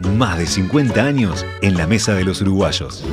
Más 0.00 0.38
de 0.38 0.46
50 0.46 1.04
años 1.04 1.44
en 1.60 1.76
la 1.76 1.86
mesa 1.86 2.14
de 2.14 2.24
los 2.24 2.40
uruguayos. 2.40 3.04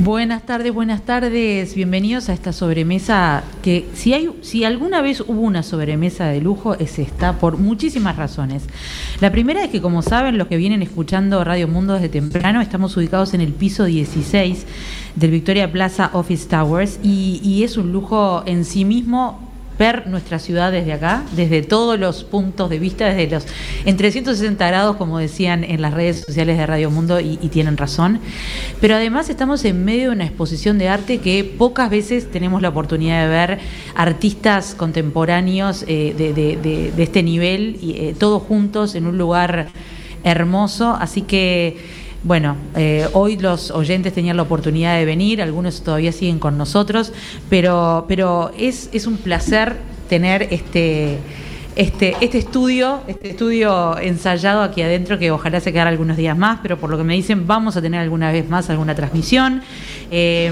Buenas 0.00 0.42
tardes, 0.42 0.74
buenas 0.74 1.00
tardes. 1.02 1.74
Bienvenidos 1.74 2.28
a 2.28 2.34
esta 2.34 2.52
sobremesa 2.52 3.42
que 3.62 3.88
si 3.94 4.12
hay 4.12 4.28
si 4.42 4.64
alguna 4.64 5.00
vez 5.00 5.22
hubo 5.22 5.40
una 5.40 5.62
sobremesa 5.62 6.26
de 6.26 6.42
lujo 6.42 6.74
es 6.74 6.98
esta 6.98 7.38
por 7.38 7.56
muchísimas 7.56 8.16
razones. 8.16 8.64
La 9.20 9.32
primera 9.32 9.64
es 9.64 9.70
que 9.70 9.80
como 9.80 10.02
saben 10.02 10.36
los 10.36 10.48
que 10.48 10.58
vienen 10.58 10.82
escuchando 10.82 11.42
Radio 11.42 11.66
Mundo 11.66 11.94
desde 11.94 12.10
temprano, 12.10 12.60
estamos 12.60 12.94
ubicados 12.98 13.32
en 13.32 13.40
el 13.40 13.54
piso 13.54 13.86
16 13.86 14.66
del 15.16 15.30
Victoria 15.30 15.72
Plaza 15.72 16.10
Office 16.12 16.48
Towers 16.48 17.00
y, 17.02 17.40
y 17.42 17.64
es 17.64 17.78
un 17.78 17.92
lujo 17.92 18.42
en 18.44 18.66
sí 18.66 18.84
mismo 18.84 19.53
ver 19.78 20.06
nuestra 20.06 20.38
ciudad 20.38 20.72
desde 20.72 20.92
acá, 20.92 21.24
desde 21.32 21.62
todos 21.62 21.98
los 21.98 22.24
puntos 22.24 22.70
de 22.70 22.78
vista, 22.78 23.06
desde 23.06 23.34
los 23.34 23.46
en 23.84 23.96
360 23.96 24.66
grados, 24.66 24.96
como 24.96 25.18
decían 25.18 25.64
en 25.64 25.82
las 25.82 25.94
redes 25.94 26.20
sociales 26.20 26.56
de 26.56 26.66
Radio 26.66 26.90
Mundo, 26.90 27.20
y, 27.20 27.36
tienen 27.54 27.76
razón. 27.76 28.20
Pero 28.80 28.96
además 28.96 29.28
estamos 29.28 29.64
en 29.64 29.84
medio 29.84 30.10
de 30.10 30.16
una 30.16 30.24
exposición 30.24 30.78
de 30.78 30.88
arte 30.88 31.18
que 31.18 31.44
pocas 31.44 31.90
veces 31.90 32.30
tenemos 32.30 32.62
la 32.62 32.70
oportunidad 32.70 33.22
de 33.22 33.28
ver 33.28 33.58
artistas 33.94 34.74
contemporáneos 34.74 35.84
eh, 35.86 36.14
de, 36.16 37.02
este 37.02 37.22
nivel, 37.22 37.78
y, 37.80 37.92
eh, 37.92 38.14
todos 38.18 38.42
juntos 38.42 38.94
en 38.94 39.06
un 39.06 39.18
lugar 39.18 39.68
hermoso. 40.24 40.96
Así 40.98 41.22
que 41.22 42.03
bueno, 42.24 42.56
eh, 42.74 43.06
hoy 43.12 43.36
los 43.36 43.70
oyentes 43.70 44.14
tenían 44.14 44.38
la 44.38 44.42
oportunidad 44.44 44.96
de 44.96 45.04
venir, 45.04 45.42
algunos 45.42 45.82
todavía 45.82 46.10
siguen 46.10 46.38
con 46.38 46.56
nosotros, 46.56 47.12
pero, 47.50 48.06
pero 48.08 48.50
es, 48.58 48.88
es 48.92 49.06
un 49.06 49.18
placer 49.18 49.76
tener 50.08 50.48
este, 50.50 51.18
este, 51.76 52.16
este 52.22 52.38
estudio, 52.38 53.02
este 53.08 53.30
estudio 53.30 53.98
ensayado 53.98 54.62
aquí 54.62 54.80
adentro, 54.80 55.18
que 55.18 55.30
ojalá 55.30 55.60
se 55.60 55.70
quedara 55.70 55.90
algunos 55.90 56.16
días 56.16 56.36
más, 56.36 56.60
pero 56.62 56.78
por 56.78 56.88
lo 56.88 56.96
que 56.96 57.04
me 57.04 57.12
dicen, 57.12 57.46
vamos 57.46 57.76
a 57.76 57.82
tener 57.82 58.00
alguna 58.00 58.32
vez 58.32 58.48
más 58.48 58.70
alguna 58.70 58.94
transmisión. 58.94 59.60
Eh, 60.10 60.50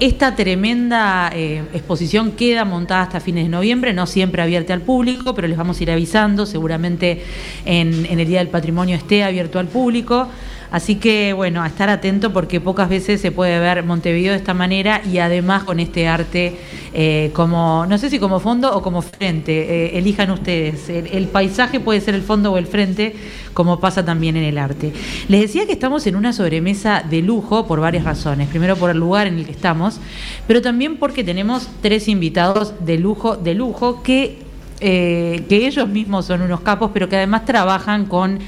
esta 0.00 0.36
tremenda 0.36 1.30
eh, 1.34 1.62
exposición 1.72 2.32
queda 2.32 2.64
montada 2.64 3.02
hasta 3.02 3.20
fines 3.20 3.44
de 3.44 3.48
noviembre, 3.48 3.92
no 3.92 4.06
siempre 4.06 4.42
abierta 4.42 4.74
al 4.74 4.82
público, 4.82 5.34
pero 5.34 5.48
les 5.48 5.56
vamos 5.56 5.78
a 5.80 5.82
ir 5.82 5.90
avisando, 5.90 6.46
seguramente 6.46 7.22
en, 7.64 8.06
el 8.06 8.26
Día 8.26 8.40
del 8.40 8.48
Patrimonio 8.48 8.96
esté 8.96 9.24
abierto 9.24 9.58
al 9.58 9.68
público. 9.68 10.28
Así 10.70 10.96
que 10.96 11.32
bueno, 11.32 11.62
a 11.62 11.68
estar 11.68 11.88
atento 11.88 12.32
porque 12.32 12.60
pocas 12.60 12.88
veces 12.88 13.20
se 13.20 13.30
puede 13.30 13.58
ver 13.60 13.84
Montevideo 13.84 14.32
de 14.32 14.38
esta 14.38 14.52
manera 14.52 15.00
y 15.10 15.18
además 15.18 15.62
con 15.62 15.78
este 15.78 16.08
arte 16.08 16.56
eh, 16.92 17.30
como, 17.34 17.86
no 17.86 17.98
sé 17.98 18.10
si 18.10 18.18
como 18.18 18.40
fondo 18.40 18.76
o 18.76 18.82
como 18.82 19.00
frente, 19.00 19.52
eh, 19.52 19.98
elijan 19.98 20.30
ustedes. 20.30 20.88
El, 20.88 21.28
paisaje 21.28 21.78
puede 21.78 22.00
ser 22.00 22.14
el 22.14 22.22
fondo 22.22 22.52
o 22.52 22.58
el 22.58 22.66
frente, 22.66 23.14
como 23.56 23.80
pasa 23.80 24.04
también 24.04 24.36
en 24.36 24.44
el 24.44 24.58
arte. 24.58 24.92
Les 25.28 25.40
decía 25.40 25.64
que 25.64 25.72
estamos 25.72 26.06
en 26.06 26.14
una 26.14 26.34
sobremesa 26.34 27.02
de 27.08 27.22
lujo 27.22 27.66
por 27.66 27.80
varias 27.80 28.04
razones. 28.04 28.50
Primero 28.50 28.76
por 28.76 28.90
el 28.90 28.98
lugar 28.98 29.26
en 29.26 29.38
el 29.38 29.46
que 29.46 29.52
estamos, 29.52 29.98
pero 30.46 30.60
también 30.60 30.98
porque 30.98 31.24
tenemos 31.24 31.66
tres 31.80 32.06
invitados 32.06 32.74
de 32.84 32.98
lujo, 32.98 33.34
de 33.34 33.54
lujo, 33.54 34.02
que, 34.02 34.40
eh, 34.80 35.42
que 35.48 35.66
ellos 35.66 35.88
mismos 35.88 36.26
son 36.26 36.42
unos 36.42 36.60
capos, 36.60 36.90
pero 36.92 37.08
que 37.08 37.16
además 37.16 37.46
trabajan 37.46 38.04
con 38.04 38.40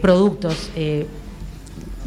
productos 0.00 0.70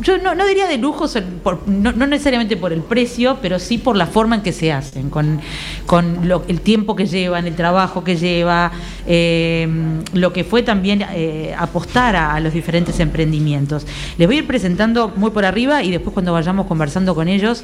yo 0.01 0.17
no, 0.17 0.35
no, 0.35 0.45
diría 0.45 0.67
de 0.67 0.77
lujos, 0.77 1.17
por, 1.43 1.67
no, 1.67 1.91
no, 1.91 2.07
necesariamente 2.07 2.57
por 2.57 2.73
el 2.73 2.81
precio, 2.81 3.37
pero 3.41 3.59
sí 3.59 3.77
por 3.77 3.95
la 3.95 4.07
forma 4.07 4.35
en 4.35 4.41
que 4.41 4.51
se 4.51 4.71
hacen, 4.71 5.09
con, 5.09 5.39
con 5.85 6.27
lo, 6.27 6.43
el 6.47 6.61
tiempo 6.61 6.95
que 6.95 7.05
llevan, 7.05 7.47
el 7.47 7.55
trabajo 7.55 8.03
que 8.03 8.17
lleva, 8.17 8.71
eh, 9.05 9.67
lo 10.13 10.33
que 10.33 10.43
fue 10.43 10.63
también 10.63 11.05
eh, 11.13 11.55
apostar 11.57 12.15
a, 12.15 12.33
a, 12.35 12.39
los 12.39 12.53
diferentes 12.53 12.99
emprendimientos. 12.99 13.85
Les 14.17 14.27
voy 14.27 14.37
a 14.37 14.39
ir 14.39 14.47
presentando 14.47 15.11
muy 15.15 15.31
por 15.31 15.45
arriba 15.45 15.83
y 15.83 15.91
después 15.91 16.13
cuando 16.13 16.33
vayamos 16.33 16.67
conversando 16.67 17.15
con 17.15 17.27
ellos, 17.27 17.63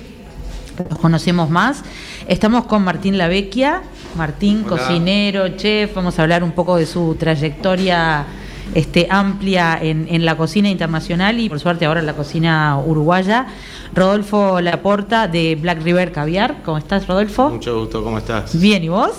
los 0.89 0.99
conocemos 0.99 1.49
más. 1.49 1.83
Estamos 2.27 2.65
con 2.65 2.83
Martín 2.83 3.17
Lavecchia, 3.17 3.81
Martín, 4.15 4.63
Hola. 4.65 4.77
cocinero, 4.77 5.49
chef, 5.49 5.95
vamos 5.95 6.19
a 6.19 6.21
hablar 6.21 6.43
un 6.43 6.51
poco 6.51 6.77
de 6.77 6.85
su 6.85 7.15
trayectoria 7.15 8.25
este, 8.73 9.07
amplia 9.09 9.77
en, 9.81 10.07
en, 10.09 10.25
la 10.25 10.35
cocina 10.37 10.69
internacional 10.69 11.39
y 11.39 11.49
por 11.49 11.59
suerte 11.59 11.85
ahora 11.85 11.99
en 11.99 12.05
la 12.05 12.13
cocina 12.13 12.77
uruguaya. 12.77 13.47
Rodolfo 13.93 14.61
Laporta 14.61 15.27
de 15.27 15.55
Black 15.55 15.81
River 15.81 16.11
Caviar. 16.11 16.57
¿Cómo 16.63 16.77
estás, 16.77 17.07
Rodolfo? 17.07 17.49
Mucho 17.49 17.79
gusto, 17.79 18.03
¿cómo 18.03 18.17
estás? 18.17 18.59
Bien, 18.59 18.83
¿y 18.83 18.89
vos? 18.89 19.11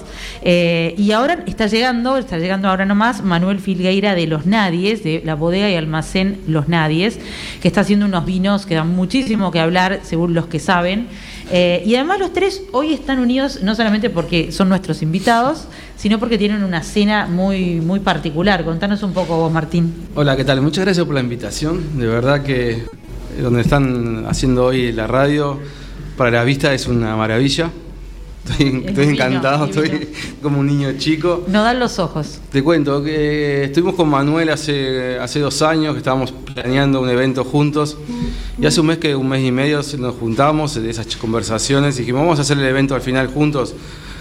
Eh, 0.42 0.94
y 0.96 1.12
ahora 1.12 1.42
está 1.46 1.66
llegando, 1.66 2.16
está 2.16 2.38
llegando 2.38 2.68
ahora 2.68 2.84
nomás 2.84 3.22
Manuel 3.24 3.58
Filgueira 3.58 4.14
de 4.14 4.26
Los 4.26 4.46
Nadies, 4.46 5.02
de 5.02 5.22
la 5.24 5.34
bodega 5.34 5.68
y 5.70 5.74
almacén 5.74 6.40
Los 6.46 6.68
Nadies, 6.68 7.18
que 7.60 7.68
está 7.68 7.80
haciendo 7.80 8.06
unos 8.06 8.24
vinos 8.24 8.66
que 8.66 8.74
dan 8.74 8.94
muchísimo 8.94 9.50
que 9.50 9.60
hablar, 9.60 10.00
según 10.02 10.34
los 10.34 10.46
que 10.46 10.60
saben. 10.60 11.08
Eh, 11.50 11.82
y 11.86 11.94
además 11.94 12.18
los 12.18 12.32
tres 12.32 12.62
hoy 12.72 12.92
están 12.92 13.18
unidos 13.18 13.60
no 13.62 13.74
solamente 13.74 14.10
porque 14.10 14.52
son 14.52 14.68
nuestros 14.68 15.02
invitados, 15.02 15.64
sino 15.96 16.18
porque 16.18 16.38
tienen 16.38 16.62
una 16.62 16.82
cena 16.82 17.26
muy, 17.26 17.80
muy 17.80 18.00
particular. 18.00 18.64
Contanos 18.64 19.02
un 19.02 19.12
poco 19.12 19.36
vos, 19.36 19.52
Martín. 19.52 19.94
Hola, 20.14 20.36
¿qué 20.36 20.44
tal? 20.44 20.60
Muchas 20.60 20.84
gracias 20.84 21.06
por 21.06 21.14
la 21.14 21.20
invitación. 21.20 21.98
De 21.98 22.06
verdad 22.06 22.42
que 22.42 22.82
donde 23.40 23.62
están 23.62 24.26
haciendo 24.26 24.66
hoy 24.66 24.92
la 24.92 25.06
radio, 25.06 25.58
para 26.16 26.30
la 26.30 26.44
vista 26.44 26.74
es 26.74 26.86
una 26.86 27.16
maravilla. 27.16 27.70
Estoy, 28.50 28.66
estoy 28.86 29.06
divino, 29.06 29.24
encantado, 29.24 29.66
estoy 29.66 30.08
como 30.42 30.60
un 30.60 30.66
niño 30.66 30.92
chico. 30.96 31.44
No 31.48 31.62
dan 31.62 31.78
los 31.78 31.98
ojos. 31.98 32.38
Te 32.50 32.62
cuento 32.62 33.02
que 33.02 33.64
estuvimos 33.64 33.94
con 33.94 34.08
Manuel 34.08 34.48
hace, 34.50 35.18
hace 35.18 35.40
dos 35.40 35.60
años, 35.62 35.92
que 35.92 35.98
estábamos 35.98 36.32
planeando 36.32 37.00
un 37.00 37.10
evento 37.10 37.44
juntos. 37.44 37.96
Y 38.60 38.66
hace 38.66 38.80
un 38.80 38.86
mes 38.86 38.98
que 38.98 39.14
un 39.14 39.28
mes 39.28 39.44
y 39.44 39.52
medio 39.52 39.80
nos 39.98 40.14
juntamos 40.14 40.74
de 40.74 40.88
esas 40.88 41.14
conversaciones 41.16 41.96
y 41.96 42.00
dijimos, 42.00 42.22
vamos 42.22 42.38
a 42.38 42.42
hacer 42.42 42.58
el 42.58 42.64
evento 42.64 42.94
al 42.94 43.02
final 43.02 43.28
juntos. 43.28 43.74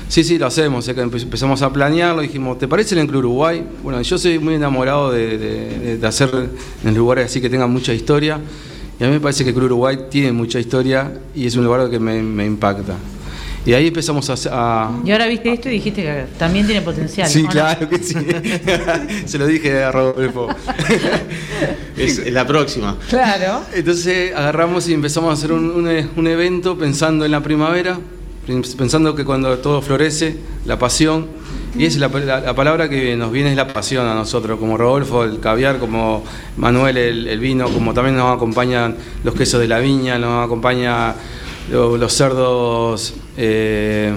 Sí, 0.10 0.24
sí, 0.24 0.38
lo 0.38 0.48
hacemos. 0.48 0.86
que 0.86 1.02
empezamos 1.02 1.62
a 1.62 1.72
planearlo. 1.72 2.22
Dijimos, 2.22 2.58
¿te 2.58 2.68
parece 2.68 2.96
el 2.96 3.02
Enclo 3.02 3.20
Uruguay? 3.20 3.66
Bueno, 3.84 4.02
yo 4.02 4.18
soy 4.18 4.40
muy 4.40 4.56
enamorado 4.56 5.12
de, 5.12 5.38
de, 5.38 5.98
de 5.98 6.08
hacer 6.08 6.30
en 6.84 6.96
lugares 6.96 7.26
así 7.26 7.42
que 7.42 7.50
tengan 7.50 7.72
mucha 7.72 7.94
historia. 7.94 8.40
Y 9.00 9.04
a 9.04 9.08
mí 9.08 9.14
me 9.14 9.20
parece 9.20 9.44
que 9.44 9.52
el 9.52 9.56
Club 9.56 9.66
Uruguay 9.66 9.98
tiene 10.10 10.32
mucha 10.32 10.60
historia 10.60 11.12
y 11.36 11.46
es 11.46 11.56
un 11.56 11.64
lugar 11.64 11.88
que 11.90 12.00
me, 12.00 12.22
me 12.24 12.46
impacta. 12.46 12.96
Y 13.68 13.74
ahí 13.74 13.88
empezamos 13.88 14.30
a, 14.30 14.36
a, 14.50 14.92
Y 15.04 15.12
ahora 15.12 15.28
viste 15.28 15.52
esto 15.52 15.68
y 15.68 15.74
dijiste 15.74 16.02
que 16.02 16.26
también 16.40 16.66
tiene 16.66 16.82
potencial. 16.82 17.28
Sí, 17.28 17.44
claro 17.44 17.90
que 17.90 17.98
sí. 17.98 18.16
Se 19.26 19.38
lo 19.38 19.46
dije 19.46 19.84
a 19.84 19.92
Rodolfo. 19.92 20.48
es 21.98 22.32
la 22.32 22.48
próxima. 22.48 22.96
Claro. 23.10 23.64
Entonces 23.74 24.34
agarramos 24.34 24.88
y 24.88 24.94
empezamos 24.94 25.32
a 25.32 25.34
hacer 25.34 25.52
un, 25.52 25.70
un, 25.70 26.10
un 26.16 26.28
evento 26.28 26.78
pensando 26.78 27.26
en 27.26 27.32
la 27.32 27.44
primavera, 27.44 28.00
pensando 28.78 29.14
que 29.14 29.26
cuando 29.26 29.58
todo 29.58 29.82
florece, 29.82 30.38
la 30.64 30.80
pasión, 30.80 31.28
y 31.78 31.84
es 31.84 31.98
la, 31.98 32.08
la, 32.08 32.40
la, 32.40 32.56
palabra 32.56 32.88
que 32.88 33.18
nos 33.18 33.34
viene 33.34 33.50
es 33.50 33.58
la 33.58 33.68
pasión 33.68 34.08
a 34.08 34.16
nosotros, 34.16 34.58
como 34.62 34.78
Rodolfo, 34.78 35.26
el 35.26 35.42
caviar, 35.42 35.78
como 35.78 36.24
Manuel, 36.56 36.96
el, 36.96 37.28
el, 37.28 37.40
vino, 37.42 37.68
como 37.68 37.94
también 37.94 38.16
nos 38.16 38.34
acompañan 38.34 38.96
los 39.25 39.36
quesos 39.36 39.60
de 39.60 39.68
la 39.68 39.80
viña, 39.80 40.18
nos 40.18 40.46
acompaña 40.46 41.16
los, 41.70 42.00
los 42.00 42.13
cerdos. 42.13 43.13
Eh, 43.38 44.13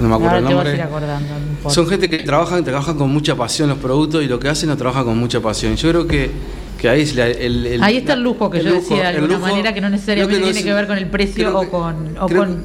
no 0.00 0.08
me 0.08 0.14
acuerdo 0.14 0.36
Ahora 0.36 0.38
el 0.38 0.54
nombre. 0.54 0.82
Acordando, 0.82 1.34
no 1.64 1.70
Son 1.70 1.86
gente 1.86 2.08
que 2.08 2.18
trabajan, 2.18 2.64
trabajan 2.64 2.96
con 2.96 3.10
mucha 3.10 3.36
pasión 3.36 3.68
los 3.68 3.78
productos 3.78 4.22
y 4.22 4.26
lo 4.26 4.38
que 4.38 4.48
hacen 4.48 4.68
lo 4.68 4.76
trabajan 4.76 5.04
con 5.04 5.18
mucha 5.18 5.40
pasión. 5.40 5.76
Yo 5.76 5.88
creo 5.90 6.06
que, 6.06 6.30
que 6.78 6.88
ahí 6.88 7.02
es 7.02 7.14
la, 7.14 7.28
el, 7.28 7.66
el, 7.66 7.82
Ahí 7.82 7.98
está 7.98 8.14
el 8.14 8.22
lujo 8.22 8.50
que 8.50 8.62
yo 8.62 8.70
lujo, 8.70 8.80
decía 8.80 9.10
de 9.10 9.16
alguna 9.18 9.34
lujo, 9.34 9.46
manera 9.46 9.72
que 9.72 9.80
no 9.80 9.90
necesariamente 9.90 10.40
que 10.40 10.46
no 10.46 10.52
tiene 10.52 10.64
que 10.64 10.74
ver 10.74 10.86
con 10.86 10.98
el 10.98 11.06
precio 11.06 11.58
o 11.58 11.68
con. 11.68 12.16
O 12.18 12.28
con 12.28 12.64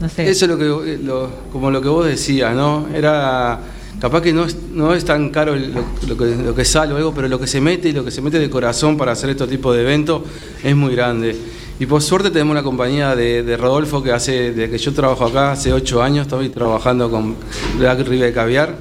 no 0.00 0.08
sé. 0.08 0.28
Eso 0.30 0.46
es 0.46 0.50
lo 0.50 0.56
que, 0.56 0.98
lo, 1.02 1.30
como 1.52 1.70
lo 1.70 1.82
que 1.82 1.88
vos 1.88 2.06
decías, 2.06 2.54
¿no? 2.54 2.86
Era 2.94 3.60
capaz 4.00 4.22
que 4.22 4.32
no 4.32 4.44
es, 4.44 4.56
no 4.72 4.94
es 4.94 5.04
tan 5.04 5.28
caro 5.28 5.54
lo, 5.54 5.84
lo, 6.08 6.16
que, 6.16 6.36
lo 6.36 6.54
que 6.54 6.64
sale 6.64 6.94
o 6.94 6.96
algo, 6.96 7.12
pero 7.12 7.28
lo 7.28 7.38
que 7.38 7.46
se 7.46 7.60
mete 7.60 7.90
y 7.90 7.92
lo 7.92 8.04
que 8.04 8.10
se 8.10 8.22
mete 8.22 8.38
de 8.38 8.48
corazón 8.48 8.96
para 8.96 9.12
hacer 9.12 9.30
estos 9.30 9.48
tipos 9.48 9.76
de 9.76 9.82
eventos 9.82 10.22
es 10.62 10.74
muy 10.74 10.94
grande. 10.94 11.36
Y 11.80 11.86
por 11.86 12.02
suerte 12.02 12.30
tenemos 12.30 12.52
una 12.52 12.62
compañía 12.62 13.16
de, 13.16 13.56
Rodolfo 13.56 14.02
que 14.02 14.12
hace, 14.12 14.52
de 14.52 14.68
que 14.68 14.76
yo 14.76 14.92
trabajo 14.92 15.24
acá 15.24 15.52
hace 15.52 15.72
ocho 15.72 16.02
años, 16.02 16.26
estoy 16.26 16.50
trabajando 16.50 17.10
con 17.10 17.36
Black 17.78 18.06
River 18.06 18.34
Caviar. 18.34 18.76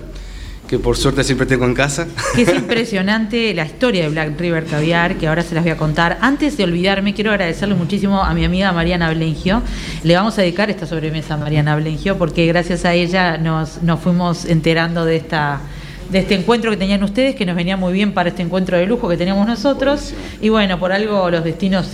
que 0.67 0.77
por 0.79 0.97
suerte 0.97 1.23
siempre 1.23 1.47
tengo 1.47 1.63
en 1.63 1.73
casa. 1.73 2.07
Que 2.35 2.41
es 2.41 2.53
impresionante 2.53 3.53
la 3.53 3.65
historia 3.65 4.03
de 4.03 4.09
Black 4.09 4.37
River 4.37 4.65
Caviar, 4.65 5.15
que 5.15 5.29
ahora 5.29 5.43
se 5.43 5.55
las 5.55 5.63
voy 5.63 5.71
a 5.71 5.77
contar. 5.77 6.17
Antes 6.19 6.57
de 6.57 6.65
olvidarme, 6.65 7.13
quiero 7.13 7.31
agradecerle 7.31 7.73
muchísimo 7.73 8.21
a 8.21 8.33
mi 8.33 8.43
amiga 8.43 8.73
Mariana 8.73 9.09
Blengio. 9.13 9.63
Le 10.03 10.15
vamos 10.15 10.37
a 10.37 10.41
dedicar 10.41 10.69
esta 10.69 10.85
sobremesa 10.85 11.35
a 11.35 11.37
Mariana 11.37 11.77
Blengio, 11.77 12.17
porque 12.17 12.45
gracias 12.47 12.83
a 12.83 12.93
ella 12.93 13.37
nos, 13.37 13.81
nos 13.81 14.01
fuimos 14.01 14.43
enterando 14.43 15.05
de 15.05 15.15
esta 15.15 15.61
de 16.09 16.19
este 16.19 16.35
encuentro 16.35 16.71
que 16.71 16.77
tenían 16.77 17.03
ustedes, 17.03 17.35
que 17.35 17.45
nos 17.45 17.55
venía 17.55 17.77
muy 17.77 17.93
bien 17.93 18.13
para 18.13 18.29
este 18.29 18.41
encuentro 18.41 18.77
de 18.77 18.85
lujo 18.85 19.07
que 19.07 19.17
teníamos 19.17 19.47
nosotros. 19.47 20.13
Y 20.41 20.49
bueno, 20.49 20.79
por 20.79 20.91
algo 20.91 21.29
los 21.29 21.43
destinos 21.43 21.91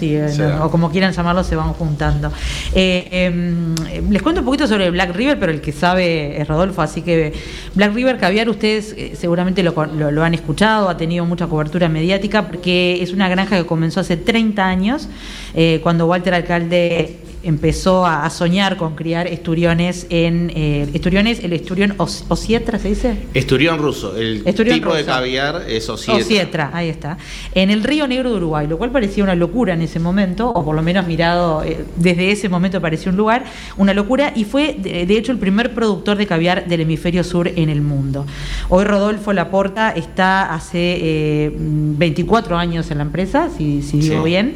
o 0.61 0.71
como 0.71 0.89
quieran 0.89 1.11
llamarlo, 1.11 1.43
se 1.43 1.55
van 1.55 1.73
juntando. 1.73 2.31
Eh, 2.73 3.07
em, 3.11 3.75
les 4.09 4.21
cuento 4.21 4.41
un 4.41 4.45
poquito 4.45 4.67
sobre 4.67 4.89
Black 4.89 5.15
River, 5.15 5.39
pero 5.39 5.51
el 5.51 5.61
que 5.61 5.71
sabe 5.71 6.39
es 6.39 6.47
Rodolfo, 6.47 6.81
así 6.81 7.01
que 7.01 7.33
Black 7.73 7.93
River 7.93 8.17
Caviar, 8.17 8.49
ustedes 8.49 8.93
eh, 8.97 9.13
seguramente 9.15 9.63
lo, 9.63 9.73
lo, 9.85 10.23
han 10.23 10.33
escuchado, 10.33 10.89
ha 10.89 10.97
tenido 10.97 11.25
mucha 11.25 11.47
cobertura 11.47 11.89
mediática, 11.89 12.47
porque 12.47 13.01
es 13.01 13.11
una 13.11 13.27
granja 13.27 13.57
que 13.57 13.65
comenzó 13.65 13.99
hace 13.99 14.17
30 14.17 14.65
años, 14.65 15.09
eh, 15.53 15.79
cuando 15.83 16.07
Walter 16.07 16.33
Alcalde 16.33 17.17
empezó 17.45 18.05
a, 18.05 18.29
soñar 18.29 18.75
con 18.75 18.95
criar 18.95 19.27
esturiones 19.27 20.07
en 20.09 20.51
eh, 20.55 20.89
esturiones, 20.93 21.43
el 21.43 21.53
esturión 21.53 21.93
osietra 21.97 22.79
se 22.79 22.89
dice. 22.89 23.17
Esturión 23.33 23.77
ruso, 23.77 24.17
el 24.17 24.43
tipo 24.43 24.93
de 24.93 25.05
caviar 25.05 25.63
es 25.67 25.87
osietra. 25.87 26.23
Osietra, 26.23 26.71
ahí 26.73 26.89
está. 26.89 27.17
En 27.53 27.69
el 27.69 27.83
río 27.83 28.07
Negro 28.07 28.31
de 28.31 28.37
Uruguay, 28.37 28.67
lo 28.67 28.77
cual 28.77 28.91
parecía 28.91 29.23
una 29.23 29.35
locura 29.35 29.73
en 29.73 29.83
ese 29.83 29.99
momento, 29.99 30.49
o 30.49 30.65
por 30.65 30.75
lo 30.75 30.81
menos 30.81 31.05
mirado 31.05 31.63
eh, 31.63 31.85
desde 31.95 32.31
ese 32.31 32.49
momento 32.49 32.81
parecía 32.81 33.11
un 33.11 33.17
lugar, 33.17 33.45
una 33.77 33.93
locura, 33.93 34.33
y 34.35 34.43
fue 34.43 34.75
de, 34.79 35.03
hecho 35.15 35.31
el 35.31 35.37
primer 35.37 35.73
productor 35.73 36.17
de 36.17 36.25
caviar 36.25 36.67
del 36.67 36.81
hemisferio 36.81 37.23
sur 37.23 37.47
en 37.47 37.69
el 37.69 37.81
mundo. 37.81 38.25
Hoy 38.69 38.83
Rodolfo 38.85 39.33
Laporta 39.33 39.91
está 39.91 40.53
hace 40.53 41.53
24 41.55 42.55
eh, 42.55 42.59
años 42.59 42.89
en 42.89 42.97
la 42.97 43.03
empresa, 43.03 43.49
si, 43.55 43.81
digo 43.81 44.23
bien. 44.23 44.55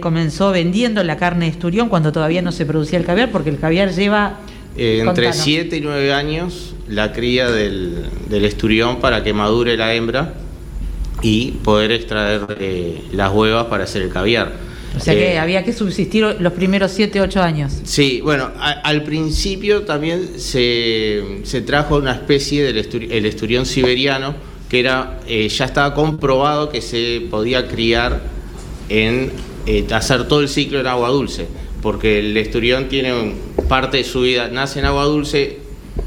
comenzó 0.00 0.50
vendiendo 0.52 1.04
la 1.04 1.16
carne 1.16 1.44
de 1.46 1.50
esturión 1.50 1.88
cuando 1.98 2.12
todavía 2.12 2.42
no 2.42 2.52
se 2.52 2.64
producía 2.64 2.96
el 2.96 3.04
caviar, 3.04 3.32
porque 3.32 3.50
el 3.50 3.58
caviar 3.58 3.92
lleva... 3.92 4.38
Eh, 4.76 5.02
entre 5.04 5.32
7 5.32 5.78
y 5.78 5.80
9 5.80 6.12
años 6.12 6.76
la 6.88 7.12
cría 7.12 7.50
del, 7.50 8.06
esturión 8.30 9.00
para 9.00 9.24
que 9.24 9.32
madure 9.32 9.76
la 9.76 9.92
hembra 9.94 10.34
y 11.22 11.50
poder 11.64 11.90
extraer 11.90 12.56
eh, 12.60 13.02
las 13.10 13.32
huevas 13.32 13.66
para 13.66 13.82
hacer 13.82 14.02
el 14.02 14.10
caviar. 14.10 14.52
O 14.96 15.00
sea 15.00 15.12
que 15.12 15.32
eh, 15.32 15.38
había 15.40 15.64
que 15.64 15.72
subsistir 15.72 16.36
los 16.38 16.52
primeros 16.52 16.92
7, 16.92 17.20
8 17.20 17.42
años. 17.42 17.72
Sí, 17.82 18.20
bueno, 18.22 18.52
al 18.56 19.02
principio 19.02 19.82
también 19.82 20.38
se, 20.38 21.40
se, 21.42 21.62
trajo 21.62 21.96
una 21.96 22.12
especie 22.12 22.62
del 22.62 22.76
el 23.10 23.26
esturión 23.26 23.66
siberiano 23.66 24.36
que 24.70 24.78
era 24.78 25.18
ya 25.26 25.64
estaba 25.64 25.94
comprobado 25.94 26.68
que 26.68 26.80
se 26.80 27.22
podía 27.28 27.66
criar 27.66 28.20
en 28.88 29.32
hacer 29.92 30.28
todo 30.28 30.40
el 30.40 30.48
ciclo 30.48 30.78
en 30.78 30.86
agua 30.86 31.08
dulce 31.08 31.48
porque 31.88 32.18
el 32.18 32.36
esturión 32.36 32.90
tiene 32.90 33.32
parte 33.66 33.96
de 33.96 34.04
su 34.04 34.20
vida, 34.20 34.48
nace 34.48 34.78
en 34.78 34.84
agua 34.84 35.04
dulce, 35.04 35.56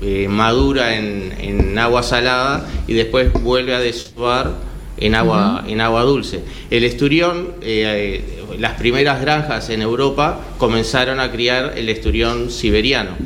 eh, 0.03 0.27
madura 0.29 0.95
en, 0.95 1.75
agua 1.79 2.03
salada 2.03 2.67
y 2.85 2.93
después 2.93 3.33
vuelve 3.33 3.73
a 3.73 3.79
desovar 3.79 4.51
en 4.97 5.15
agua, 5.15 5.63
en 5.67 5.81
agua 5.81 6.03
dulce. 6.03 6.41
El 6.69 6.83
esturión, 6.83 7.55
eh, 7.63 8.21
eh, 8.21 8.57
las 8.59 8.73
primeras 8.73 9.21
granjas 9.21 9.71
en 9.71 9.81
Europa 9.81 10.41
comenzaron 10.59 11.19
a 11.19 11.31
criar 11.31 11.73
el 11.75 11.89
esturión 11.89 12.51
siberiano. 12.51 13.17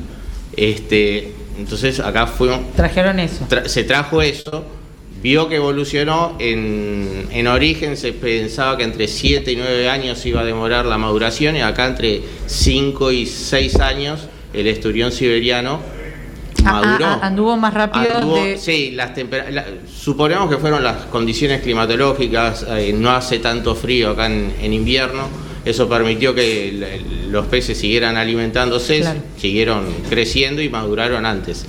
Este, 0.55 1.33
entonces 1.59 1.99
acá 1.99 2.25
fue... 2.25 2.57
Trajeron 2.73 3.19
eso. 3.19 3.45
se 3.65 3.83
trajo 3.83 4.21
eso 4.21 4.63
vio 5.25 5.49
que 5.49 5.55
evolucionó, 5.55 6.35
en, 6.37 7.29
en, 7.31 7.47
origen 7.47 7.97
se 7.97 8.13
pensaba 8.13 8.77
que 8.77 8.83
entre 8.83 9.07
7 9.07 9.53
y 9.53 9.55
9 9.55 9.89
años 9.89 10.23
iba 10.27 10.41
a 10.41 10.45
demorar 10.45 10.85
la 10.85 10.99
maduración 10.99 11.55
y 11.55 11.61
acá 11.61 11.87
entre 11.87 12.21
5 12.45 13.11
y 13.11 13.25
6 13.25 13.79
años 13.79 14.27
el 14.53 14.67
esturión 14.67 15.11
siberiano 15.11 15.79
ah, 16.63 16.67
ah, 16.67 16.71
maduró. 16.73 17.05
Ah, 17.07 17.19
anduvo 17.23 17.57
más 17.57 17.73
rápido. 17.73 18.37
Sí, 18.59 18.91
las 18.91 19.13
suponemos 19.91 20.47
que 20.47 20.57
fueron 20.57 20.83
las 20.83 21.05
condiciones 21.05 21.63
climatológicas, 21.63 22.63
eh, 22.69 22.93
no 22.95 23.09
hace 23.09 23.39
tanto 23.39 23.73
frío 23.73 24.11
acá 24.11 24.27
en, 24.27 24.73
invierno, 24.73 25.27
eso 25.65 25.89
permitió 25.89 26.35
que 26.35 27.01
los 27.31 27.47
peces 27.47 27.79
siguieran 27.79 28.15
alimentándose, 28.15 29.03
siguieron 29.37 29.85
creciendo 30.07 30.61
y 30.61 30.69
maduraron 30.69 31.25
antes. 31.25 31.65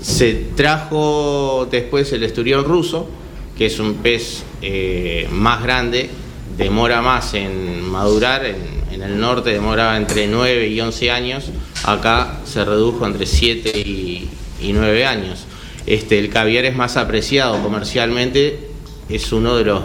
Se 0.00 0.34
trajo 0.54 1.66
después 1.70 2.12
el 2.12 2.22
esturión 2.22 2.64
ruso, 2.64 3.08
que 3.56 3.66
es 3.66 3.78
un 3.80 3.94
pez 3.94 4.44
eh, 4.62 5.28
más 5.32 5.62
grande, 5.62 6.08
demora 6.56 7.02
más 7.02 7.34
en 7.34 7.82
madurar, 7.88 8.44
en, 8.46 9.02
el 9.02 9.20
norte 9.20 9.50
demoraba 9.50 9.96
entre 9.96 10.26
9 10.26 10.68
y 10.68 10.80
11 10.80 11.10
años, 11.12 11.50
acá 11.84 12.38
se 12.44 12.64
redujo 12.64 13.06
entre 13.06 13.26
7 13.26 13.78
y, 13.78 14.28
9 14.60 15.06
años. 15.06 15.44
Este, 15.86 16.18
el 16.18 16.30
caviar 16.30 16.64
es 16.64 16.74
más 16.74 16.96
apreciado 16.96 17.62
comercialmente, 17.62 18.58
es 19.08 19.32
uno 19.32 19.56
de 19.56 19.64
los 19.64 19.82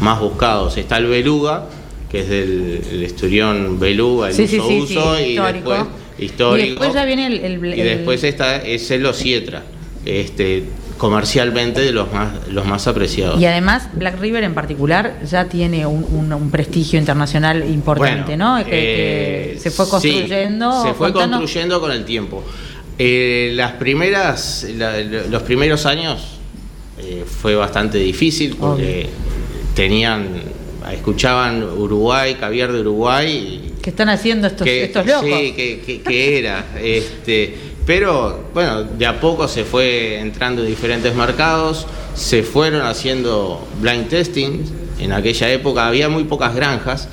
más 0.00 0.18
buscados. 0.20 0.76
Está 0.76 0.98
el 0.98 1.06
beluga, 1.06 1.66
que 2.10 2.20
es 2.20 2.28
del 2.28 3.02
esturión 3.04 3.78
beluga, 3.78 4.30
el 4.30 4.40
uso 4.40 4.66
uso, 4.68 5.20
y 5.20 5.36
después 5.36 5.80
histórico. 6.20 6.66
Y 6.66 6.70
después 6.70 6.94
ya 6.94 7.04
viene 7.04 7.26
el, 7.26 7.64
y 7.64 7.82
después 7.82 8.22
está, 8.24 8.56
es 8.56 8.90
el 8.90 9.04
Osietra, 9.06 9.62
este, 10.04 10.64
comercialmente 10.98 11.80
de 11.80 11.92
los 11.92 12.12
más, 12.12 12.48
los 12.48 12.66
más 12.66 12.86
apreciados. 12.86 13.40
Y 13.40 13.46
además 13.46 13.88
Black 13.94 14.20
River 14.20 14.44
en 14.44 14.54
particular 14.54 15.20
ya 15.24 15.46
tiene 15.46 15.86
un, 15.86 16.50
prestigio 16.50 16.98
internacional 16.98 17.68
importante, 17.68 18.36
¿no? 18.36 18.62
Que, 18.64 19.52
eh, 19.54 19.58
se 19.58 19.70
fue 19.70 19.88
construyendo. 19.88 20.82
se 20.84 20.94
fue 20.94 21.12
construyendo 21.12 21.80
con 21.80 21.92
el 21.92 22.04
tiempo. 22.04 22.44
Eh, 22.98 23.52
las 23.54 23.72
primeras, 23.72 24.66
los 25.30 25.42
primeros 25.42 25.86
años 25.86 26.38
eh, 26.98 27.24
fue 27.26 27.54
bastante 27.54 27.96
difícil 27.96 28.56
porque 28.56 29.08
tenían, 29.74 30.28
escuchaban 30.92 31.62
Uruguay, 31.62 32.34
caviar 32.34 32.72
de 32.72 32.80
Uruguay 32.80 33.69
¿Qué 33.82 33.90
están 33.90 34.10
haciendo 34.10 34.46
estos, 34.46 34.66
estos 34.66 35.06
locos? 35.06 35.24
Sí, 35.24 35.52
que, 36.04 36.38
era. 36.38 36.66
Este, 36.82 37.54
pero 37.86 38.50
bueno, 38.52 38.84
de 38.84 39.06
a 39.06 39.18
poco 39.20 39.48
se 39.48 39.64
fue 39.64 40.18
entrando 40.18 40.62
en 40.62 40.68
diferentes 40.68 41.14
mercados, 41.14 41.86
se 42.14 42.42
fueron 42.42 42.82
haciendo 42.82 43.66
blind 43.80 44.08
testing. 44.08 44.64
En 44.98 45.12
aquella 45.12 45.50
época 45.50 45.86
había 45.86 46.10
muy 46.10 46.24
pocas 46.24 46.54
granjas. 46.54 47.08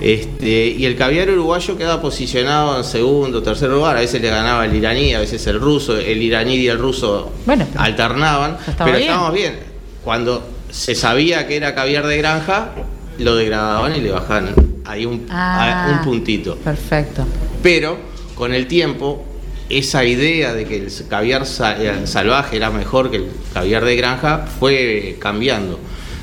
Este, 0.00 0.66
y 0.78 0.84
el 0.84 0.96
caviar 0.96 1.28
uruguayo 1.30 1.76
quedaba 1.76 2.00
posicionado 2.00 2.78
en 2.78 2.84
segundo, 2.84 3.42
tercer 3.42 3.70
lugar. 3.70 3.96
A 3.96 4.00
veces 4.00 4.22
le 4.22 4.30
ganaba 4.30 4.64
el 4.64 4.74
iraní, 4.74 5.14
a 5.14 5.20
veces 5.20 5.44
el 5.48 5.60
ruso. 5.60 5.98
El 5.98 6.22
iraní 6.22 6.54
y 6.54 6.68
el 6.68 6.78
ruso 6.78 7.32
alternaban. 7.76 8.58
pero 8.78 8.96
estábamos 8.96 9.34
bien. 9.34 9.58
Cuando 10.04 10.44
se 10.70 10.94
sabía 10.94 11.48
que 11.48 11.56
era 11.56 11.74
caviar 11.74 12.06
de 12.06 12.16
granja, 12.18 12.70
lo 13.18 13.34
degradaban 13.34 13.96
y 13.96 14.00
le 14.00 14.12
bajaban 14.12 14.71
ahí 14.84 15.06
un, 15.06 15.26
ah, 15.30 15.98
un 15.98 16.04
puntito. 16.04 16.56
Perfecto. 16.56 17.24
Pero 17.62 17.98
con 18.34 18.54
el 18.54 18.66
tiempo, 18.66 19.24
esa 19.68 20.04
idea 20.04 20.52
de 20.54 20.64
que 20.64 20.76
el 20.76 20.92
caviar 21.08 21.46
salvaje 21.46 22.56
era 22.56 22.70
mejor 22.70 23.10
que 23.10 23.18
el 23.18 23.30
caviar 23.54 23.84
de 23.84 23.96
granja 23.96 24.46
fue 24.58 25.16
cambiando. 25.18 25.78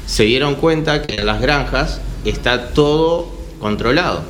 Se 0.05 0.23
dieron 0.23 0.55
cuenta 0.55 1.03
que 1.03 1.15
en 1.15 1.25
las 1.25 1.41
granjas 1.41 2.01
está 2.25 2.69
todo 2.69 3.31
controlado. 3.59 4.23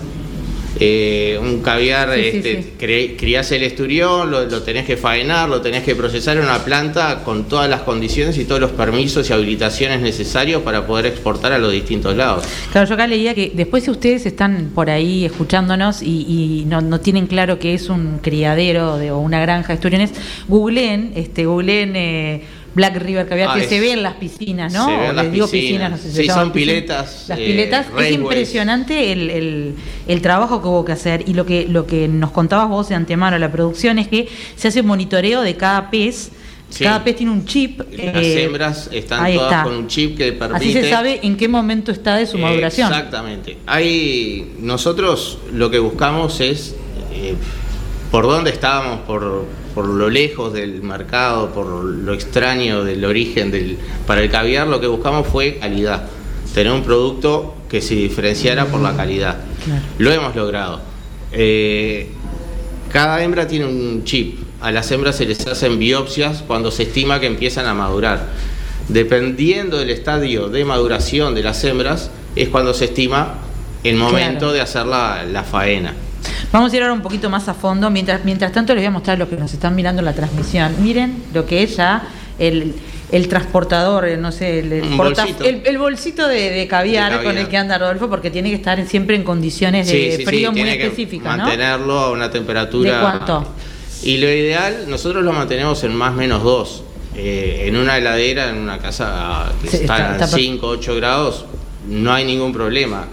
Eh, 0.79 1.37
un 1.41 1.61
caviar, 1.61 2.11
este, 2.17 3.15
criás 3.17 3.51
el 3.51 3.63
esturión, 3.63 4.31
lo, 4.31 4.61
tenés 4.61 4.85
que 4.85 4.97
faenar, 4.97 5.49
lo 5.49 5.61
tenés 5.61 5.83
que 5.83 5.95
procesar 5.95 6.37
en 6.37 6.43
una 6.43 6.63
planta 6.63 7.23
con 7.23 7.49
todas 7.49 7.69
las 7.69 7.81
condiciones 7.81 8.37
y 8.37 8.45
todos 8.45 8.61
los 8.61 8.71
permisos 8.71 9.29
y 9.29 9.33
habilitaciones 9.33 9.99
necesarios 9.99 10.61
para 10.61 10.85
poder 10.85 11.07
exportar 11.07 11.53
a 11.53 11.57
los 11.57 11.71
distintos 11.71 12.15
lados. 12.15 12.45
Claro, 12.71 12.87
yo 12.87 12.93
acá 12.93 13.07
leía 13.07 13.33
que 13.33 13.51
después 13.53 13.83
si 13.83 13.91
ustedes 13.91 14.25
están 14.25 14.71
por 14.73 14.89
ahí 14.89 15.25
escuchándonos 15.25 16.01
y, 16.01 16.65
no, 16.67 16.99
tienen 16.99 17.27
claro 17.27 17.59
que 17.59 17.73
es 17.73 17.89
un 17.89 18.19
criadero 18.19 18.97
de, 18.97 19.11
o 19.11 19.19
una 19.19 19.41
granja 19.41 19.69
de 19.69 19.73
esturiones, 19.75 20.11
googleen, 20.47 21.11
este, 21.15 21.45
googleen 21.45 21.95
eh, 21.95 22.43
Black 22.75 22.97
River 22.97 23.27
que 23.27 23.43
ah, 23.43 23.57
se 23.67 23.79
ve 23.79 23.93
en 23.93 24.03
las 24.03 24.15
piscinas, 24.15 24.71
¿no? 24.73 24.85
Se 24.87 25.13
las 25.13 25.31
digo 25.31 25.47
piscinas, 25.47 25.91
no 25.91 25.97
sé 25.97 26.11
si 26.11 26.23
sí, 26.23 26.27
son 26.27 26.51
piletas. 26.51 27.25
Las 27.27 27.39
piletas. 27.39 27.87
Eh, 27.97 28.07
es 28.07 28.11
impresionante 28.13 29.11
el, 29.11 30.21
trabajo 30.21 30.61
que 30.61 30.67
hubo 30.67 30.85
que 30.85 30.91
hacer 30.91 31.23
y 31.27 31.33
lo 31.33 31.45
que, 31.45 31.67
lo 31.67 31.85
que 31.87 32.07
nos 32.07 32.31
contabas 32.31 32.69
vos 32.69 32.89
de 32.89 32.95
antemano 32.95 33.37
la 33.39 33.51
producción 33.51 33.99
es 33.99 34.07
que 34.07 34.27
se 34.55 34.67
hace 34.67 34.83
monitoreo 34.83 35.41
de 35.41 35.55
cada 35.55 35.89
pez. 35.89 36.31
Cada 36.77 37.03
pez 37.03 37.15
tiene 37.15 37.31
un 37.31 37.45
chip. 37.45 37.79
Las 37.79 38.23
eh, 38.23 38.43
hembras 38.43 38.89
están 38.91 39.33
todas 39.33 39.63
con 39.63 39.75
un 39.75 39.87
chip 39.87 40.17
que 40.17 40.33
permite. 40.33 40.63
Así 40.63 40.71
se 40.71 40.89
sabe 40.89 41.19
en 41.23 41.35
qué 41.35 41.47
momento 41.47 41.91
está 41.91 42.15
de 42.15 42.27
su 42.27 42.37
maduración. 42.37 42.91
Exactamente. 42.91 43.57
Hay, 43.65 44.53
nosotros 44.59 45.39
lo 45.51 45.71
que 45.71 45.79
buscamos 45.79 46.39
es 46.41 46.75
por 48.11 48.25
dónde 48.25 48.51
estábamos, 48.51 49.01
por, 49.01 49.45
por 49.75 49.85
lo 49.85 50.09
lejos 50.09 50.53
del 50.53 50.81
mercado, 50.81 51.51
por 51.51 51.67
lo 51.67 52.13
extraño 52.13 52.83
del 52.83 53.05
origen 53.05 53.51
del. 53.51 53.77
Para 54.07 54.21
el 54.21 54.29
caviar 54.29 54.67
lo 54.67 54.79
que 54.79 54.87
buscamos 54.87 55.27
fue 55.27 55.57
calidad. 55.57 56.07
Tener 56.53 56.73
un 56.73 56.83
producto 56.83 57.55
que 57.69 57.81
se 57.81 57.95
diferenciara 57.95 58.65
por 58.65 58.81
la 58.81 58.95
calidad. 58.95 59.37
Lo 59.99 60.11
hemos 60.11 60.35
logrado. 60.35 60.81
Eh, 61.31 62.09
cada 62.91 63.23
hembra 63.23 63.47
tiene 63.47 63.65
un 63.65 64.03
chip. 64.03 64.39
A 64.61 64.71
las 64.71 64.91
hembras 64.91 65.15
se 65.15 65.25
les 65.25 65.45
hacen 65.47 65.79
biopsias 65.79 66.43
cuando 66.45 66.71
se 66.71 66.83
estima 66.83 67.19
que 67.19 67.27
empiezan 67.27 67.67
a 67.67 67.73
madurar. 67.73 68.27
Dependiendo 68.87 69.77
del 69.77 69.91
estadio 69.91 70.49
de 70.49 70.65
maduración 70.65 71.35
de 71.35 71.43
las 71.43 71.63
hembras, 71.63 72.09
es 72.35 72.49
cuando 72.49 72.73
se 72.73 72.85
estima 72.85 73.35
el 73.83 73.95
momento 73.95 74.51
de 74.51 74.61
hacer 74.61 74.85
la, 74.87 75.45
faena. 75.49 75.93
Vamos 76.51 76.73
a 76.73 76.75
ir 76.75 76.81
ahora 76.81 76.93
un 76.93 77.01
poquito 77.01 77.29
más 77.29 77.47
a 77.47 77.53
fondo. 77.53 77.89
Mientras, 77.89 78.25
mientras 78.25 78.51
tanto, 78.51 78.73
les 78.73 78.81
voy 78.81 78.87
a 78.87 78.91
mostrar 78.91 79.15
a 79.15 79.19
los 79.19 79.29
que 79.29 79.35
nos 79.35 79.53
están 79.53 79.75
mirando 79.75 80.01
la 80.01 80.13
transmisión. 80.13 80.73
Miren 80.81 81.23
lo 81.33 81.45
que 81.45 81.63
es 81.63 81.77
ya 81.77 82.07
el, 82.39 82.73
transportador, 83.27 84.07
eh, 84.07 84.17
no 84.17 84.31
sé, 84.31 84.59
el, 84.59 85.77
bolsito, 85.77 86.27
de, 86.27 86.67
caviar 86.67 87.23
con 87.23 87.37
el 87.37 87.47
que 87.47 87.57
anda 87.57 87.77
Rodolfo, 87.77 88.09
porque 88.09 88.31
tiene 88.31 88.49
que 88.49 88.55
estar 88.55 88.83
siempre 88.87 89.15
en 89.15 89.23
condiciones 89.23 89.87
de 89.87 90.23
frío 90.25 90.51
muy 90.51 90.69
específicas. 90.69 91.37
Mantenerlo 91.37 91.99
a 91.99 92.11
una 92.11 92.31
temperatura. 92.31 92.95
¿De 92.95 92.99
cuánto? 92.99 93.53
Y 94.01 94.17
lo 94.17 94.27
ideal, 94.27 94.85
nosotros 94.87 95.23
lo 95.23 95.33
mantenemos 95.33 95.83
en 95.83 95.93
más 95.93 96.13
o 96.13 96.15
menos 96.15 96.43
2. 96.43 96.83
Eh, 97.15 97.65
en 97.65 97.75
una 97.75 97.97
heladera, 97.97 98.49
en 98.49 98.57
una 98.57 98.77
casa 98.77 99.51
que 99.61 99.75
está, 99.75 100.15
a 100.15 100.27
5, 100.27 100.65
8 100.65 100.95
grados, 100.95 101.45
no 101.87 102.13
hay 102.13 102.23
ningún 102.23 102.53
problema. 102.53 103.07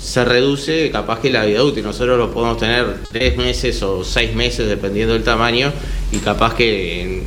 Se 0.00 0.24
reduce 0.24 0.90
capaz 0.90 1.20
que 1.20 1.30
la 1.30 1.44
vida 1.44 1.62
útil. 1.62 1.84
Nosotros 1.84 2.18
lo 2.18 2.32
podemos 2.32 2.56
tener 2.56 3.00
3 3.12 3.36
meses 3.36 3.82
o 3.82 4.02
6 4.02 4.34
meses 4.34 4.66
dependiendo 4.66 5.12
del 5.12 5.22
tamaño 5.22 5.72
y 6.10 6.16
capaz 6.18 6.54
que 6.54 7.22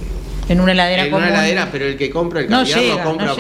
en 0.50 0.59
una 0.59 0.71
heladera 0.73 1.05
En 1.05 1.13
una 1.13 1.29
heladera, 1.29 1.69
pero 1.71 1.85
el 1.85 1.97
que 1.97 2.09
compra 2.09 2.41
el 2.41 2.47
caviar 2.47 2.83
lo 2.83 3.03
compra 3.03 3.35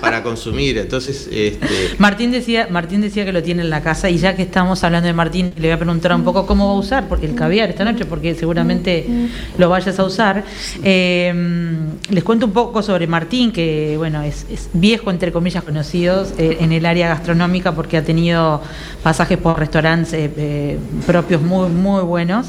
para, 0.00 0.22
consumir. 0.22 0.78
Entonces, 0.78 1.28
este... 1.30 1.68
Martín 1.98 2.32
decía, 2.32 2.68
Martín 2.70 3.00
decía 3.00 3.24
que 3.24 3.32
lo 3.32 3.42
tiene 3.42 3.62
en 3.62 3.70
la 3.70 3.82
casa 3.82 4.10
y 4.10 4.18
ya 4.18 4.34
que 4.34 4.42
estamos 4.42 4.82
hablando 4.84 5.06
de 5.06 5.12
Martín, 5.12 5.52
le 5.56 5.68
voy 5.68 5.70
a 5.70 5.78
preguntar 5.78 6.14
un 6.14 6.24
poco 6.24 6.46
cómo 6.46 6.68
va 6.68 6.72
a 6.72 6.76
usar 6.76 7.08
porque 7.08 7.26
el 7.26 7.34
caviar 7.34 7.70
esta 7.70 7.84
noche, 7.84 8.04
porque 8.04 8.34
seguramente 8.34 9.06
lo 9.56 9.68
vayas 9.68 9.98
a 9.98 10.04
usar. 10.04 10.44
Eh, 10.82 11.32
les 12.10 12.24
cuento 12.24 12.46
un 12.46 12.52
poco 12.52 12.82
sobre 12.82 13.06
Martín, 13.06 13.52
que 13.52 13.94
bueno, 13.96 14.22
es, 14.22 14.46
viejo 14.72 15.10
entre 15.10 15.32
comillas 15.32 15.62
conocidos 15.62 16.34
eh, 16.38 16.58
en 16.60 16.72
el 16.72 16.86
área 16.86 17.08
gastronómica 17.08 17.74
porque 17.74 17.96
ha 17.96 18.04
tenido 18.04 18.62
pasajes 19.02 19.38
por 19.38 19.58
restaurantes 19.58 20.12
eh, 20.14 20.78
propios 21.06 21.40
muy, 21.42 21.68
muy 21.68 22.02
buenos. 22.02 22.48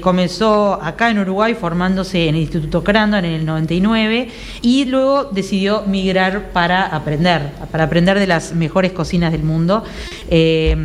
comenzó 0.00 0.80
acá 0.82 1.10
en 1.10 1.18
Uruguay 1.20 1.54
formándose 1.54 2.28
en 2.28 2.34
el 2.34 2.42
Instituto 2.42 2.82
Crando 2.82 3.19
en 3.24 3.32
el 3.32 3.46
99 3.46 4.28
y 4.62 4.84
luego 4.86 5.24
decidió 5.24 5.82
migrar 5.86 6.52
para 6.52 6.86
aprender, 6.86 7.50
para 7.70 7.84
aprender 7.84 8.18
de 8.18 8.26
las 8.26 8.54
mejores 8.54 8.92
cocinas 8.92 9.32
del 9.32 9.42
mundo. 9.42 9.84
Eh, 10.28 10.76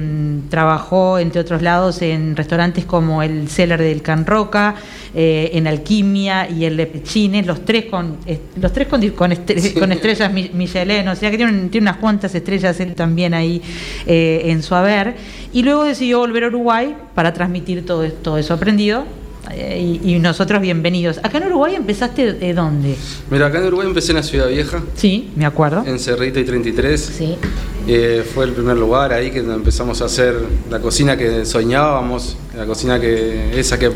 trabajó, 0.49 1.19
entre 1.19 1.41
otros 1.41 1.61
lados, 1.61 2.01
en 2.01 2.35
restaurantes 2.35 2.85
como 2.85 3.21
el 3.23 3.49
Cellar 3.49 3.81
del 3.81 4.01
Can 4.01 4.25
Roca, 4.25 4.75
eh, 5.13 5.51
en 5.53 5.67
Alquimia 5.67 6.49
y 6.49 6.65
el 6.65 6.77
de 6.77 6.87
Pechines, 6.87 7.45
los 7.45 7.63
tres 7.63 7.85
con 7.85 8.17
los 8.59 8.73
tres 8.73 8.87
con, 8.87 9.01
con, 9.15 9.31
estrellas 9.31 10.31
Michelin, 10.31 11.07
o 11.07 11.15
sea 11.15 11.31
que 11.31 11.37
tiene, 11.37 11.69
unas 11.79 11.97
cuantas 11.97 12.33
estrellas 12.35 12.79
él 12.79 12.95
también 12.95 13.33
ahí 13.33 13.61
eh, 14.05 14.43
en 14.45 14.63
su 14.63 14.75
haber. 14.75 15.15
Y 15.53 15.63
luego 15.63 15.83
decidió 15.83 16.19
volver 16.19 16.45
a 16.45 16.47
Uruguay 16.47 16.95
para 17.13 17.33
transmitir 17.33 17.85
todo, 17.85 18.09
todo 18.11 18.37
eso 18.37 18.53
aprendido 18.53 19.05
eh, 19.51 19.99
y, 20.03 20.19
nosotros 20.19 20.61
bienvenidos. 20.61 21.19
¿Acá 21.23 21.37
en 21.37 21.47
Uruguay 21.47 21.75
empezaste 21.75 22.33
de 22.33 22.53
dónde? 22.53 22.95
Mira, 23.29 23.47
acá 23.47 23.59
en 23.59 23.67
Uruguay 23.67 23.87
empecé 23.87 24.11
en 24.11 24.17
la 24.17 24.23
Ciudad 24.23 24.47
Vieja. 24.47 24.81
Sí, 24.95 25.31
me 25.35 25.45
acuerdo. 25.45 25.83
En 25.85 25.99
Cerrito 25.99 26.39
y 26.39 26.45
33. 26.45 26.99
Sí. 27.01 27.35
Eh, 27.87 28.25
fue 28.33 28.45
el 28.45 28.51
primer 28.51 28.77
lugar 28.77 29.13
ahí 29.13 29.31
que 29.31 29.39
empezamos 29.39 30.01
a 30.01 30.05
hacer 30.05 30.35
la 30.69 30.79
cocina 30.79 31.15
que 31.15 31.45
soñábamos, 31.45 32.37
la 32.55 32.65
cocina 32.65 32.99
que 32.99 33.59
esa 33.59 33.77
que, 33.77 33.91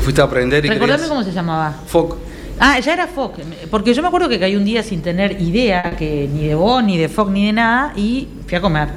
fuiste 0.00 0.20
a 0.20 0.24
aprender. 0.24 0.64
Y 0.64 0.68
Recordame 0.68 1.08
cómo 1.08 1.22
se 1.22 1.32
llamaba. 1.32 1.74
FOC. 1.86 2.16
Ah, 2.58 2.78
ya 2.78 2.92
era 2.92 3.08
FOC, 3.08 3.40
porque 3.70 3.92
yo 3.92 4.00
me 4.00 4.08
acuerdo 4.08 4.28
que 4.28 4.38
caí 4.38 4.54
un 4.54 4.64
día 4.64 4.82
sin 4.82 5.02
tener 5.02 5.42
idea 5.42 5.96
que 5.98 6.28
ni 6.32 6.46
de 6.46 6.54
vos, 6.54 6.84
ni 6.84 6.96
de 6.96 7.08
FOC, 7.08 7.30
ni 7.30 7.46
de 7.46 7.52
nada, 7.52 7.92
y 7.96 8.28
fui 8.46 8.56
a 8.56 8.60
comer. 8.60 8.88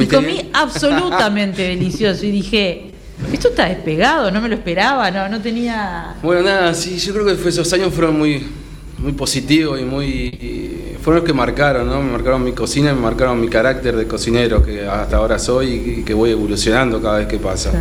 Y 0.00 0.06
comí 0.06 0.50
absolutamente 0.52 1.62
delicioso 1.68 2.26
y 2.26 2.30
dije, 2.30 2.87
esto 3.32 3.48
está 3.48 3.66
despegado, 3.66 4.30
no 4.30 4.40
me 4.40 4.48
lo 4.48 4.54
esperaba, 4.54 5.10
no, 5.10 5.28
no 5.28 5.40
tenía. 5.40 6.16
Bueno, 6.22 6.42
nada, 6.42 6.74
sí, 6.74 6.98
yo 6.98 7.12
creo 7.12 7.24
que 7.24 7.48
esos 7.48 7.72
años 7.72 7.92
fueron 7.92 8.18
muy, 8.18 8.46
muy 8.98 9.12
positivos 9.12 9.80
y 9.80 9.84
muy. 9.84 10.96
fueron 11.02 11.22
los 11.22 11.26
que 11.26 11.34
marcaron, 11.34 11.88
¿no? 11.88 12.02
Me 12.02 12.12
marcaron 12.12 12.42
mi 12.44 12.52
cocina, 12.52 12.94
me 12.94 13.00
marcaron 13.00 13.40
mi 13.40 13.48
carácter 13.48 13.96
de 13.96 14.06
cocinero, 14.06 14.62
que 14.62 14.86
hasta 14.86 15.16
ahora 15.16 15.38
soy 15.38 15.98
y 15.98 16.02
que 16.04 16.14
voy 16.14 16.30
evolucionando 16.30 17.00
cada 17.02 17.18
vez 17.18 17.28
que 17.28 17.38
pasa. 17.38 17.72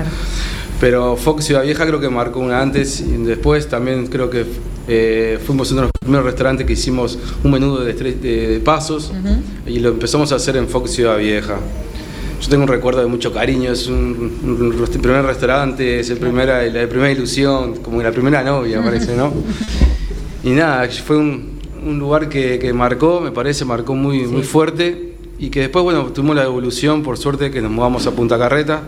Pero 0.79 1.15
Fox 1.15 1.45
Ciudad 1.45 1.63
Vieja 1.63 1.85
creo 1.87 1.99
que 1.99 2.09
marcó 2.09 2.39
un 2.39 2.51
antes 2.51 3.01
y 3.01 3.17
después 3.23 3.67
también 3.67 4.07
creo 4.07 4.29
que 4.29 4.45
eh, 4.87 5.39
fuimos 5.45 5.71
uno 5.71 5.81
de 5.81 5.87
los 5.87 5.91
primeros 5.99 6.25
restaurantes 6.25 6.67
que 6.67 6.73
hicimos 6.73 7.17
un 7.43 7.51
menú 7.51 7.77
de, 7.79 8.61
pasos 8.63 9.11
y 9.65 9.79
lo 9.79 9.89
empezamos 9.89 10.31
a 10.31 10.35
hacer 10.35 10.55
en 10.55 10.67
Fox 10.67 10.91
Ciudad 10.91 11.17
Vieja. 11.17 11.57
Yo 12.41 12.49
tengo 12.49 12.63
un 12.63 12.69
recuerdo 12.69 13.01
de 13.01 13.07
mucho 13.07 13.33
cariño, 13.33 13.71
es 13.71 13.87
un, 13.87 14.89
primer 15.01 15.25
restaurante, 15.25 15.99
es 15.99 16.09
el 16.09 16.17
primera, 16.17 16.63
la 16.63 16.87
primera 16.87 17.11
ilusión, 17.11 17.77
como 17.77 18.01
la 18.01 18.11
primera 18.11 18.43
novia, 18.43 18.81
parece, 18.81 19.15
¿no? 19.15 19.33
Y 20.43 20.51
nada, 20.51 20.87
fue 20.87 21.17
un, 21.17 21.57
lugar 21.99 22.29
que, 22.29 22.71
marcó, 22.73 23.19
me 23.19 23.31
parece, 23.31 23.65
marcó 23.65 23.95
muy, 23.95 24.27
muy 24.27 24.43
fuerte 24.43 25.06
y 25.39 25.49
que 25.49 25.61
después, 25.61 25.83
bueno, 25.83 26.05
tuvimos 26.05 26.35
la 26.35 26.43
evolución, 26.43 27.03
por 27.03 27.17
suerte, 27.17 27.51
que 27.51 27.61
nos 27.61 27.69
mudamos 27.71 28.07
a 28.07 28.11
Punta 28.11 28.37
Carreta 28.37 28.81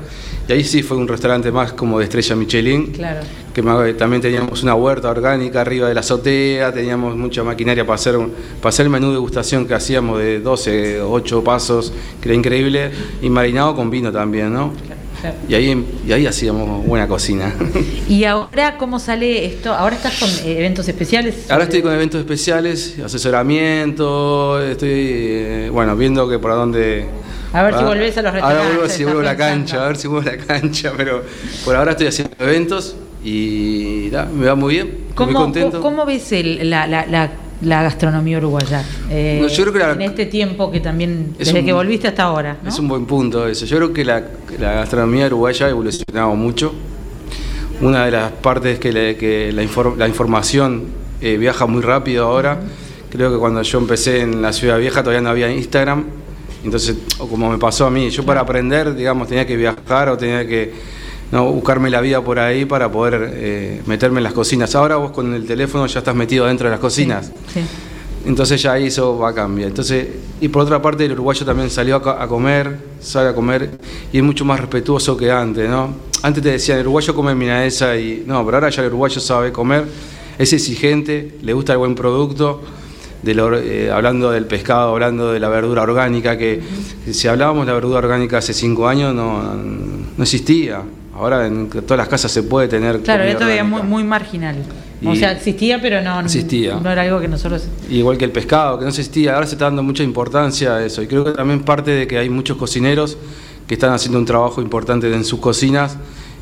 y 0.47 0.51
ahí 0.51 0.63
sí 0.63 0.81
fue 0.81 0.97
un 0.97 1.07
restaurante 1.07 1.51
más 1.51 1.73
como 1.73 1.99
de 1.99 2.05
estrella 2.05 2.35
Michelin. 2.35 2.87
Claro. 2.87 3.21
Que 3.53 3.61
también 3.93 4.21
teníamos 4.21 4.63
una 4.63 4.73
huerta 4.73 5.09
orgánica 5.09 5.61
arriba 5.61 5.87
de 5.87 5.93
la 5.93 5.99
azotea, 5.99 6.73
teníamos 6.73 7.15
mucha 7.15 7.43
maquinaria 7.43 7.85
para 7.85 7.95
hacer, 7.95 8.17
para 8.61 8.69
hacer 8.69 8.85
el 8.85 8.89
menú 8.89 9.07
de 9.07 9.13
degustación 9.13 9.67
que 9.67 9.75
hacíamos 9.75 10.17
de 10.17 10.39
12, 10.39 11.01
8 11.01 11.43
pasos, 11.43 11.93
que 12.21 12.29
era 12.29 12.35
increíble, 12.35 12.91
y 13.21 13.29
marinado 13.29 13.75
con 13.75 13.89
vino 13.89 14.11
también, 14.11 14.53
¿no? 14.53 14.73
Claro. 14.73 15.01
Y 15.47 15.55
ahí, 15.55 15.85
y 16.07 16.11
ahí 16.11 16.25
hacíamos 16.25 16.85
buena 16.85 17.07
cocina. 17.07 17.53
¿Y 18.09 18.23
ahora 18.23 18.77
cómo 18.77 18.99
sale 18.99 19.45
esto? 19.45 19.73
¿Ahora 19.73 19.95
estás 19.95 20.19
con 20.19 20.29
eventos 20.45 20.87
especiales? 20.87 21.49
Ahora 21.49 21.65
estoy 21.65 21.81
con 21.81 21.93
eventos 21.93 22.19
especiales, 22.19 22.97
asesoramiento, 23.03 24.61
estoy, 24.61 24.89
eh, 24.91 25.69
bueno, 25.71 25.95
viendo 25.95 26.29
que 26.29 26.39
por 26.39 26.51
dónde 26.51 27.07
a 27.51 27.63
ver 27.63 27.77
si 27.77 27.83
volvés 27.83 28.17
a 28.17 28.21
los 28.21 28.33
restaurantes. 28.33 28.65
Ahora 28.65 28.77
vuelvo 28.77 28.93
si 28.93 29.03
vuelvo 29.03 29.19
a 29.21 29.23
la 29.23 29.35
cancha, 29.35 29.83
a 29.83 29.87
ver 29.87 29.97
si 29.97 30.07
vuelvo 30.07 30.29
a 30.29 30.35
la 30.35 30.45
cancha, 30.45 30.93
pero 30.95 31.23
por 31.65 31.75
ahora 31.75 31.91
estoy 31.91 32.07
haciendo 32.07 32.35
eventos 32.39 32.95
y 33.23 34.11
me 34.33 34.45
va 34.45 34.55
muy 34.55 34.75
bien, 34.75 34.97
¿Cómo, 35.15 35.31
muy 35.31 35.41
contento. 35.41 35.81
¿Cómo 35.81 36.05
ves 36.05 36.31
la, 36.61 37.31
gastronomía 37.61 38.37
uruguaya? 38.37 38.83
Eh, 39.09 39.45
yo 39.49 39.63
creo 39.65 39.73
que 39.73 40.03
en 40.03 40.09
este 40.09 40.25
tiempo 40.25 40.71
que 40.71 40.79
también, 40.79 41.35
desde 41.37 41.63
que 41.63 41.73
volviste 41.73 42.07
hasta 42.07 42.23
ahora. 42.23 42.57
Es 42.65 42.79
un 42.79 42.87
buen 42.87 43.05
punto 43.05 43.47
eso. 43.47 43.65
Yo 43.65 43.77
creo 43.77 43.93
que 43.93 44.05
la, 44.05 44.23
gastronomía 44.57 45.27
uruguaya 45.27 45.65
ha 45.65 45.69
evolucionado 45.69 46.35
mucho. 46.35 46.73
Una 47.81 48.05
de 48.05 48.11
las 48.11 48.31
partes 48.31 48.73
es 48.73 48.79
que, 48.79 49.51
la, 49.51 50.07
información 50.07 50.87
eh, 51.21 51.37
viaja 51.37 51.65
muy 51.65 51.81
rápido 51.81 52.25
ahora. 52.25 52.59
Creo 53.09 53.31
que 53.31 53.37
cuando 53.37 53.61
yo 53.61 53.79
empecé 53.79 54.21
en 54.21 54.41
la 54.41 54.53
ciudad 54.53 54.77
vieja 54.77 55.01
todavía 55.01 55.21
no 55.21 55.29
había 55.29 55.51
Instagram 55.51 56.05
entonces, 56.63 56.97
o 57.19 57.27
como 57.27 57.49
me 57.49 57.57
pasó 57.57 57.85
a 57.85 57.89
mí, 57.89 58.09
yo 58.09 58.25
para 58.25 58.41
aprender, 58.41 58.93
digamos, 58.95 59.27
tenía 59.27 59.45
que 59.45 59.55
viajar 59.55 60.09
o 60.09 60.17
tenía 60.17 60.45
que 60.45 60.73
no, 61.31 61.51
buscarme 61.51 61.89
la 61.89 62.01
vida 62.01 62.21
por 62.23 62.39
ahí 62.39 62.65
para 62.65 62.91
poder 62.91 63.31
eh, 63.33 63.81
meterme 63.85 64.19
en 64.19 64.23
las 64.23 64.33
cocinas. 64.33 64.73
Ahora 64.75 64.95
vos 64.95 65.11
con 65.11 65.33
el 65.33 65.45
teléfono 65.45 65.85
ya 65.85 65.99
estás 65.99 66.15
metido 66.15 66.47
dentro 66.47 66.67
de 66.67 66.71
las 66.71 66.79
cocinas. 66.79 67.31
Sí, 67.53 67.61
Entonces 68.25 68.61
ya 68.61 68.77
eso 68.77 69.17
va 69.17 69.29
a 69.29 69.33
cambiar. 69.33 69.69
Entonces, 69.69 70.07
y 70.41 70.47
por 70.47 70.63
otra 70.63 70.81
parte 70.81 71.05
el 71.05 71.11
uruguayo 71.11 71.45
también 71.45 71.69
salió 71.69 71.97
a, 71.97 72.27
comer, 72.27 72.77
sale 72.99 73.29
a 73.29 73.35
comer 73.35 73.69
y 74.11 74.17
es 74.17 74.23
mucho 74.23 74.43
más 74.43 74.59
respetuoso 74.59 75.15
que 75.15 75.31
antes, 75.31 75.69
¿no? 75.69 75.93
Antes 76.23 76.41
te 76.43 76.51
decían 76.51 76.79
el 76.79 76.85
uruguayo 76.85 77.13
come 77.13 77.35
milanesa 77.35 77.95
y 77.95 78.23
no, 78.25 78.43
pero 78.43 78.57
ahora 78.57 78.69
ya 78.69 78.81
el 78.81 78.87
uruguayo 78.87 79.21
sabe 79.21 79.51
comer, 79.51 79.85
es 80.37 80.51
exigente, 80.51 81.37
le 81.43 81.53
gusta 81.53 81.73
el 81.73 81.77
buen 81.77 81.95
producto 81.95 82.61
eh, 83.23 83.91
hablando 83.93 84.31
del 84.31 84.45
pescado, 84.45 84.93
hablando 84.93 85.31
de 85.31 85.39
la 85.39 85.49
verdura 85.49 85.83
orgánica, 85.83 86.37
que 86.37 86.61
si 87.11 87.27
hablábamos 87.27 87.65
de 87.65 87.67
la 87.67 87.73
verdura 87.73 87.99
orgánica 87.99 88.37
hace 88.37 88.53
cinco 88.53 88.87
años 88.87 89.13
no, 89.13 89.53
no 89.53 90.23
existía. 90.23 90.81
Ahora 91.19 91.45
en 91.45 91.69
todas 91.69 91.97
las 91.97 92.07
casas 92.07 92.31
se 92.31 92.43
puede 92.43 92.69
tener. 92.69 93.01
Claro, 93.01 93.23
era 93.23 93.37
todavía 93.37 93.65
muy, 93.65 93.83
muy 93.83 94.03
marginal. 94.05 94.55
o 95.05 95.13
sea, 95.15 95.33
existía, 95.33 95.81
pero 95.81 96.01
no, 96.01 96.21
existía. 96.21 96.79
no 96.79 96.89
era 96.89 97.01
algo 97.01 97.19
que 97.19 97.27
nosotros. 97.27 97.67
Igual 97.89 98.17
que 98.17 98.23
el 98.23 98.31
pescado, 98.31 98.79
que 98.79 98.85
no 98.85 98.89
existía. 98.89 99.35
Ahora 99.35 99.45
se 99.45 99.55
está 99.55 99.65
dando 99.65 99.83
mucha 99.83 100.01
importancia 100.01 100.77
a 100.77 100.85
eso. 100.85 101.01
Y 101.01 101.07
creo 101.07 101.25
que 101.25 101.31
también 101.31 101.63
parte 101.63 101.91
de 101.91 102.07
que 102.07 102.17
hay 102.17 102.29
muchos 102.29 102.55
cocineros 102.55 103.17
que 103.67 103.73
están 103.73 103.91
haciendo 103.91 104.17
un 104.17 104.25
trabajo 104.25 104.61
importante 104.61 105.13
en 105.13 105.25
sus 105.25 105.39
cocinas 105.39 105.97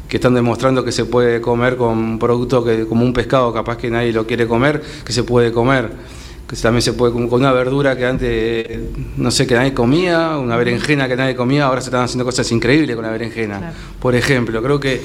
que 0.07 0.17
están 0.17 0.35
demostrando 0.35 0.85
que 0.85 0.91
se 0.91 1.05
puede 1.05 1.41
comer 1.41 1.75
con 1.75 1.97
un 1.97 2.19
producto 2.19 2.63
que, 2.63 2.85
como 2.85 3.03
un 3.03 3.13
pescado, 3.13 3.51
capaz 3.51 3.77
que 3.77 3.89
nadie 3.89 4.13
lo 4.13 4.25
quiere 4.25 4.47
comer, 4.47 4.81
que 5.03 5.11
se 5.11 5.23
puede 5.23 5.51
comer. 5.51 5.91
Que 6.47 6.55
también 6.55 6.81
se 6.81 6.93
puede 6.93 7.11
con 7.11 7.23
una 7.23 7.51
verdura 7.51 7.97
que 7.97 8.05
antes, 8.05 8.79
no 9.17 9.31
sé, 9.31 9.45
que 9.45 9.55
nadie 9.55 9.73
comía, 9.73 10.37
una 10.37 10.55
berenjena 10.55 11.07
que 11.07 11.17
nadie 11.17 11.35
comía, 11.35 11.65
ahora 11.65 11.81
se 11.81 11.87
están 11.87 12.03
haciendo 12.03 12.23
cosas 12.23 12.49
increíbles 12.51 12.95
con 12.95 13.03
la 13.03 13.11
berenjena. 13.11 13.73
Por 13.99 14.15
ejemplo, 14.15 14.63
creo 14.63 14.79
que 14.79 15.01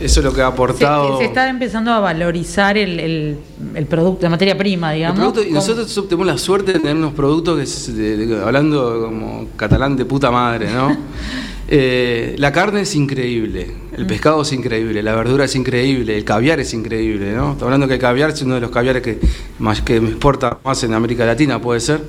eso 0.00 0.20
es 0.20 0.24
lo 0.24 0.32
que 0.32 0.42
ha 0.42 0.48
aportado. 0.48 1.18
Se, 1.18 1.24
está 1.24 1.48
empezando 1.48 1.92
a 1.92 2.00
valorizar 2.00 2.76
el, 2.76 3.38
el, 3.74 3.86
producto, 3.86 4.24
la 4.24 4.30
materia 4.30 4.56
prima, 4.56 4.92
digamos. 4.92 5.34
y 5.46 5.50
nosotros 5.50 5.92
tenemos 6.08 6.26
la 6.26 6.38
suerte 6.38 6.72
de 6.72 6.80
tener 6.80 6.96
unos 6.96 7.12
productos 7.14 7.86
que, 7.86 8.40
hablando 8.44 9.02
como 9.06 9.46
catalán 9.56 9.96
de 9.96 10.04
puta 10.04 10.30
madre, 10.30 10.70
¿no? 10.70 10.96
Eh, 11.68 12.36
la 12.38 12.52
carne 12.52 12.82
es 12.82 12.94
increíble, 12.94 13.66
el 13.96 14.04
mm. 14.04 14.06
pescado 14.06 14.42
es 14.42 14.52
increíble, 14.52 15.02
la 15.02 15.16
verdura 15.16 15.46
es 15.46 15.56
increíble, 15.56 16.16
el 16.16 16.24
caviar 16.24 16.60
es 16.60 16.72
increíble, 16.72 17.32
¿no? 17.32 17.52
Estamos 17.52 17.62
hablando 17.64 17.88
que 17.88 17.94
el 17.94 18.00
caviar 18.00 18.30
es 18.30 18.42
uno 18.42 18.54
de 18.54 18.60
los 18.60 18.70
caviares 18.70 19.02
que 19.02 19.18
más 19.58 19.82
que 19.82 19.96
exporta 19.96 20.58
más 20.62 20.84
en 20.84 20.94
América 20.94 21.26
Latina, 21.26 21.60
¿puede 21.60 21.80
ser? 21.80 22.02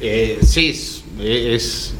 Eh, 0.00 0.38
sí, 0.42 0.78
es, 1.20 1.94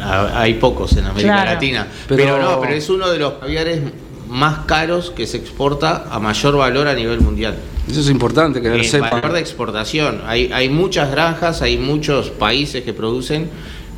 hay 0.00 0.54
pocos 0.54 0.96
en 0.96 1.06
América 1.06 1.44
Latina, 1.44 1.88
pero, 2.06 2.40
no, 2.40 2.60
pero 2.60 2.74
es 2.74 2.88
uno 2.88 3.10
de 3.10 3.18
los 3.18 3.34
caviares 3.34 3.80
más 4.28 4.64
caros 4.66 5.10
que 5.10 5.26
se 5.26 5.36
exporta 5.36 6.06
a 6.10 6.20
mayor 6.20 6.56
valor 6.56 6.86
a 6.86 6.94
nivel 6.94 7.20
mundial. 7.20 7.56
Eso 7.88 8.00
es 8.00 8.08
importante 8.08 8.62
que 8.62 8.68
lo 8.68 8.76
eh, 8.76 9.00
Valor 9.00 9.32
de 9.32 9.40
exportación. 9.40 10.22
Hay, 10.26 10.50
hay 10.52 10.68
muchas 10.68 11.10
granjas, 11.10 11.62
hay 11.62 11.76
muchos 11.78 12.30
países 12.30 12.82
que 12.84 12.92
producen, 12.92 13.50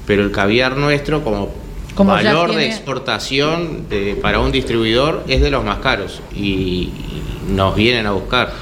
pero 0.07 0.23
el 0.25 0.33
caviar 0.33 0.77
nuestro 0.77 1.23
como, 1.23 1.51
valor 1.97 2.55
de 2.55 2.67
exportación 2.67 3.87
para 4.23 4.41
un 4.41 4.53
distribuidor 4.53 5.25
es 5.29 5.41
de 5.41 5.51
los 5.51 5.65
más 5.65 5.79
caros 5.79 6.21
y 6.35 6.91
nos 7.49 7.75
vienen 7.75 8.07
a 8.07 8.13
buscar. 8.13 8.53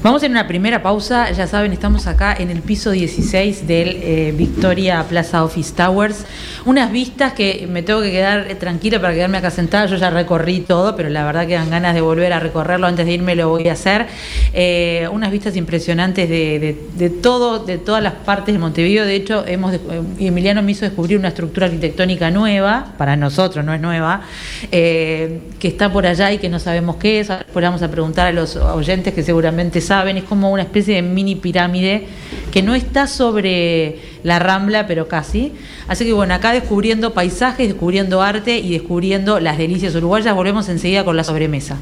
Vamos 0.00 0.22
en 0.22 0.30
una 0.30 0.46
primera 0.46 0.80
pausa, 0.80 1.28
ya 1.32 1.48
saben, 1.48 1.72
estamos 1.72 2.06
acá 2.06 2.32
en 2.38 2.50
el 2.50 2.62
piso 2.62 2.92
16 2.92 3.66
del 3.66 3.88
eh, 4.00 4.32
Victoria 4.36 5.04
Plaza 5.08 5.42
Office 5.42 5.74
Towers. 5.74 6.24
Unas 6.64 6.92
vistas 6.92 7.32
que 7.32 7.66
me 7.68 7.82
tengo 7.82 8.00
que 8.02 8.12
quedar 8.12 8.48
eh, 8.48 8.54
tranquila 8.54 9.00
para 9.00 9.12
quedarme 9.12 9.38
acá 9.38 9.50
sentada, 9.50 9.86
yo 9.86 9.96
ya 9.96 10.10
recorrí 10.10 10.60
todo, 10.60 10.94
pero 10.94 11.08
la 11.08 11.24
verdad 11.24 11.48
que 11.48 11.54
dan 11.54 11.68
ganas 11.68 11.96
de 11.96 12.00
volver 12.00 12.32
a 12.32 12.38
recorrerlo, 12.38 12.86
antes 12.86 13.06
de 13.06 13.12
irme 13.12 13.34
lo 13.34 13.48
voy 13.48 13.66
a 13.66 13.72
hacer. 13.72 14.06
Eh, 14.52 15.08
unas 15.10 15.32
vistas 15.32 15.56
impresionantes 15.56 16.28
de, 16.28 17.12
todo, 17.20 17.58
de 17.64 17.78
todas 17.78 18.00
las 18.00 18.12
partes 18.12 18.54
de 18.54 18.60
Montevideo, 18.60 19.04
de 19.04 19.16
hecho, 19.16 19.44
hemos, 19.48 19.74
Emiliano 20.20 20.62
me 20.62 20.70
hizo 20.70 20.84
descubrir 20.84 21.18
una 21.18 21.28
estructura 21.28 21.66
arquitectónica 21.66 22.30
nueva, 22.30 22.92
para 22.98 23.16
nosotros 23.16 23.64
no 23.64 23.74
es 23.74 23.80
nueva, 23.80 24.22
que 24.70 25.40
está 25.60 25.92
por 25.92 26.06
allá 26.06 26.30
y 26.30 26.38
que 26.38 26.48
no 26.48 26.60
sabemos 26.60 26.96
qué 26.96 27.18
es, 27.18 27.30
ahora 27.30 27.42
vamos 27.54 27.82
a 27.82 27.90
preguntar 27.90 28.28
a 28.28 28.32
los 28.32 28.54
oyentes 28.54 29.12
que 29.12 29.24
seguramente 29.24 29.80
saben, 29.88 30.16
es 30.18 30.24
como 30.24 30.52
una 30.52 30.62
especie 30.62 30.94
de 30.94 31.02
mini 31.02 31.34
pirámide 31.34 32.06
que 32.52 32.62
no 32.62 32.74
está 32.74 33.06
sobre 33.06 33.98
la 34.22 34.38
rambla, 34.38 34.86
pero 34.86 35.08
casi. 35.08 35.52
Así 35.88 36.04
que 36.04 36.12
bueno, 36.12 36.34
acá 36.34 36.52
descubriendo 36.52 37.12
paisajes, 37.14 37.68
descubriendo 37.68 38.22
arte 38.22 38.58
y 38.58 38.70
descubriendo 38.70 39.40
las 39.40 39.58
delicias 39.58 39.94
uruguayas, 39.94 40.34
volvemos 40.34 40.68
enseguida 40.68 41.04
con 41.04 41.16
la 41.16 41.24
sobremesa. 41.24 41.78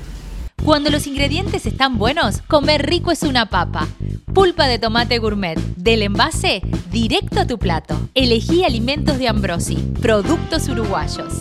Cuando 0.64 0.90
los 0.90 1.06
ingredientes 1.06 1.66
están 1.66 1.98
buenos, 1.98 2.38
comer 2.48 2.86
rico 2.86 3.12
es 3.12 3.22
una 3.22 3.46
papa. 3.46 3.86
Pulpa 4.32 4.66
de 4.66 4.78
tomate 4.78 5.18
gourmet, 5.18 5.58
del 5.76 6.02
envase 6.02 6.62
directo 6.90 7.40
a 7.40 7.46
tu 7.46 7.58
plato. 7.58 7.98
Elegí 8.14 8.64
alimentos 8.64 9.18
de 9.18 9.28
Ambrosi, 9.28 9.76
productos 10.00 10.68
uruguayos. 10.68 11.34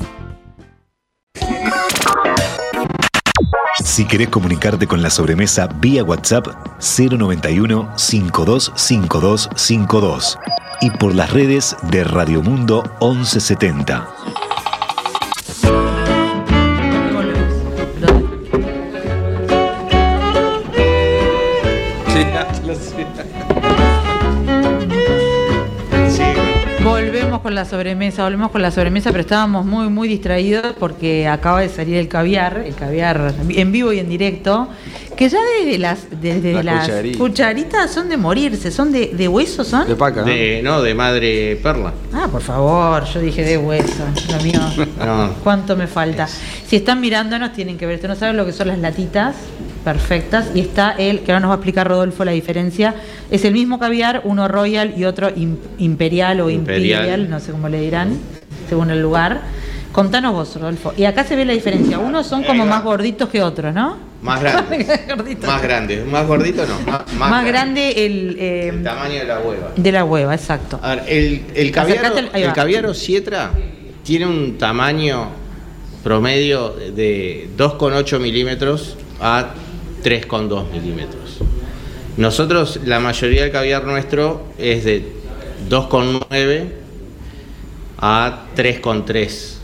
Si 3.96 4.04
querés 4.04 4.28
comunicarte 4.28 4.88
con 4.88 5.02
la 5.02 5.10
sobremesa 5.10 5.70
vía 5.80 6.04
WhatsApp 6.04 6.48
091 6.82 7.94
525252 7.96 10.38
y 10.82 10.90
por 10.90 11.16
las 11.16 11.32
redes 11.32 11.78
de 11.84 12.04
Radio 12.04 12.42
Mundo 12.42 12.84
1170. 13.00 14.15
Con 27.56 27.64
la 27.64 27.70
sobremesa, 27.70 28.24
volvemos 28.26 28.52
con 28.52 28.62
la 28.62 28.70
sobremesa, 28.70 29.12
pero 29.12 29.22
estábamos 29.22 29.66
muy, 29.66 29.88
muy 29.88 30.10
distraídos 30.10 30.76
porque 30.78 31.26
acaba 31.26 31.62
de 31.62 31.70
salir 31.70 31.96
el 31.96 32.10
caviar, 32.10 32.58
el 32.66 32.76
caviar 32.76 33.34
en 33.48 33.72
vivo 33.72 33.94
y 33.94 34.00
en 34.00 34.10
directo, 34.10 34.68
que 35.16 35.30
ya 35.30 35.40
desde 35.58 35.78
las, 35.78 36.08
desde 36.20 36.62
las 36.62 36.92
cucharitas 37.18 37.94
son 37.94 38.10
de 38.10 38.18
morirse, 38.18 38.72
son 38.72 38.92
de, 38.92 39.08
de 39.14 39.28
hueso, 39.30 39.64
son. 39.64 39.88
De 39.88 39.96
paca, 39.96 40.26
¿no? 40.64 40.82
De, 40.82 40.94
madre 40.94 41.56
perla. 41.64 41.94
Ah, 42.12 42.28
por 42.30 42.42
favor, 42.42 43.06
yo 43.06 43.22
dije 43.22 43.44
de 43.44 43.58
hueso, 43.58 44.04
lo 44.30 44.44
mío. 44.44 44.60
¿Cuánto 45.44 45.78
me 45.78 45.88
falta? 45.88 46.28
Si 46.28 46.76
están 46.76 47.00
mirándonos, 47.00 47.54
tienen 47.54 47.78
que 47.78 47.86
ver, 47.86 47.96
ustedes 47.96 48.16
no 48.16 48.20
saben 48.20 48.36
lo 48.36 48.46
que 48.46 48.52
son 48.52 48.68
las 48.68 48.80
latitas 48.80 49.38
perfectas. 49.86 50.50
Y 50.54 50.60
está 50.60 50.92
el, 50.92 51.22
que 51.22 51.32
ahora 51.32 51.40
nos 51.40 51.50
va 51.52 51.54
a 51.54 51.58
explicar 51.58 51.88
Rodolfo 51.88 52.26
la 52.26 52.32
diferencia. 52.32 52.96
Es 53.32 53.46
el 53.46 53.54
mismo 53.54 53.80
caviar, 53.80 54.22
uno 54.26 54.50
royal 54.50 54.96
y 54.98 55.06
otro 55.06 55.32
imperial 55.78 56.42
o 56.42 56.50
imperial. 56.50 57.30
no 57.30 57.40
sé 57.40 57.54
cómo 57.54 57.70
le 57.70 57.80
dirán, 57.80 58.18
según 58.68 58.90
el 58.90 59.02
lugar. 59.02 59.42
Contanos 59.94 60.34
vos, 60.34 60.56
Rodolfo. 60.56 60.94
Y 60.98 61.06
acá 61.06 61.24
se 61.24 61.38
ve 61.38 61.46
la 61.46 61.54
diferencia. 61.54 62.00
Unos 62.00 62.28
son 62.28 62.44
como 62.44 62.66
más 62.66 62.84
gorditos 62.84 63.30
que 63.30 63.42
otros, 63.42 63.74
¿no? 63.74 63.98
Más 64.22 64.42
grandes. 64.42 64.88
más 65.48 65.62
grandes. 65.62 66.06
Más 66.06 66.28
gordito 66.28 66.66
no. 66.66 67.00
Más, 67.18 67.46
grande, 67.46 68.06
el, 68.06 68.36
eh, 68.38 68.70
el, 68.70 68.84
tamaño 68.84 69.20
de 69.20 69.26
la 69.26 69.40
hueva. 69.40 69.72
De 69.76 69.92
la 69.92 70.04
hueva, 70.04 70.34
exacto. 70.34 70.80
A 70.82 70.96
ver, 70.96 71.04
el, 71.08 71.46
el 71.54 71.72
caviar, 71.72 72.12
el 72.34 72.54
caviar 72.54 72.94
Sietra 72.94 73.52
tiene 74.04 74.26
un 74.26 74.58
tamaño 74.58 75.30
promedio 76.04 76.72
de 76.72 77.50
2,8 77.58 78.20
milímetros 78.20 78.98
a 79.22 79.54
3,2 80.06 80.72
milímetros. 80.72 81.40
Nosotros, 82.16 82.80
la 82.86 83.00
mayoría 83.00 83.42
del 83.42 83.52
caviar 83.52 83.86
nuestro 83.86 84.44
es 84.60 84.86
de 84.86 85.04
2,9 85.68 86.66
a 87.98 88.44
3,3. 88.56 89.56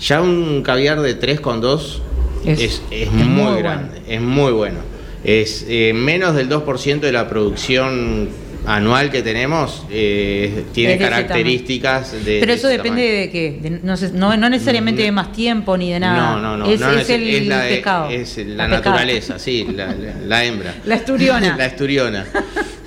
Ya 0.00 0.20
un 0.20 0.62
caviar 0.62 1.00
de 1.00 1.18
3,2 1.18 2.00
es, 2.44 2.82
es, 2.90 3.12
muy, 3.12 3.58
grande, 3.58 4.02
es 4.08 4.20
muy 4.20 4.52
bueno. 4.52 4.80
Es 5.22 5.64
eh, 5.68 5.92
menos 5.94 6.34
del 6.34 6.48
2% 6.48 7.00
de 7.00 7.12
la 7.12 7.28
producción 7.28 8.28
anual 8.68 9.10
que 9.10 9.22
tenemos 9.22 9.84
eh, 9.90 10.66
tiene 10.72 10.98
características 10.98 12.24
de. 12.24 12.38
Pero 12.38 12.52
eso 12.52 12.68
depende 12.68 13.02
de 13.02 13.30
qué. 13.30 13.80
no, 13.82 14.50
necesariamente 14.50 15.02
de 15.02 15.12
más 15.12 15.32
tiempo 15.32 15.76
ni 15.76 15.90
de 15.90 16.00
nada. 16.00 16.32
No, 16.36 16.40
no, 16.40 16.56
no. 16.58 16.70
Es, 16.70 17.08
el 17.08 17.48
la, 17.48 17.62
pescado. 17.62 18.10
Es 18.10 18.36
la, 18.36 18.68
naturaleza, 18.68 19.38
sí, 19.38 19.66
la, 19.74 20.44
hembra. 20.44 20.74
La 20.84 20.96
esturiona. 20.96 21.56
la 21.58 21.66
esturiona. 21.66 22.26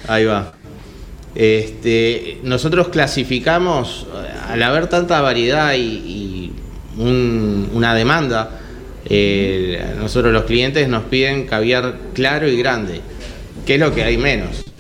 Ahí 0.08 0.26
va. 0.26 0.54
Este, 1.34 2.40
nosotros 2.44 2.90
clasificamos, 2.90 4.06
al 4.50 4.62
haber 4.62 4.88
tanta 4.88 5.20
variedad 5.22 5.74
y, 5.76 6.52
una 6.98 7.96
demanda, 7.96 8.60
eh, 9.06 9.96
nosotros 9.98 10.32
los 10.32 10.44
clientes 10.44 10.88
nos 10.90 11.04
piden 11.06 11.48
caviar 11.48 11.96
claro 12.14 12.48
y 12.48 12.58
grande, 12.58 13.02
que 13.66 13.76
es 13.76 13.80
lo 13.80 13.96
que 13.96 14.04
hay 14.04 14.18
menos. 14.18 14.71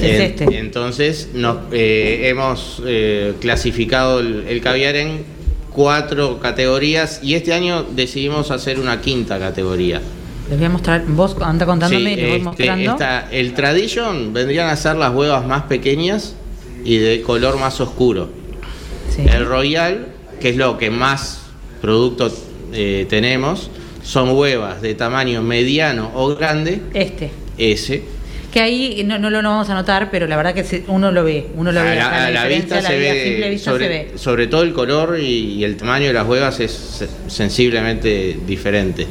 Este. 0.00 0.58
Entonces 0.58 1.30
nos, 1.34 1.56
eh, 1.72 2.28
hemos 2.28 2.82
eh, 2.86 3.34
clasificado 3.40 4.20
el, 4.20 4.60
caviar 4.62 4.96
en 4.96 5.24
cuatro 5.72 6.38
categorías 6.40 7.20
y 7.22 7.34
este 7.34 7.52
año 7.52 7.82
decidimos 7.82 8.50
hacer 8.50 8.78
una 8.78 9.00
quinta 9.00 9.38
categoría. 9.38 10.00
Les 10.48 10.56
voy 10.56 10.66
a 10.66 10.70
mostrar, 10.70 11.04
vos 11.06 11.36
anda 11.40 11.66
contándome, 11.66 12.16
les 12.16 12.16
voy 12.16 12.36
este, 12.36 12.44
mostrando. 12.44 12.96
el 13.30 13.52
Tradition 13.52 14.32
vendrían 14.32 14.68
a 14.68 14.76
ser 14.76 14.96
las 14.96 15.14
huevas 15.14 15.46
más 15.46 15.64
pequeñas 15.64 16.34
y 16.84 16.96
de 16.98 17.22
color 17.22 17.58
más 17.58 17.80
oscuro. 17.80 18.30
El 19.18 19.46
Royal, 19.46 20.06
que 20.40 20.50
es 20.50 20.56
lo 20.56 20.78
que 20.78 20.90
más 20.90 21.40
producto 21.82 22.32
eh, 22.72 23.04
tenemos, 23.10 23.68
son 24.04 24.30
huevas 24.30 24.80
de 24.80 24.94
tamaño 24.94 25.42
mediano 25.42 26.12
o 26.14 26.34
grande. 26.36 26.80
Este. 26.94 27.30
Ese 27.58 28.04
que 28.52 28.60
ahí 28.60 29.04
no, 29.04 29.18
no 29.18 29.30
lo 29.30 29.42
vamos 29.42 29.68
a 29.68 29.74
notar, 29.74 30.10
pero 30.10 30.26
la 30.26 30.36
verdad 30.36 30.54
que 30.54 30.84
uno 30.88 31.12
lo 31.12 31.22
ve, 31.22 31.48
uno 31.54 31.70
lo 31.70 31.82
ve. 31.82 32.00
A 32.00 32.30
la, 32.30 32.46
vista, 32.46 32.80
se, 32.80 32.96
ve, 32.98 33.58
sobre, 34.16 34.46
todo 34.46 34.62
el 34.62 34.72
color 34.72 35.18
y, 35.20 35.62
el 35.64 35.76
tamaño 35.76 36.06
de 36.06 36.12
las 36.14 36.26
huevas 36.26 36.58
es 36.60 37.04
sensiblemente 37.26 38.38
diferente. 38.46 39.06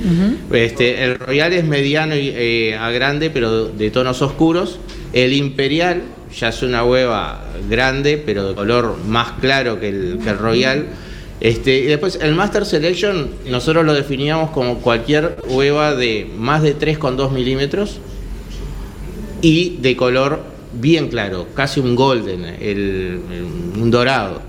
este, 0.51 1.03
el 1.03 1.19
Royal 1.19 1.53
es 1.53 1.63
mediano 1.63 2.15
y, 2.15 2.33
eh, 2.35 2.75
a 2.75 2.89
grande, 2.89 3.29
pero 3.29 3.67
de 3.67 3.91
tonos 3.91 4.21
oscuros. 4.21 4.79
El 5.13 5.33
Imperial 5.33 6.01
ya 6.35 6.49
es 6.49 6.63
una 6.63 6.83
hueva 6.83 7.45
grande, 7.69 8.21
pero 8.23 8.49
de 8.49 8.55
color 8.55 8.97
más 9.05 9.33
claro 9.39 9.79
que 9.79 9.89
el, 9.89 10.19
Royal. 10.39 10.87
Este, 11.39 11.79
y 11.79 11.83
después 11.83 12.17
el 12.19 12.33
Master 12.33 12.65
Selection 12.65 13.29
nosotros 13.45 13.85
lo 13.85 13.93
definíamos 13.93 14.49
como 14.49 14.79
cualquier 14.79 15.37
hueva 15.47 15.93
de 15.93 16.27
más 16.35 16.63
de 16.63 16.75
3,2 16.75 17.29
milímetros 17.31 17.99
y 19.41 19.77
de 19.77 19.95
color 19.95 20.57
bien 20.73 21.07
claro, 21.07 21.47
casi 21.53 21.79
un 21.79 21.95
golden, 21.95 22.43
el, 22.59 23.19
un 23.79 23.91
dorado. 23.91 24.41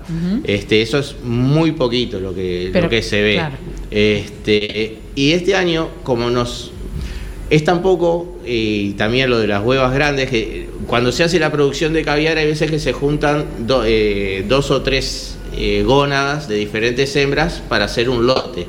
este, 0.43 0.81
eso 0.81 0.99
es 0.99 1.15
muy 1.23 1.71
poquito 1.71 2.19
lo 2.19 2.33
que, 2.33 2.71
lo 2.73 2.89
que 2.89 3.01
se 3.01 3.21
ve. 3.21 3.41
Este, 3.91 4.97
y 5.15 5.31
este 5.31 5.55
año, 5.55 5.89
como 6.03 6.29
nos 6.29 6.71
es 7.49 7.63
tampoco, 7.63 8.37
y 8.45 8.91
también 8.91 9.29
lo 9.29 9.39
de 9.39 9.47
las 9.47 9.63
huevas 9.63 9.93
grandes, 9.93 10.29
que 10.29 10.69
cuando 10.85 11.11
se 11.11 11.23
hace 11.23 11.39
la 11.39 11.51
producción 11.51 11.93
de 11.93 12.03
caviar 12.03 12.37
hay 12.37 12.45
veces 12.45 12.69
que 12.69 12.79
se 12.79 12.93
juntan 12.93 13.45
eh, 13.85 14.45
dos 14.47 14.69
o 14.69 14.83
tres 14.83 15.35
eh, 15.57 15.83
gónadas 15.83 16.47
de 16.47 16.55
diferentes 16.55 17.15
hembras 17.15 17.61
para 17.67 17.85
hacer 17.85 18.09
un 18.09 18.27
lote. 18.27 18.67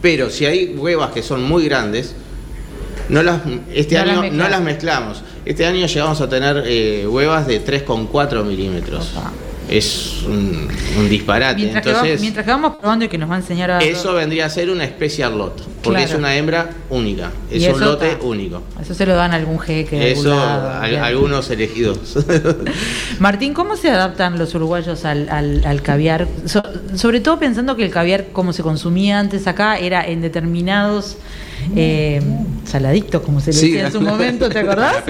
Pero 0.00 0.30
si 0.30 0.46
hay 0.46 0.74
huevas 0.76 1.10
que 1.10 1.22
son 1.22 1.42
muy 1.42 1.64
grandes, 1.64 2.14
no 3.12 3.22
las, 3.22 3.42
este 3.74 3.98
año 3.98 4.22
no 4.32 4.48
las 4.48 4.62
mezclamos. 4.62 5.22
Este 5.44 5.66
año 5.66 5.86
llegamos 5.86 6.20
a 6.22 6.28
tener 6.30 6.64
eh, 6.66 7.06
huevas 7.06 7.46
de 7.46 7.62
3,4 7.62 8.42
milímetros. 8.42 9.12
Es 9.68 10.21
un, 10.24 10.68
disparate. 11.08 11.56
Mientras, 11.56 11.86
Entonces, 11.86 12.16
que 12.16 12.20
mientras 12.20 12.44
que 12.44 12.50
vamos 12.50 12.76
probando 12.76 13.04
y 13.04 13.08
que 13.08 13.18
nos 13.18 13.30
va 13.30 13.34
a 13.34 13.38
enseñar 13.38 13.70
a... 13.70 13.78
Eso 13.78 14.14
vendría 14.14 14.46
a 14.46 14.48
ser 14.48 14.70
una 14.70 14.86
special 14.86 15.36
lot, 15.36 15.62
porque 15.82 16.04
es 16.04 16.14
una 16.14 16.34
hembra 16.36 16.70
única, 16.90 17.30
es 17.50 17.68
un 17.68 17.80
lote 17.80 18.18
único. 18.22 18.62
Eso 18.80 18.94
se 18.94 19.06
lo 19.06 19.14
dan 19.14 19.32
a 19.32 19.36
algún 19.36 19.58
jeque. 19.58 20.12
Eso, 20.12 20.34
algunos 20.40 21.50
elegidos. 21.50 22.18
Martín, 23.18 23.54
¿cómo 23.54 23.76
se 23.76 23.90
adaptan 23.90 24.38
los 24.38 24.54
uruguayos 24.54 25.04
al, 25.04 25.80
caviar? 25.82 26.26
sobre 26.94 27.20
todo 27.20 27.38
pensando 27.38 27.76
que 27.76 27.84
el 27.84 27.90
caviar, 27.90 28.28
como 28.32 28.52
se 28.52 28.62
consumía 28.62 29.18
antes 29.18 29.46
acá, 29.46 29.78
era 29.78 30.06
en 30.06 30.20
determinados 30.20 31.16
eh, 31.76 32.20
saladictos, 32.64 33.22
como 33.22 33.40
se 33.40 33.52
le 33.52 33.60
decía 33.60 33.86
en 33.86 33.92
su 33.92 34.00
momento, 34.00 34.48
¿te 34.48 34.58
acordás? 34.58 35.02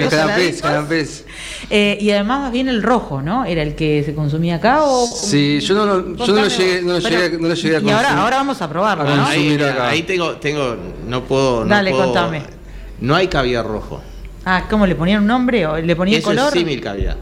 Cada 0.61 0.87
pez. 0.87 1.25
Eh, 1.71 1.99
y 2.01 2.11
además 2.11 2.41
más 2.43 2.53
bien 2.53 2.69
el 2.69 2.83
rojo, 2.83 3.23
¿no? 3.23 3.45
Era 3.45 3.63
el 3.63 3.75
que 3.75 4.03
se 4.05 4.15
consumía 4.15 4.57
acá 4.57 4.85
o... 4.85 5.02
Sí, 5.07 5.61
yo 5.61 5.75
no, 5.75 5.87
lo, 5.87 6.17
yo 6.17 6.33
no 6.33 6.43
lo 6.43 6.49
llegué, 6.49 6.83
no 6.83 6.93
lo 6.95 6.99
llegué, 6.99 7.39
no 7.39 7.49
lo 7.49 7.55
llegué 7.55 7.77
a 7.77 7.81
consumir. 7.81 7.89
Y 7.89 7.91
ahora, 7.91 8.23
ahora 8.23 8.37
vamos 8.37 8.63
a 8.63 8.69
probarlo, 8.69 9.05
¿no? 9.05 9.27
Ahí, 9.27 9.59
ahí, 9.81 10.03
tengo, 10.03 10.33
tengo, 10.37 10.77
no 11.07 11.25
puedo... 11.25 11.65
Dale, 11.65 11.91
no 11.91 11.97
puedo, 11.97 12.13
contame. 12.13 12.43
No 13.01 13.15
hay 13.17 13.29
caviar 13.29 13.67
rojo. 13.67 14.01
Ah, 14.45 14.67
¿cómo 14.69 14.87
le 14.87 14.95
ponían 14.95 15.23
un 15.23 15.27
nombre 15.27 15.67
o 15.67 15.77
le 15.79 15.97
ponían 15.97 16.19
Eso 16.19 16.29
color? 16.29 16.49
Es 16.49 16.61
símil 16.61 16.81
caviar. 16.81 17.17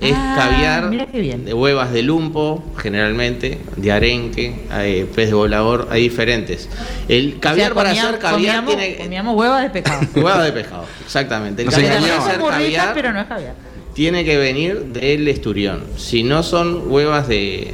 Es 0.00 0.14
ah, 0.16 0.34
caviar 0.34 0.90
de 0.90 1.52
huevas 1.52 1.92
de 1.92 2.02
lumpo, 2.02 2.64
generalmente, 2.78 3.58
de 3.76 3.92
arenque, 3.92 4.66
hay 4.70 5.04
pez 5.04 5.28
de 5.28 5.34
volador, 5.34 5.88
hay 5.90 6.04
diferentes. 6.04 6.70
El 7.06 7.38
caviar 7.38 7.74
para 7.74 7.90
hacer 7.90 8.18
caviar 8.18 8.64
tiene. 8.64 8.96
Comíamos 8.96 9.36
huevas 9.36 9.62
de 9.62 9.68
pescado. 9.68 10.00
huevas 10.16 10.44
de 10.44 10.52
pescado, 10.52 10.84
exactamente. 11.04 11.62
El 11.62 11.68
caviar 11.68 12.00
para 12.00 12.16
hacer 12.16 12.40
caviar. 12.40 12.94
pero 12.94 13.12
no 13.12 13.20
es 13.20 13.26
caviar 13.26 13.69
tiene 14.00 14.24
que 14.24 14.38
venir 14.38 14.86
del 14.94 15.28
esturión. 15.28 15.82
Si 15.98 16.22
no 16.22 16.42
son 16.42 16.90
huevas 16.90 17.28
de, 17.28 17.70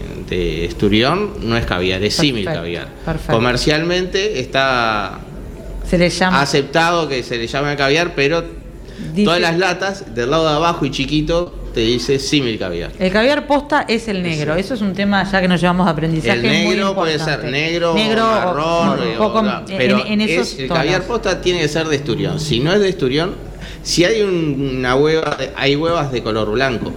esturión, 0.65 1.35
no 1.43 1.57
es 1.57 1.65
caviar, 1.67 2.03
es 2.03 2.17
símil 2.17 2.47
caviar. 2.47 2.89
Comercialmente 3.31 4.41
está 4.41 5.21
se 5.89 5.97
le 5.97 6.11
llama. 6.11 6.43
aceptado 6.43 7.09
que 7.09 7.23
se 7.23 7.39
le 7.39 7.47
llame 7.47 7.77
caviar, 7.77 8.17
pero 8.17 8.43
todas 9.25 9.41
las 9.41 9.57
latas 9.57 10.17
del 10.17 10.33
lado 10.33 10.49
de 10.49 10.57
abajo 10.57 10.85
y 10.85 10.91
chiquito 10.91 11.55
te 11.73 11.83
dice 11.83 12.19
símil 12.19 12.59
caviar. 12.59 12.91
El 12.99 13.13
caviar 13.13 13.47
posta 13.47 13.85
es 13.87 14.09
el 14.09 14.21
negro. 14.21 14.57
Eso 14.57 14.75
es 14.75 14.81
un 14.81 14.95
tema 14.95 15.23
ya 15.31 15.41
que 15.41 15.47
nos 15.47 15.61
llevamos 15.61 15.87
a 15.87 15.91
aprendizaje. 15.91 16.41
El 16.41 16.43
negro 16.43 16.93
puede 16.97 17.21
ser 17.21 17.45
negro, 17.45 17.95
negro 17.95 18.27
marrón, 18.27 19.65
pero 19.69 20.05
el 20.05 20.67
caviar 20.67 21.03
posta 21.05 21.41
tiene 21.41 21.61
que 21.61 21.69
ser 21.69 21.87
de 21.87 21.95
esturión. 21.95 22.41
Si 22.41 22.59
no 22.59 22.73
es 22.73 22.81
de 22.81 22.89
esturión, 22.89 23.47
si 23.83 24.05
hay 24.05 24.23
una 24.23 24.97
hueva, 24.97 25.37
hay 25.57 25.77
huevas 25.77 26.13
de 26.13 26.23
color 26.23 26.51
blanco 26.51 26.93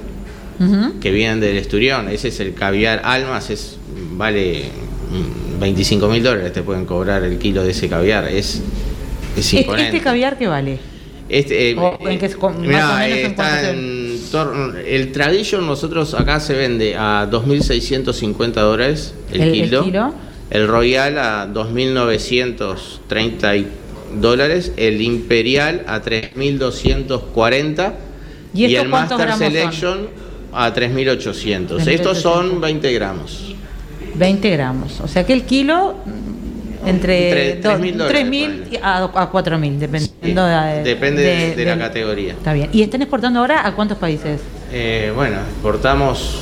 que 0.99 1.11
vienen 1.11 1.39
del 1.39 1.55
esturión, 1.55 2.09
ese 2.09 2.27
es 2.27 2.39
el 2.41 2.53
caviar 2.53 3.01
almas, 3.05 3.49
es 3.49 3.77
vale 4.11 4.65
25 5.59 6.07
mil 6.09 6.21
dólares 6.21 6.53
te 6.53 6.63
pueden 6.63 6.85
cobrar 6.85 7.23
el 7.23 7.37
kilo 7.37 7.63
de 7.63 7.71
ese 7.71 7.87
caviar, 7.87 8.27
es, 8.27 8.61
es 9.37 9.53
imponente. 9.53 9.97
¿Este 9.97 10.03
caviar 10.03 10.37
qué 10.37 10.47
vale? 10.47 10.79
Este, 11.29 11.71
eh, 11.71 11.75
el 14.87 15.11
Tradition 15.11 15.67
nosotros 15.67 16.15
acá 16.15 16.39
se 16.39 16.55
vende 16.55 16.95
a 16.95 17.29
2.650 17.29 18.53
dólares 18.53 19.13
el, 19.31 19.51
kilo. 19.51 20.15
el 20.49 20.67
Royal 20.67 21.19
a 21.19 21.47
2.930 21.47 23.65
dólares, 24.15 24.73
el 24.77 25.01
Imperial 25.01 25.83
a 25.87 26.01
3.240 26.01 27.93
y, 28.53 28.75
el 28.75 28.87
Master 28.87 29.33
Selection 29.33 30.09
a 30.53 30.73
3.800. 30.73 31.87
Estos 31.87 32.19
son 32.19 32.59
20 32.61 32.93
gramos. 32.93 33.55
20 34.15 34.49
gramos. 34.49 34.99
O 35.01 35.07
sea 35.07 35.25
que 35.25 35.33
el 35.33 35.43
kilo 35.43 35.95
entre, 36.85 37.61
3.000 37.61 38.79
a, 38.81 39.03
a 39.03 39.31
4.000, 39.31 39.77
dependiendo 39.77 40.45
de, 40.45 40.83
Depende 40.83 41.55
de, 41.55 41.65
la 41.65 41.77
categoría. 41.77 42.33
Está 42.33 42.53
bien. 42.53 42.69
¿Y 42.71 42.81
están 42.81 43.01
exportando 43.01 43.39
ahora 43.39 43.65
a 43.65 43.75
cuántos 43.75 43.97
países? 43.97 44.41
Eh, 44.71 45.11
bueno, 45.13 45.37
exportamos 45.41 46.41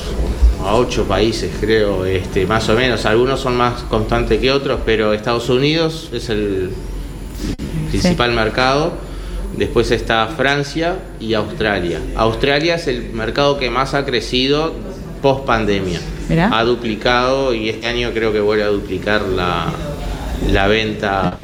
a 0.63 0.75
8 0.75 1.05
países, 1.05 1.51
creo, 1.59 2.05
este, 2.05 2.45
más 2.45 2.67
o 2.69 2.75
menos. 2.75 3.05
Algunos 3.05 3.39
son 3.39 3.57
más 3.57 3.83
constantes 3.83 4.39
que 4.39 4.51
otros, 4.51 4.81
pero 4.85 5.13
Estados 5.13 5.49
Unidos 5.49 6.09
es 6.13 6.29
el 6.29 6.71
principal 7.99 8.31
mercado. 8.31 8.93
Después 9.55 9.91
está 9.91 10.27
Francia 10.27 10.97
y 11.19 11.33
Australia. 11.33 11.99
Australia 12.15 12.75
es 12.75 12.87
el 12.87 13.11
mercado 13.13 13.57
que 13.57 13.69
más 13.69 13.93
ha 13.93 14.05
crecido 14.05 14.73
post 15.21 15.45
pandemia. 15.45 15.99
Ha 16.51 16.63
duplicado 16.63 17.53
y 17.53 17.69
este 17.69 17.87
año 17.87 18.11
creo 18.13 18.31
que 18.33 18.39
vuelve 18.39 18.63
a 18.63 18.67
duplicar 18.67 19.21
la, 19.21 19.71
la 20.51 20.67
venta, 20.67 21.37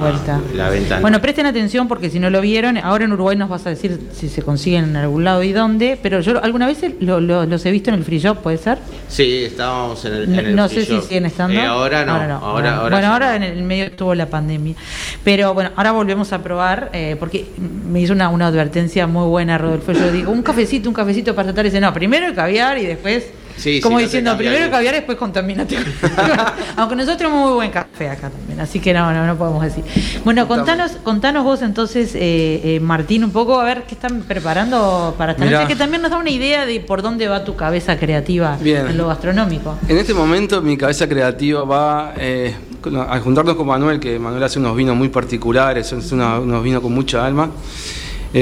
la 0.54 0.70
venta. 0.70 1.00
Bueno, 1.00 1.20
presten 1.22 1.46
atención 1.46 1.88
porque 1.88 2.10
si 2.10 2.20
no 2.20 2.30
lo 2.30 2.42
vieron, 2.42 2.78
ahora 2.78 3.06
en 3.06 3.12
Uruguay 3.12 3.36
nos 3.36 3.50
vas 3.50 3.66
a 3.66 3.70
decir 3.70 4.00
si 4.14 4.30
se 4.30 4.42
consiguen 4.42 4.86
en 4.86 4.96
algún 4.96 5.24
lado 5.24 5.44
y 5.44 5.52
dónde, 5.52 5.98
pero 6.02 6.22
yo 6.22 6.42
alguna 6.44 6.68
vez 6.68 6.80
los 7.00 7.66
he 7.66 7.72
visto 7.72 7.90
en 7.90 7.96
el 7.96 8.04
free 8.04 8.20
shop, 8.20 8.38
¿puede 8.38 8.58
ser? 8.58 8.78
Sí, 9.08 9.46
estábamos 9.46 10.04
en 10.06 10.14
el, 10.14 10.40
en 10.40 10.56
No, 10.56 10.70
sé 10.70 10.86
si 10.86 11.02
siguen 11.02 11.26
estando. 11.26 11.60
Eh, 11.60 11.66
ahora, 11.66 12.06
no, 12.06 12.14
ahora 12.14 12.90
bueno, 12.90 13.08
ahora 13.08 13.36
en 13.36 13.44
el 13.44 13.64
medio 13.64 13.86
estuvo 13.86 14.14
la 14.16 14.28
pandemia. 14.28 14.76
Pero 15.24 15.54
bueno, 15.54 15.72
ahora 15.76 15.92
volvemos 15.92 16.32
a 16.34 16.42
probar, 16.42 16.90
eh, 16.94 17.16
porque 17.20 17.46
me 17.58 18.00
hizo 18.00 18.14
una, 18.14 18.30
una 18.30 18.48
advertencia 18.48 19.08
muy 19.08 19.28
buena, 19.28 19.58
Rodolfo. 19.58 19.92
Yo 19.92 20.12
digo, 20.12 20.32
un 20.32 20.44
cafecito, 20.44 20.90
un 20.90 20.96
cafecito 20.96 21.36
para 21.36 21.48
tratar. 21.48 21.66
Dice, 21.66 21.80
no, 21.80 21.94
primero 21.94 22.28
el 22.28 22.34
caviar 22.34 22.78
y 22.78 22.86
después 22.86 23.26
como 23.82 24.00
diciendo, 24.00 24.36
primero 24.38 24.70
caviar, 24.70 24.96
después 24.96 25.18
contaminate. 25.18 25.78
Aunque 26.76 26.96
nosotros 26.96 27.18
tenemos 27.18 27.46
muy 27.46 27.54
buen 27.54 27.72
café 27.72 28.10
acá 28.10 28.30
también, 28.30 28.60
así 28.60 28.80
que 28.80 28.94
no, 28.94 29.14
no, 29.14 29.26
no 29.26 29.38
podemos 29.38 29.64
decir. 29.64 29.84
Bueno, 30.24 30.48
contanos, 30.48 30.94
contanos 31.04 31.44
vos 31.44 31.62
entonces, 31.62 32.16
eh, 32.16 32.62
eh, 32.64 32.80
Martín, 32.80 33.24
un 33.24 33.32
poco 33.32 33.60
a 33.60 33.64
ver 33.64 33.84
qué 33.84 33.96
están 33.96 34.22
preparando 34.22 35.16
para 35.18 35.34
esta 35.34 35.46
noche, 35.46 35.68
que 35.68 35.76
también 35.76 36.02
nos 36.02 36.12
da 36.12 36.18
una 36.18 36.30
idea 36.30 36.66
de 36.66 36.80
por 36.80 37.02
dónde 37.02 37.28
va 37.28 37.44
tu 37.44 37.56
cabeza 37.56 37.98
creativa 37.98 38.58
en 38.64 38.98
lo 38.98 39.08
gastronómico. 39.08 39.78
En 39.88 39.98
este 39.98 40.14
momento 40.14 40.62
mi 40.62 40.78
cabeza 40.78 41.08
creativa 41.08 41.64
va 41.64 42.14
eh, 42.18 42.56
a 43.08 43.20
juntarnos 43.20 43.56
con 43.56 43.68
Manuel, 43.68 44.00
que 44.00 44.20
Manuel 44.20 44.44
hace 44.44 44.60
unos 44.60 44.76
vinos 44.76 44.96
muy 44.96 45.10
particulares, 45.10 45.88
son 45.88 46.20
unos, 46.20 46.64
vinos 46.64 46.82
con 46.82 46.94
mucha 46.94 47.26
alma. 47.26 47.52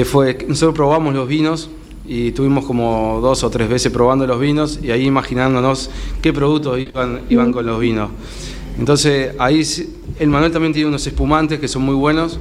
fue, 0.04 0.38
nosotros 0.48 0.74
probamos 0.74 1.14
los 1.14 1.28
vinos 1.28 1.68
y 2.12 2.28
estuvimos 2.28 2.66
como 2.66 3.20
dos 3.22 3.42
o 3.42 3.48
tres 3.48 3.70
veces 3.70 3.90
probando 3.90 4.26
los 4.26 4.38
vinos 4.38 4.78
y 4.82 4.90
ahí 4.90 5.06
imaginándonos 5.06 5.88
qué 6.20 6.30
productos 6.30 6.78
iban, 6.78 7.22
iban 7.30 7.52
con 7.52 7.64
los 7.64 7.80
vinos. 7.80 8.10
Entonces 8.78 9.34
ahí 9.38 9.62
el 10.18 10.28
Manuel 10.28 10.52
también 10.52 10.74
tiene 10.74 10.88
unos 10.90 11.06
espumantes 11.06 11.58
que 11.58 11.68
son 11.68 11.80
muy 11.82 11.94
buenos, 11.94 12.38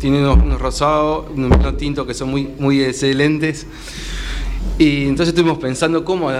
tiene 0.00 0.18
unos, 0.28 0.60
rosados, 0.60 1.26
unos 1.32 1.56
vinos 1.56 1.76
tintos 1.76 2.08
que 2.08 2.12
son 2.14 2.28
muy, 2.28 2.50
muy 2.58 2.82
excelentes. 2.82 3.68
Y 4.78 5.04
entonces 5.04 5.28
estuvimos 5.28 5.58
pensando 5.58 6.04
cómo, 6.04 6.30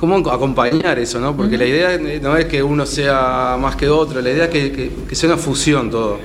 cómo 0.00 0.28
acompañar 0.28 0.98
eso, 0.98 1.20
¿no? 1.20 1.36
Porque 1.36 1.56
la 1.56 1.66
idea 1.66 2.00
no 2.20 2.36
es 2.36 2.46
que 2.46 2.64
uno 2.64 2.84
sea 2.84 3.56
más 3.60 3.76
que 3.76 3.88
otro, 3.88 4.20
la 4.20 4.30
idea 4.30 4.46
es 4.46 4.50
que, 4.50 4.90
que 5.08 5.14
sea 5.14 5.28
una 5.28 5.38
fusión 5.38 5.88
todo. 5.88 6.18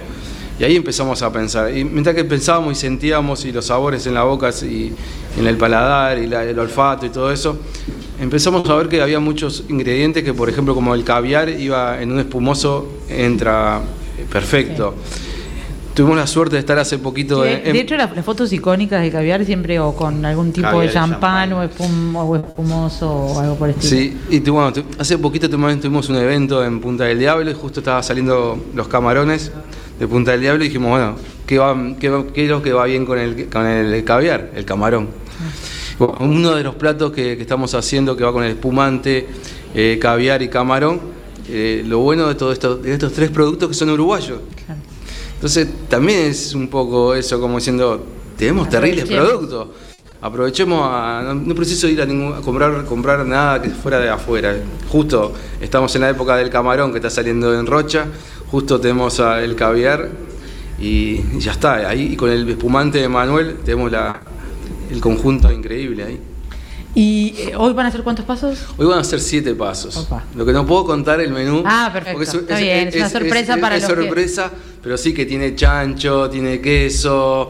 Y 0.60 0.64
ahí 0.64 0.76
empezamos 0.76 1.22
a 1.22 1.32
pensar. 1.32 1.76
Y 1.76 1.84
mientras 1.84 2.16
que 2.16 2.24
pensábamos 2.24 2.78
y 2.78 2.82
sentíamos 2.82 3.46
y 3.46 3.52
los 3.52 3.66
sabores 3.66 4.08
en 4.08 4.16
la 4.16 4.24
boca 4.24 4.50
y 4.64 4.92
en 5.38 5.48
el 5.48 5.56
paladar 5.58 6.18
y 6.18 6.24
el 6.24 6.60
olfato 6.60 7.06
y 7.06 7.10
todo 7.10 7.32
eso, 7.32 7.60
empezamos 8.20 8.68
a 8.68 8.76
ver 8.76 8.90
que 8.90 9.02
había 9.02 9.20
muchos 9.20 9.66
ingredientes 9.70 10.24
que, 10.24 10.34
por 10.34 10.50
ejemplo, 10.50 10.74
como 10.74 10.96
el 10.96 11.04
caviar 11.04 11.50
iba 11.50 12.02
en 12.02 12.12
un 12.12 12.20
espumoso, 12.20 12.92
entra 13.08 13.82
perfecto. 14.32 14.96
Tuvimos 15.94 16.18
la 16.18 16.28
suerte 16.28 16.56
de 16.56 16.60
estar 16.60 16.78
hace 16.78 17.00
poquito 17.00 17.44
sí, 17.44 17.50
en, 17.50 17.74
De 17.74 17.80
hecho, 17.80 17.98
las, 17.98 18.12
fotos 18.24 18.54
icónicas 18.54 19.02
de 19.02 19.10
caviar 19.10 19.44
siempre 19.46 19.80
o 19.80 19.96
con 19.96 20.24
algún 20.26 20.52
tipo 20.52 20.80
de 20.80 20.92
champán 20.92 21.54
o, 21.54 21.64
espumoso 21.64 23.12
o 23.12 23.40
algo 23.40 23.56
por 23.56 23.70
el 23.70 23.76
estilo. 23.76 24.02
Sí, 24.02 24.18
y 24.30 24.40
bueno, 24.42 24.72
hace 25.00 25.18
poquito 25.18 25.50
tuvimos 25.50 26.10
un 26.10 26.18
evento 26.18 26.64
en 26.64 26.80
Punta 26.82 27.06
del 27.06 27.18
Diablo 27.18 27.50
y 27.50 27.54
justo 27.56 27.80
estaba 27.80 28.04
saliendo 28.04 28.64
los 28.76 28.88
camarones 28.88 29.52
de 30.00 30.08
Punta 30.08 30.32
del 30.32 30.42
Diablo 30.42 30.64
y 30.64 30.68
dijimos, 30.68 30.92
bueno, 30.92 31.16
¿qué, 31.46 31.58
va, 31.58 31.76
qué, 32.00 32.44
es 32.44 32.50
lo 32.50 32.62
que 32.62 32.74
va 32.74 32.86
bien 32.86 33.06
con 33.06 33.18
el, 33.18 33.48
con 33.50 33.66
el 33.66 34.04
caviar? 34.04 34.52
El 34.56 34.66
camarón. 34.66 35.10
uno 36.20 36.56
de 36.56 36.64
los 36.64 36.76
platos 36.76 37.12
que, 37.12 37.34
estamos 37.34 37.74
haciendo 37.74 38.16
que 38.16 38.24
va 38.24 38.32
con 38.32 38.44
el 38.44 38.52
espumante, 38.52 39.28
eh, 39.74 39.98
caviar 40.02 40.42
y 40.42 40.50
camarón, 40.50 41.00
eh, 41.50 41.84
lo 41.86 42.00
bueno 42.00 42.28
de 42.28 42.36
todos 42.36 42.54
esto, 42.54 42.76
de 42.76 42.94
estos 42.94 43.14
tres 43.14 43.32
productos 43.32 43.70
que 43.70 43.76
son 43.76 43.90
uruguayos. 43.90 44.40
Entonces 45.36 45.68
también 45.88 46.26
es 46.26 46.54
un 46.56 46.68
poco 46.68 47.14
eso 47.14 47.40
como 47.40 47.58
diciendo, 47.58 48.06
tenemos 48.38 48.70
terribles 48.70 49.06
productos. 49.06 49.68
Aprovechemos 50.20 50.82
a, 50.84 51.32
no, 51.36 51.54
preciso 51.54 51.88
ir 51.88 52.02
a, 52.02 52.06
ningún, 52.06 52.42
comprar, 52.42 52.86
comprar 52.86 53.24
nada 53.24 53.62
que 53.62 53.70
fuera 53.70 54.00
de 54.00 54.10
afuera. 54.10 54.56
Justo 54.90 55.34
estamos 55.62 55.94
en 55.94 56.02
la 56.02 56.10
época 56.10 56.36
del 56.36 56.50
camarón 56.50 56.92
que 56.92 56.98
está 56.98 57.12
saliendo 57.12 57.58
en 57.58 57.68
Rocha, 57.68 58.08
justo 58.52 58.80
tenemos 58.80 59.20
el 59.20 59.56
caviar 59.56 60.10
y, 60.80 61.40
ya 61.40 61.52
está. 61.52 61.90
Ahí 61.90 62.16
con 62.16 62.30
el 62.30 62.50
espumante 62.50 63.00
de 63.00 63.10
Manuel 63.10 63.58
tenemos 63.64 63.92
la, 63.92 64.22
el 64.92 65.02
conjunto 65.02 65.52
increíble 65.52 66.04
ahí. 66.04 66.22
¿Y 66.96 67.36
eh, 67.38 67.54
hoy 67.56 67.74
van 67.74 67.86
a 67.86 67.92
ser 67.92 68.02
cuántos 68.02 68.26
pasos? 68.26 68.58
Hoy 68.76 68.88
van 68.88 69.00
a 69.00 69.04
ser 69.04 69.20
siete 69.20 69.54
pasos. 69.54 70.08
Lo 70.36 70.46
que 70.46 70.52
no 70.52 70.66
puedo 70.66 70.84
contar 70.84 71.22
el 71.22 71.32
menú. 71.32 71.62
Ah, 71.64 71.92
perfecto. 71.94 72.24
Es, 72.24 72.34
Está 72.34 72.58
bien, 72.58 72.88
es, 72.88 72.96
una 72.96 73.10
sorpresa 73.10 73.58
para 73.58 73.78
es 73.78 73.84
sorpresa, 73.84 74.52
pero 74.82 74.98
sí 74.98 75.14
que 75.14 75.26
tiene 75.26 75.54
chancho, 75.54 76.28
tiene 76.30 76.60
queso. 76.60 77.50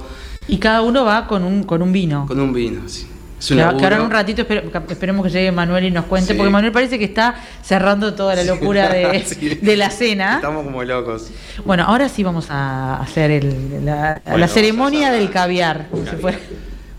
Y 0.50 0.58
cada 0.58 0.82
uno 0.82 1.06
va 1.06 1.28
con 1.28 1.44
un, 1.44 1.64
con 1.64 1.82
un 1.82 1.94
vino. 1.94 2.26
Con 2.28 2.42
un 2.42 2.52
vino, 2.52 2.82
sí. 2.88 3.08
Que, 3.46 3.62
ahora 3.62 3.98
en 3.98 4.02
un 4.02 4.12
ratito 4.12 4.46
esperemos 4.90 5.26
que 5.26 5.32
llegue 5.32 5.52
Manuel 5.52 5.86
y 5.86 5.92
nos 5.92 6.06
cuente, 6.06 6.34
porque 6.34 6.50
Manuel 6.50 6.72
parece 6.72 6.98
que 6.98 7.06
está 7.06 7.36
cerrando 7.62 8.14
toda 8.14 8.36
la 8.36 8.44
locura 8.44 8.90
de, 8.90 9.60
de, 9.62 9.78
la 9.78 9.90
cena. 9.90 10.36
Estamos 10.36 10.64
como 10.66 10.84
locos. 10.84 11.30
Bueno, 11.64 11.84
ahora 11.84 12.10
sí 12.10 12.24
vamos 12.24 12.48
a 12.50 13.00
hacer 13.02 13.32
el, 13.32 13.86
la, 13.86 14.22
la 14.26 14.48
ceremonia 14.48 15.12
del 15.12 15.30
caviar. 15.30 15.88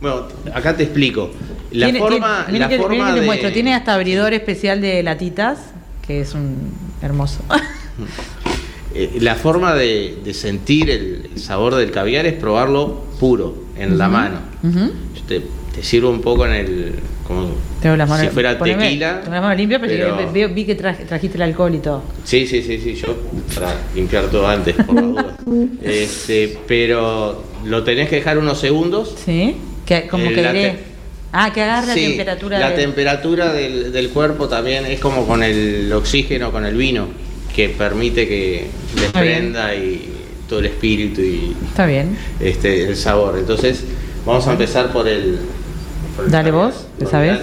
Bueno, 0.01 0.29
acá 0.55 0.77
te 0.77 0.85
explico. 0.85 1.31
La 1.73 1.93
forma, 1.93 2.47
la 2.51 2.71
forma 2.71 3.13
de... 3.15 3.51
Tiene 3.51 3.75
hasta 3.75 3.95
abridor 3.95 4.33
especial 4.33 4.81
de 4.81 5.03
latitas, 5.03 5.59
que 6.07 6.21
es 6.21 6.35
un 6.35 6.73
hermoso. 7.03 7.41
Eh, 8.95 9.19
la 9.21 9.35
forma 9.35 9.75
de, 9.75 10.33
sentir 10.33 10.89
el, 10.89 11.39
sabor 11.39 11.75
del 11.75 11.91
caviar 11.91 12.25
es 12.25 12.33
probarlo 12.33 13.05
puro, 13.21 13.55
en 13.77 13.99
la 13.99 14.09
mano. 14.09 14.39
Yo 14.63 15.23
te, 15.27 15.43
sirvo 15.83 16.11
un 16.11 16.21
poco 16.21 16.47
en 16.47 16.53
el. 16.53 16.95
como 17.27 17.55
si 18.21 18.29
fuera 18.29 18.59
tequila. 18.59 19.21
Tengo 19.21 19.33
las 19.33 19.43
manos 19.43 19.57
limpias, 19.57 19.81
pero, 19.85 20.49
vi 20.53 20.65
que 20.65 20.75
trajiste 20.75 21.37
el 21.37 21.43
alcohol 21.43 21.75
y 21.75 21.79
todo. 21.79 22.03
Sí, 22.25 22.47
sí, 22.47 22.63
sí, 22.63 22.79
sí, 22.79 22.95
yo 22.95 23.17
para 23.55 23.75
limpiar 23.95 24.27
todo 24.27 24.47
antes, 24.47 24.75
por 24.75 24.95
la 24.95 25.03
duda. 25.03 25.37
Este, 25.83 26.59
pero 26.67 27.43
lo 27.65 27.83
tenés 27.83 28.09
que 28.09 28.17
dejar 28.17 28.39
unos 28.39 28.59
segundos. 28.59 29.15
Sí, 29.25 29.57
que, 29.87 30.07
como 30.07 30.29
que 30.29 30.89
Ah, 31.33 31.53
que 31.53 31.63
agarra 31.63 31.89
la 31.89 31.95
temperatura. 31.95 32.59
La 32.59 32.75
temperatura 32.75 33.53
del, 33.53 33.93
del, 33.93 34.09
cuerpo 34.11 34.49
también 34.49 34.87
es 34.87 34.99
como 34.99 35.27
con 35.27 35.43
el 35.43 35.93
oxígeno, 35.93 36.51
con 36.51 36.65
el 36.65 36.75
vino, 36.75 37.09
que 37.55 37.69
permite 37.69 38.27
que 38.27 38.67
desprenda 38.95 39.75
y 39.75 40.09
todo 40.49 40.61
el 40.61 40.67
espíritu 40.67 41.21
y 41.21 41.55
Está 41.67 41.87
bien. 41.87 42.17
Este, 42.41 42.85
el 42.85 42.97
sabor. 42.97 43.37
Entonces, 43.39 43.85
vamos 44.25 44.47
a 44.47 44.53
empezar 44.53 44.93
por 44.93 45.07
el. 45.07 45.39
Dale 46.27 46.51
vos, 46.51 46.87
¿sabes? 47.11 47.39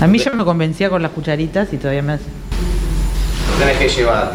A 0.00 0.06
mí 0.06 0.18
ya 0.18 0.30
me 0.30 0.44
convencía 0.44 0.88
con 0.88 1.02
las 1.02 1.10
cucharitas 1.10 1.72
y 1.72 1.76
todavía 1.76 2.02
me 2.02 2.12
hace. 2.14 2.24
Tenés 3.58 3.76
que 3.76 3.88
llevar 3.88 4.32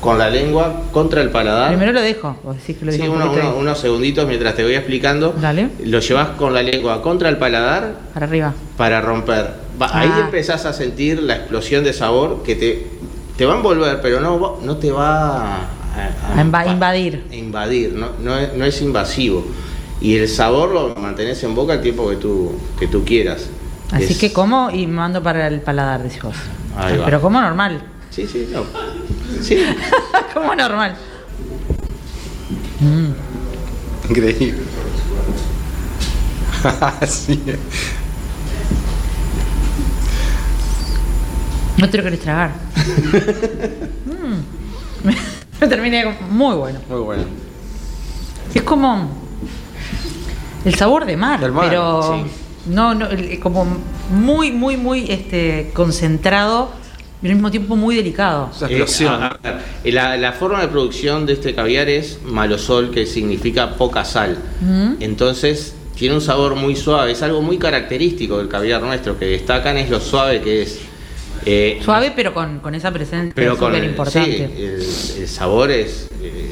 con 0.00 0.18
la 0.18 0.30
lengua 0.30 0.82
contra 0.92 1.20
el 1.22 1.30
paladar. 1.30 1.70
Primero 1.70 1.92
lo 1.92 2.00
dejo, 2.00 2.36
sí, 2.64 2.76
unos 2.80 3.78
segunditos 3.78 4.26
mientras 4.28 4.54
te 4.54 4.62
voy 4.62 4.74
explicando. 4.74 5.34
Dale. 5.40 5.70
Lo 5.84 5.98
llevas 5.98 6.28
con 6.30 6.54
la 6.54 6.62
lengua 6.62 7.02
contra 7.02 7.28
el 7.28 7.36
paladar. 7.36 7.94
Para 8.14 8.26
arriba. 8.26 8.54
Para 8.76 9.00
romper. 9.00 9.68
Ahí 9.80 10.10
ah. 10.12 10.20
empezás 10.24 10.66
a 10.66 10.72
sentir 10.72 11.22
la 11.22 11.36
explosión 11.36 11.84
de 11.84 11.92
sabor 11.92 12.42
que 12.42 12.56
te, 12.56 12.86
te 13.36 13.46
va 13.46 13.54
a 13.54 13.56
envolver, 13.56 14.00
pero 14.00 14.20
no, 14.20 14.58
no 14.62 14.76
te 14.76 14.90
va 14.90 15.56
a, 15.56 15.68
a, 16.36 16.66
invadir. 16.70 17.24
invadir, 17.32 17.92
no, 17.92 18.10
no, 18.20 18.64
es, 18.64 18.82
invasivo. 18.82 19.44
Y 20.00 20.16
el 20.16 20.28
sabor 20.28 20.70
lo 20.70 20.94
mantenés 20.94 21.42
en 21.42 21.54
boca 21.54 21.74
el 21.74 21.80
tiempo 21.82 22.08
que 22.08 22.16
tú, 22.16 22.52
que 22.78 22.86
tú 22.86 23.04
quieras. 23.04 23.48
Así 23.90 24.16
que 24.16 24.32
como 24.32 24.70
y 24.70 24.86
mando 24.86 25.22
para 25.22 25.48
el 25.48 25.60
paladar, 25.60 26.02
decís 26.02 26.22
vos. 26.22 26.36
Pero 27.04 27.20
como 27.20 27.40
normal. 27.40 27.82
Sí, 28.10 28.26
sí, 28.26 28.48
no. 28.52 28.64
Sí. 29.42 29.62
Como 30.34 30.54
normal. 30.54 30.96
Mm. 32.80 34.10
Increíble. 34.10 34.62
sí. 37.06 37.40
No 41.76 41.88
te 41.88 41.98
lo 41.98 42.02
querés 42.02 42.20
tragar. 42.20 42.52
mm. 44.06 45.68
Terminé 45.68 46.16
muy 46.30 46.56
bueno. 46.56 46.80
Muy 46.88 47.00
bueno. 47.00 47.24
Es 48.54 48.62
como 48.62 49.27
el 50.64 50.74
sabor 50.74 51.04
de 51.04 51.16
mar, 51.16 51.40
pero 51.40 52.24
no, 52.66 52.94
no, 52.94 53.08
como 53.42 53.66
muy, 54.10 54.52
muy, 54.52 54.76
muy 54.76 55.10
este, 55.10 55.70
concentrado 55.74 56.70
y 57.22 57.26
al 57.26 57.34
mismo 57.34 57.50
tiempo 57.50 57.74
muy 57.74 57.96
delicado. 57.96 58.50
Eh, 58.68 59.92
la, 59.92 60.32
forma 60.32 60.60
de 60.60 60.68
producción 60.68 61.26
de 61.26 61.32
este 61.32 61.54
caviar 61.54 61.88
es 61.88 62.20
malosol, 62.24 62.90
que 62.90 63.06
significa 63.06 63.74
poca 63.74 64.04
sal. 64.04 64.38
Entonces 65.00 65.74
tiene 65.96 66.14
un 66.14 66.20
sabor 66.20 66.54
muy 66.54 66.76
suave, 66.76 67.12
es 67.12 67.22
algo 67.22 67.42
muy 67.42 67.58
característico 67.58 68.38
del 68.38 68.48
caviar 68.48 68.82
nuestro, 68.82 69.18
que 69.18 69.26
destacan 69.26 69.76
es 69.78 69.90
lo 69.90 70.00
suave 70.00 70.40
que 70.40 70.62
es. 70.62 70.80
Eh, 71.44 71.80
suave 71.84 72.12
pero 72.14 72.34
con, 72.34 72.74
esa 72.74 72.92
presencia 72.92 73.50
súper 73.50 73.84
importante. 73.84 74.50
Sí, 74.54 75.20
el, 75.22 75.28
sabor 75.28 75.70
es, 75.72 76.08
eh, 76.22 76.47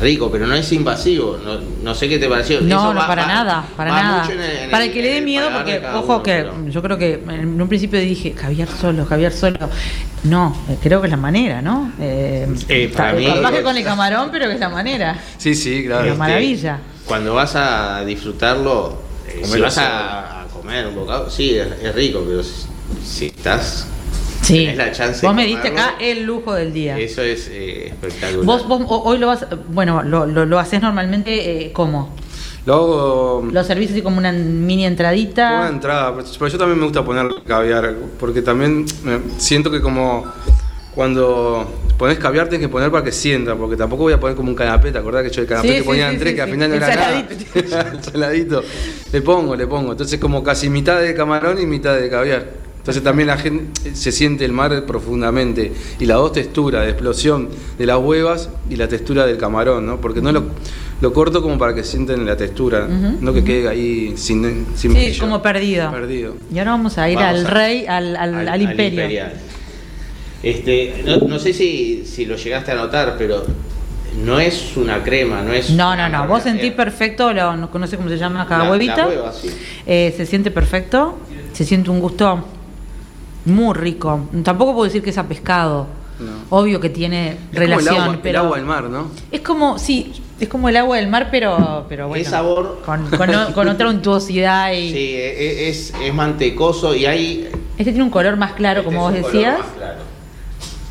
rico, 0.00 0.30
pero 0.30 0.46
no 0.46 0.54
es 0.54 0.70
invasivo. 0.72 1.38
No, 1.44 1.58
no 1.82 1.94
sé 1.94 2.08
qué 2.08 2.18
te 2.18 2.28
pareció. 2.28 2.60
No, 2.60 2.92
no, 2.92 3.06
para 3.06 3.26
nada, 3.26 3.64
para 3.76 3.90
nada. 3.90 4.28
para 4.70 4.84
el 4.84 4.92
que 4.92 5.02
le 5.02 5.14
dé 5.14 5.20
miedo, 5.20 5.48
porque, 5.52 5.82
ojo, 5.94 6.22
que 6.22 6.46
yo 6.68 6.82
creo 6.82 6.98
que 6.98 7.14
en 7.14 7.60
un 7.60 7.68
principio 7.68 7.98
dije, 8.00 8.32
caviar 8.32 8.68
solo, 8.68 9.06
caviar 9.06 9.32
solo. 9.32 9.58
No, 10.24 10.56
eh, 10.68 10.76
creo 10.82 11.00
que 11.00 11.06
es 11.06 11.10
la 11.10 11.16
manera, 11.16 11.62
¿no? 11.62 11.92
Eh, 12.00 12.48
eh 12.68 12.92
para 12.94 13.12
mí, 13.12 13.26
con 13.62 13.76
el 13.76 13.84
camarón, 13.84 14.30
pero 14.32 14.46
que 14.46 14.54
es 14.54 14.60
la 14.60 14.68
manera. 14.68 15.18
Sí, 15.38 15.54
sí, 15.54 15.84
claro. 15.84 16.04
Es 16.04 16.10
una 16.10 16.18
maravilla. 16.18 16.78
Cuando 17.04 17.34
vas 17.34 17.54
a 17.54 18.04
disfrutarlo, 18.04 19.00
eh, 19.28 19.42
si 19.44 19.60
vas 19.60 19.78
a, 19.78 20.46
comer 20.52 20.86
un 20.88 20.96
bocado, 20.96 21.30
sí, 21.30 21.56
es, 21.56 21.94
rico, 21.94 22.24
pero 22.26 22.42
si 22.42 23.26
estás 23.26 23.86
Sí. 24.46 24.66
la 24.76 24.92
chance. 24.92 25.26
Vos 25.26 25.34
me 25.34 25.44
diste 25.44 25.68
acá 25.68 25.96
el 26.00 26.24
lujo 26.24 26.54
del 26.54 26.72
día. 26.72 26.98
Eso 26.98 27.22
es 27.22 27.48
eh, 27.50 27.88
espectacular. 27.88 28.44
Vos, 28.44 28.64
hoy 28.88 29.18
lo 29.18 29.26
vas, 29.26 29.46
bueno, 29.68 30.02
lo, 30.02 30.26
lo, 30.26 30.58
haces 30.58 30.80
normalmente 30.80 31.66
eh, 31.66 31.72
¿cómo? 31.72 32.14
Lo 32.64 32.74
hago. 32.74 33.48
Lo 33.50 33.64
servís 33.64 33.90
así 33.90 34.02
como 34.02 34.18
una 34.18 34.32
mini 34.32 34.86
entradita. 34.86 35.60
Una 35.60 35.68
entrada, 35.68 36.14
pero 36.14 36.48
yo 36.48 36.58
también 36.58 36.78
me 36.78 36.84
gusta 36.84 37.04
poner 37.04 37.26
caviar, 37.46 37.94
porque 38.18 38.42
también 38.42 38.86
siento 39.38 39.70
que 39.70 39.80
como 39.80 40.24
cuando 40.94 41.68
pones 41.98 42.18
caviar 42.18 42.48
tienes 42.48 42.66
que 42.66 42.72
poner 42.72 42.90
para 42.90 43.04
que 43.04 43.12
sienta, 43.12 43.54
porque 43.54 43.76
tampoco 43.76 44.04
voy 44.04 44.12
a 44.12 44.20
poner 44.20 44.36
como 44.36 44.48
un 44.48 44.54
canapé, 44.54 44.92
¿te 44.92 44.98
acordás 44.98 45.24
que 45.24 45.30
yo 45.30 45.42
el 45.42 45.48
canapé 45.48 45.76
que 45.76 45.82
ponía 45.82 46.10
en 46.10 46.18
tres, 46.18 46.34
que 46.34 46.42
al 46.42 46.50
final 46.50 46.70
no 46.70 46.76
era 46.76 46.94
nada? 46.94 47.28
Saladito. 48.02 48.62
le 49.12 49.22
pongo, 49.22 49.56
le 49.56 49.66
pongo. 49.66 49.92
Entonces 49.92 50.18
como 50.18 50.42
casi 50.42 50.70
mitad 50.70 51.00
de 51.00 51.14
camarón 51.14 51.60
y 51.60 51.66
mitad 51.66 51.96
de 51.96 52.08
caviar. 52.08 52.65
Entonces 52.86 53.02
también 53.02 53.26
la 53.26 53.36
gente 53.36 53.96
se 53.96 54.12
siente 54.12 54.44
el 54.44 54.52
mar 54.52 54.86
profundamente 54.86 55.72
y 55.98 56.06
las 56.06 56.18
dos 56.18 56.32
texturas 56.34 56.84
de 56.84 56.92
explosión 56.92 57.48
de 57.76 57.84
las 57.84 57.98
huevas 57.98 58.48
y 58.70 58.76
la 58.76 58.86
textura 58.86 59.26
del 59.26 59.38
camarón, 59.38 59.86
¿no? 59.86 60.00
Porque 60.00 60.20
no 60.22 60.30
lo, 60.30 61.12
corto 61.12 61.42
como 61.42 61.58
para 61.58 61.74
que 61.74 61.82
sienten 61.82 62.24
la 62.24 62.36
textura, 62.36 62.86
no 62.86 63.32
que 63.34 63.42
quede 63.42 63.68
ahí 63.68 64.14
sin, 64.16 64.66
sin 64.76 64.94
Sí, 64.94 65.18
como 65.18 65.42
perdido. 65.42 65.90
perdido. 65.90 66.36
Y 66.54 66.60
ahora 66.60 66.70
vamos 66.70 66.96
a 66.96 67.10
ir 67.10 67.18
al 67.18 67.44
rey, 67.48 67.86
al, 67.88 68.14
al, 68.14 68.62
imperio. 68.62 69.02
este, 70.44 71.02
no, 71.26 71.40
sé 71.40 71.52
si, 71.52 72.04
si 72.06 72.24
lo 72.24 72.36
llegaste 72.36 72.70
a 72.70 72.76
notar, 72.76 73.16
pero 73.18 73.44
no 74.24 74.38
es 74.38 74.76
una 74.76 75.02
crema, 75.02 75.42
no 75.42 75.52
es. 75.52 75.70
No, 75.70 75.96
no, 75.96 76.08
no. 76.08 76.28
Vos 76.28 76.44
sentís 76.44 76.70
perfecto, 76.70 77.32
lo, 77.32 77.56
no 77.56 77.86
sé 77.88 77.96
cómo 77.96 78.08
se 78.08 78.16
llama 78.16 78.46
cada 78.46 78.70
huevita. 78.70 79.08
Eh, 79.88 80.14
se 80.16 80.24
siente 80.24 80.52
perfecto, 80.52 81.18
se 81.52 81.64
siente 81.64 81.90
un 81.90 81.98
gusto 81.98 82.52
muy 83.46 83.74
rico. 83.74 84.28
Tampoco 84.42 84.74
puedo 84.74 84.84
decir 84.84 85.02
que 85.02 85.10
es 85.10 85.18
a 85.18 85.24
pescado. 85.24 85.86
Obvio 86.50 86.80
que 86.80 86.88
tiene 86.88 87.36
relación. 87.52 87.94
el, 87.94 88.02
agua, 88.02 88.18
pero 88.22 88.54
del 88.54 88.64
mar, 88.64 88.84
¿no? 88.84 89.08
Es 89.30 89.40
como, 89.40 89.78
sí, 89.78 90.12
Es 90.40 90.48
como 90.48 90.68
el 90.68 90.76
agua 90.76 90.96
del 90.96 91.08
mar, 91.08 91.28
pero, 91.30 91.84
pero 91.88 92.08
bueno. 92.08 92.22
Es 92.22 92.28
sabor. 92.28 92.82
Con, 92.84 93.06
con, 93.52 93.68
otra 93.68 93.88
untuosidad. 93.88 94.72
Y... 94.72 94.92
Sí, 94.92 95.14
e, 95.14 95.28
e, 95.28 95.68
es, 95.68 95.92
es, 96.02 96.14
mantecoso 96.14 96.94
y 96.94 97.06
hay. 97.06 97.48
Este 97.76 97.92
tiene 97.92 98.02
un 98.02 98.10
color 98.10 98.36
más 98.36 98.52
claro, 98.52 98.82
como 98.82 99.00
vos 99.00 99.12
decías. 99.12 99.58
Más, 99.58 99.68
claro. 99.76 100.00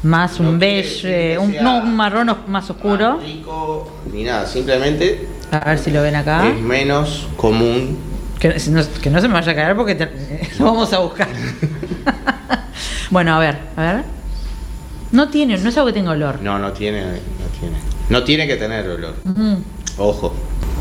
más 0.03 0.39
un 0.39 0.59
beige, 0.59 1.37
un, 1.39 1.55
no, 1.61 1.77
un 1.79 1.95
marrón 1.95 2.35
más 2.47 2.69
oscuro. 2.69 3.19
rico, 3.19 3.91
ni 4.11 4.23
nada, 4.23 4.45
simplemente. 4.45 5.27
A 5.51 5.59
ver 5.59 5.79
si 5.79 5.89
lo 5.89 6.01
ven 6.03 6.15
acá. 6.15 6.47
Es 6.47 6.61
menos 6.61 7.27
común. 7.35 7.97
Que, 8.39 8.49
no, 8.69 8.81
que 9.01 9.09
no 9.09 9.21
se 9.21 9.27
me 9.27 9.33
vaya 9.33 9.51
a 9.51 9.55
caer 9.55 9.75
porque 9.75 9.95
lo 10.59 10.65
vamos 10.65 10.93
a 10.93 10.99
buscar. 10.99 11.29
bueno, 13.09 13.35
a 13.35 13.39
ver, 13.39 13.57
a 13.75 13.81
ver. 13.81 14.03
No 15.11 15.29
tiene, 15.29 15.57
no 15.57 15.69
es 15.69 15.77
algo 15.77 15.87
que 15.87 15.93
tenga 15.93 16.11
olor. 16.11 16.41
No, 16.41 16.59
no 16.59 16.71
tiene, 16.73 17.01
no 17.01 17.09
tiene. 17.59 17.75
No 18.09 18.23
tiene 18.23 18.47
que 18.47 18.55
tener 18.57 18.87
olor. 18.87 19.15
Ojo. 19.97 20.35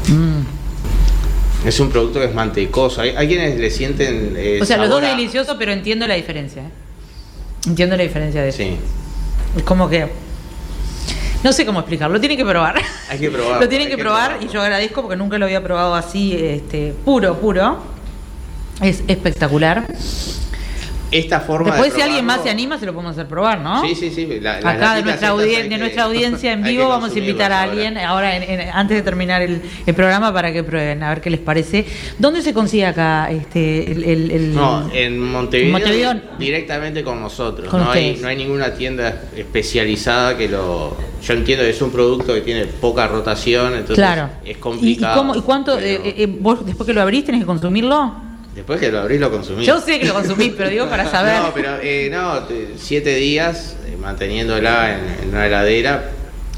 Mm. 0.08 1.66
Es 1.68 1.80
un 1.80 1.90
producto 1.90 2.20
que 2.20 2.26
es 2.26 2.34
mantecoso. 2.34 3.00
Hay, 3.00 3.28
quienes 3.28 3.58
le 3.58 3.70
sienten. 3.70 4.34
Eh, 4.36 4.58
o 4.60 4.64
sea, 4.66 4.76
los 4.76 4.88
dos 4.88 5.00
deliciosos, 5.00 5.56
pero 5.58 5.72
entiendo 5.72 6.06
la 6.06 6.14
diferencia. 6.14 6.62
¿eh? 6.62 6.70
Entiendo 7.66 7.96
la 7.96 8.02
diferencia 8.02 8.42
de 8.42 8.48
eso. 8.48 8.58
Sí. 8.58 8.76
Es 9.56 9.62
como 9.62 9.88
que. 9.88 10.08
No 11.42 11.52
sé 11.52 11.66
cómo 11.66 11.80
explicarlo, 11.80 12.14
lo 12.14 12.20
tienen 12.20 12.38
que 12.38 12.44
probar. 12.44 12.80
Hay 13.10 13.18
que 13.18 13.30
probar. 13.30 13.60
lo 13.60 13.68
tienen 13.68 13.88
que, 13.88 13.98
probar 13.98 14.38
y 14.40 14.48
yo 14.48 14.62
agradezco 14.62 15.02
porque 15.02 15.16
nunca 15.16 15.36
lo 15.36 15.44
había 15.44 15.62
probado 15.62 15.94
así, 15.94 16.34
este, 16.34 16.94
puro, 17.04 17.38
puro. 17.38 17.82
Es 18.80 19.04
espectacular 19.06 19.86
esta 21.10 21.40
forma 21.40 21.70
Después, 21.70 21.92
si 21.92 22.00
alguien 22.00 22.24
más 22.24 22.42
se 22.42 22.50
anima, 22.50 22.78
se 22.78 22.86
lo 22.86 22.92
podemos 22.92 23.12
hacer 23.12 23.26
probar, 23.26 23.60
¿no? 23.60 23.82
Sí, 23.82 23.94
sí, 23.94 24.10
sí. 24.10 24.40
Acá 24.44 24.96
de 24.96 25.02
nuestra, 25.02 25.34
de 25.34 25.78
nuestra 25.78 26.04
audiencia 26.04 26.52
en 26.52 26.62
vivo 26.64 26.88
vamos 26.88 27.14
a 27.14 27.18
invitar 27.18 27.52
a 27.52 27.62
alguien, 27.62 27.96
ahora, 27.98 28.32
antes 28.72 28.96
de 28.96 29.02
terminar 29.02 29.42
el, 29.42 29.62
programa, 29.94 30.32
para 30.32 30.52
que 30.52 30.64
prueben, 30.64 31.02
a 31.02 31.10
ver 31.10 31.20
qué 31.20 31.30
les 31.30 31.40
parece. 31.40 31.86
¿Dónde 32.18 32.42
se 32.42 32.52
consigue 32.52 32.86
acá 32.86 33.30
este 33.30 33.92
el, 33.92 34.54
No, 34.54 34.90
en 34.92 35.20
Montevideo, 35.20 36.20
directamente 36.38 37.04
con 37.04 37.20
nosotros. 37.20 37.72
no, 37.72 37.90
hay, 37.90 38.18
no 38.20 38.28
hay 38.28 38.36
ninguna 38.36 38.74
tienda 38.74 39.22
especializada 39.36 40.36
que 40.36 40.48
lo... 40.48 40.96
Yo 41.22 41.32
entiendo 41.32 41.64
que 41.64 41.70
es 41.70 41.80
un 41.80 41.90
producto 41.90 42.34
que 42.34 42.42
tiene 42.42 42.66
poca 42.66 43.06
rotación, 43.06 43.74
entonces 43.74 44.04
es 44.44 44.58
complicado. 44.58 45.14
¿Y, 45.14 45.18
cómo, 45.18 45.36
y 45.36 45.40
cuánto, 45.40 45.78
eh, 45.78 46.00
eh, 46.16 46.26
vos 46.26 46.64
después 46.66 46.86
que 46.86 46.92
lo 46.92 47.00
abrís 47.00 47.24
tenés 47.24 47.40
que 47.40 47.46
consumirlo? 47.46 48.23
Después 48.54 48.80
que 48.80 48.90
lo 48.90 49.00
abrís 49.00 49.20
lo 49.20 49.30
consumís. 49.30 49.66
Yo 49.66 49.80
sé 49.80 49.98
que 49.98 50.06
lo 50.06 50.14
consumís, 50.14 50.52
pero 50.56 50.70
digo 50.70 50.88
para 50.88 51.10
saber. 51.10 51.40
No, 51.40 51.52
pero 51.52 51.76
eh, 51.82 52.08
no, 52.10 52.42
siete 52.76 53.14
días 53.16 53.76
eh, 53.86 53.96
manteniéndola 54.00 54.98
en, 55.22 55.28
una 55.30 55.46
heladera. 55.46 56.10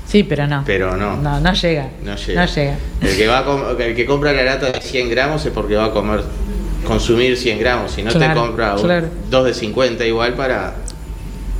Sí, 0.06 0.22
pero 0.22 0.46
no. 0.46 0.62
Pero 0.66 0.96
no. 0.96 1.16
No, 1.16 1.40
no 1.40 1.52
llega. 1.54 1.90
No 2.04 2.14
llega. 2.16 2.46
No 2.46 2.54
llega. 2.54 2.76
El 3.00 3.16
que, 3.16 3.26
va 3.26 3.44
el 3.78 3.96
que 3.96 4.06
compra 4.06 4.32
la 4.32 4.42
lata 4.42 4.70
de 4.70 4.80
100 4.80 5.10
gramos 5.10 5.44
es 5.46 5.52
porque 5.52 5.74
va 5.74 5.86
a 5.86 5.90
comer 5.90 6.22
consumir 6.86 7.36
100 7.36 7.58
gramos. 7.58 7.92
Si 7.92 8.02
no 8.02 8.12
te 8.12 8.32
compra 8.32 8.76
dos 9.30 9.44
de 9.44 9.54
50 9.54 10.04
igual 10.06 10.34
para 10.34 10.74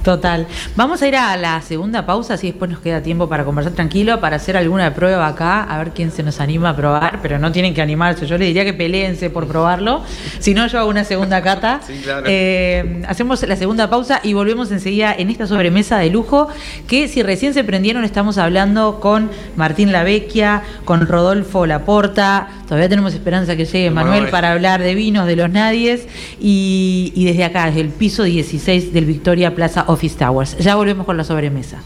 Total. 0.06 0.46
Vamos 0.76 1.02
a 1.02 1.08
ir 1.08 1.16
a 1.16 1.36
la 1.36 1.60
segunda 1.62 2.06
pausa, 2.06 2.34
así 2.34 2.46
después 2.46 2.70
nos 2.70 2.78
queda 2.78 3.02
tiempo 3.02 3.28
para 3.28 3.44
conversar 3.44 3.72
tranquilo, 3.72 4.20
para 4.20 4.36
hacer 4.36 4.56
alguna 4.56 4.94
prueba 4.94 5.26
acá, 5.26 5.64
a 5.64 5.78
ver 5.78 5.90
quién 5.90 6.12
se 6.12 6.22
nos 6.22 6.38
anima 6.38 6.70
a 6.70 6.76
probar, 6.76 7.18
pero 7.22 7.40
no 7.40 7.50
tienen 7.50 7.74
que 7.74 7.82
animarse. 7.82 8.24
Yo 8.24 8.38
les 8.38 8.46
diría 8.46 8.64
que 8.64 8.72
peleense 8.72 9.30
por 9.30 9.48
probarlo. 9.48 10.04
Si 10.38 10.54
no, 10.54 10.68
yo 10.68 10.78
hago 10.78 10.90
una 10.90 11.02
segunda 11.02 11.42
cata. 11.42 11.80
Eh, 12.28 13.02
hacemos 13.08 13.42
la 13.46 13.56
segunda 13.56 13.88
pausa 13.88 14.20
y 14.22 14.32
volvemos 14.32 14.70
enseguida 14.72 15.14
en 15.16 15.30
esta 15.30 15.46
sobremesa 15.46 15.98
de 15.98 16.10
lujo, 16.10 16.48
que 16.86 17.08
si 17.08 17.22
recién 17.22 17.54
se 17.54 17.62
prendieron, 17.62 18.04
estamos 18.04 18.38
hablando 18.38 19.00
con 19.00 19.30
Martín 19.54 19.92
Lavecchia, 19.92 20.62
con 20.84 21.06
Rodolfo 21.06 21.66
Laporta. 21.66 22.48
Todavía 22.64 22.88
tenemos 22.88 23.14
esperanza 23.14 23.56
que 23.56 23.64
llegue 23.64 23.90
Manuel 23.90 24.28
para 24.28 24.52
hablar 24.52 24.82
de 24.82 24.94
vinos 24.94 25.26
de 25.26 25.36
los 25.36 25.50
nadies. 25.50 26.06
Y, 26.40 27.12
y 27.14 27.24
desde 27.26 27.44
acá, 27.44 27.66
desde 27.66 27.80
el 27.80 27.88
piso 27.90 28.24
16 28.24 28.92
del 28.92 29.04
Victoria 29.04 29.54
Plaza 29.54 29.84
Office 29.96 30.18
Towers. 30.18 30.58
Ya 30.58 30.76
volvemos 30.76 31.06
con 31.06 31.16
la 31.16 31.24
sobremesa. 31.24 31.82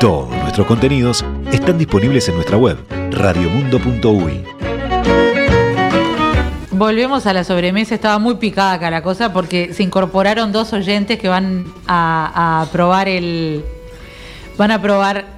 Todos 0.00 0.28
nuestros 0.28 0.66
contenidos 0.66 1.24
están 1.52 1.78
disponibles 1.78 2.28
en 2.28 2.34
nuestra 2.34 2.56
web 2.56 2.78
radiomundo.uy. 3.12 4.55
Volvemos 6.76 7.24
a 7.24 7.32
la 7.32 7.42
sobremesa, 7.42 7.94
estaba 7.94 8.18
muy 8.18 8.34
picada 8.34 8.74
acá 8.74 8.90
la 8.90 9.02
cosa 9.02 9.32
porque 9.32 9.72
se 9.72 9.82
incorporaron 9.82 10.52
dos 10.52 10.74
oyentes 10.74 11.18
que 11.18 11.26
van 11.26 11.64
a, 11.86 12.60
a 12.60 12.66
probar 12.70 13.08
el. 13.08 13.64
Van 14.58 14.70
a 14.70 14.82
probar 14.82 15.35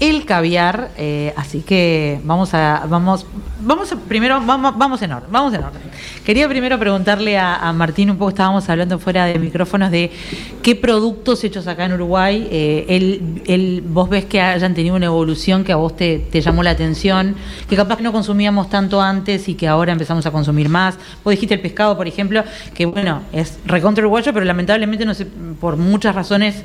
el 0.00 0.24
caviar, 0.24 0.90
eh, 0.96 1.32
así 1.36 1.60
que 1.60 2.20
vamos 2.24 2.54
a, 2.54 2.86
vamos, 2.88 3.26
vamos 3.60 3.94
primero, 4.08 4.40
vamos, 4.44 4.76
vamos 4.76 5.02
en 5.02 5.12
orden, 5.12 5.30
vamos 5.30 5.54
en 5.54 5.62
orden. 5.62 5.82
Quería 6.24 6.48
primero 6.48 6.78
preguntarle 6.78 7.38
a, 7.38 7.72
Martín 7.72 8.10
un 8.10 8.16
poco, 8.16 8.30
estábamos 8.30 8.68
hablando 8.68 8.98
fuera 8.98 9.26
de 9.26 9.38
micrófonos 9.38 9.90
de 9.90 10.10
qué 10.62 10.74
productos 10.74 11.44
hechos 11.44 11.66
acá 11.66 11.84
en 11.84 11.92
Uruguay, 11.94 12.48
eh, 12.50 13.82
vos 13.84 14.08
ves 14.08 14.24
que 14.24 14.40
hayan 14.40 14.74
tenido 14.74 14.96
una 14.96 15.06
evolución 15.06 15.64
que 15.64 15.72
a 15.72 15.76
vos 15.76 15.96
te, 15.96 16.28
llamó 16.32 16.62
la 16.62 16.70
atención, 16.70 17.34
que 17.68 17.76
capaz 17.76 17.96
que 17.96 18.02
no 18.02 18.12
consumíamos 18.12 18.70
tanto 18.70 19.00
antes 19.00 19.48
y 19.48 19.54
que 19.54 19.68
ahora 19.68 19.92
empezamos 19.92 20.24
a 20.26 20.30
consumir 20.30 20.68
más. 20.68 20.96
Vos 21.22 21.32
dijiste 21.32 21.54
el 21.54 21.60
pescado, 21.60 21.96
por 21.96 22.06
ejemplo, 22.08 22.42
que 22.74 22.86
bueno, 22.86 23.22
es 23.32 23.58
recontra 23.66 24.02
uruguayo, 24.02 24.32
pero 24.32 24.44
lamentablemente 24.44 25.04
no 25.04 25.14
sé, 25.14 25.26
por 25.60 25.76
muchas 25.76 26.14
razones 26.14 26.62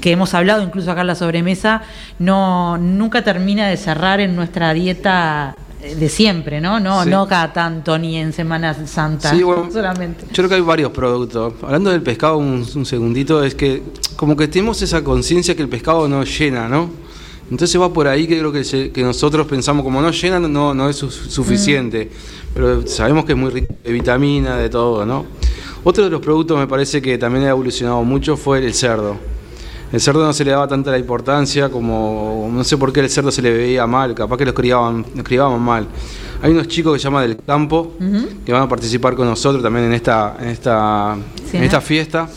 que 0.00 0.12
hemos 0.12 0.34
hablado 0.34 0.62
incluso 0.62 0.90
acá 0.90 1.02
en 1.02 1.08
la 1.08 1.14
sobremesa, 1.14 1.82
no 2.18 2.78
nunca 2.78 3.22
termina 3.22 3.68
de 3.68 3.76
cerrar 3.76 4.20
en 4.20 4.36
nuestra 4.36 4.72
dieta 4.74 5.56
de 5.80 6.08
siempre, 6.08 6.60
¿no? 6.60 6.80
No, 6.80 7.04
no 7.04 7.28
cada 7.28 7.52
tanto 7.52 7.98
ni 7.98 8.16
en 8.16 8.32
Semana 8.32 8.74
Santa. 8.86 9.30
Sí, 9.30 9.40
solamente. 9.72 10.26
Yo 10.28 10.34
creo 10.34 10.48
que 10.48 10.54
hay 10.56 10.60
varios 10.60 10.90
productos. 10.90 11.54
Hablando 11.62 11.90
del 11.90 12.02
pescado 12.02 12.38
un, 12.38 12.64
segundito, 12.84 13.44
es 13.44 13.54
que 13.54 13.82
como 14.16 14.36
que 14.36 14.48
tenemos 14.48 14.82
esa 14.82 15.04
conciencia 15.04 15.54
que 15.54 15.62
el 15.62 15.68
pescado 15.68 16.08
no 16.08 16.24
llena, 16.24 16.68
¿no? 16.68 16.90
Entonces 17.50 17.80
va 17.80 17.90
por 17.92 18.08
ahí 18.08 18.26
que 18.26 18.38
creo 18.38 18.52
que, 18.52 18.90
que 18.92 19.02
nosotros 19.02 19.46
pensamos 19.46 19.82
como 19.82 20.02
no 20.02 20.10
llena, 20.10 20.38
no, 20.40 20.74
no 20.74 20.88
es 20.88 20.96
suficiente. 20.96 22.06
Mm. 22.06 22.54
Pero 22.54 22.86
sabemos 22.86 23.24
que 23.24 23.32
es 23.32 23.38
muy 23.38 23.50
rico 23.50 23.74
de 23.82 23.92
vitamina, 23.92 24.56
de 24.56 24.68
todo, 24.68 25.06
¿no? 25.06 25.26
Otro 25.84 26.04
de 26.04 26.10
los 26.10 26.20
productos 26.20 26.58
me 26.58 26.66
parece 26.66 27.00
que 27.00 27.16
también 27.16 27.44
ha 27.44 27.50
evolucionado 27.50 28.02
mucho 28.02 28.36
fue 28.36 28.58
el 28.58 28.74
cerdo. 28.74 29.16
El 29.92 30.00
cerdo 30.00 30.24
no 30.24 30.32
se 30.32 30.44
le 30.44 30.50
daba 30.50 30.68
tanta 30.68 30.90
la 30.90 30.98
importancia 30.98 31.70
como, 31.70 32.48
no 32.52 32.62
sé 32.62 32.76
por 32.76 32.92
qué 32.92 33.00
el 33.00 33.08
cerdo 33.08 33.30
se 33.30 33.40
le 33.40 33.50
veía 33.50 33.86
mal, 33.86 34.14
capaz 34.14 34.36
que 34.36 34.44
los 34.44 34.54
criaban, 34.54 35.04
los 35.14 35.24
criaban 35.24 35.60
mal. 35.60 35.86
Hay 36.42 36.52
unos 36.52 36.68
chicos 36.68 36.92
que 36.92 36.98
se 36.98 37.04
llaman 37.04 37.22
del 37.22 37.38
campo, 37.38 37.94
que 38.44 38.52
van 38.52 38.62
a 38.62 38.68
participar 38.68 39.14
con 39.14 39.26
nosotros 39.26 39.62
también 39.62 39.86
en 39.86 39.94
esta, 39.94 40.36
en 40.40 40.48
esta, 40.48 41.16
en 41.52 41.62
esta 41.62 41.80
fiesta, 41.80 42.28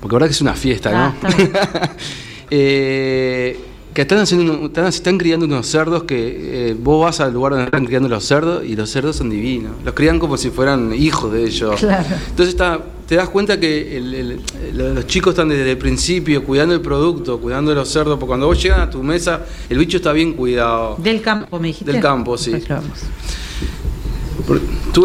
porque 0.00 0.14
la 0.14 0.18
verdad 0.18 0.26
que 0.28 0.32
es 0.32 0.40
una 0.40 0.54
fiesta, 0.54 0.92
¿no? 0.92 0.98
Ah, 0.98 1.14
eh, 2.50 3.58
que 3.96 4.02
están, 4.02 4.18
haciendo, 4.18 4.70
están, 4.88 5.16
criando 5.16 5.46
unos 5.46 5.66
cerdos 5.66 6.02
que 6.02 6.68
eh, 6.68 6.76
vos 6.78 7.02
vas 7.02 7.18
al 7.20 7.32
lugar 7.32 7.52
donde 7.52 7.64
están 7.64 7.86
criando 7.86 8.10
los 8.10 8.26
cerdos 8.26 8.62
y 8.62 8.76
los 8.76 8.90
cerdos 8.90 9.16
son 9.16 9.30
divinos. 9.30 9.72
Los 9.86 9.94
crían 9.94 10.18
como 10.18 10.36
si 10.36 10.50
fueran 10.50 10.92
hijos 10.92 11.32
de 11.32 11.44
ellos. 11.44 11.82
Entonces 11.82 12.48
está, 12.48 12.78
te 13.08 13.14
das 13.14 13.30
cuenta 13.30 13.58
que 13.58 14.38
los 14.74 15.06
chicos 15.06 15.30
están 15.30 15.48
desde 15.48 15.70
el 15.70 15.78
principio 15.78 16.44
cuidando 16.44 16.74
el 16.74 16.82
producto, 16.82 17.40
cuidando 17.40 17.70
de 17.70 17.76
los 17.76 17.88
cerdos, 17.88 18.18
porque 18.18 18.28
cuando 18.28 18.48
vos 18.48 18.62
llegan 18.62 18.80
a 18.80 18.90
tu 18.90 19.02
mesa, 19.02 19.46
el 19.70 19.78
bicho 19.78 19.96
está 19.96 20.12
bien 20.12 20.34
cuidado. 20.34 20.96
Del 20.98 21.22
campo, 21.22 21.58
me 21.58 21.68
dijiste. 21.68 21.90
Del 21.90 22.02
campo, 22.02 22.36
sí. 22.36 22.52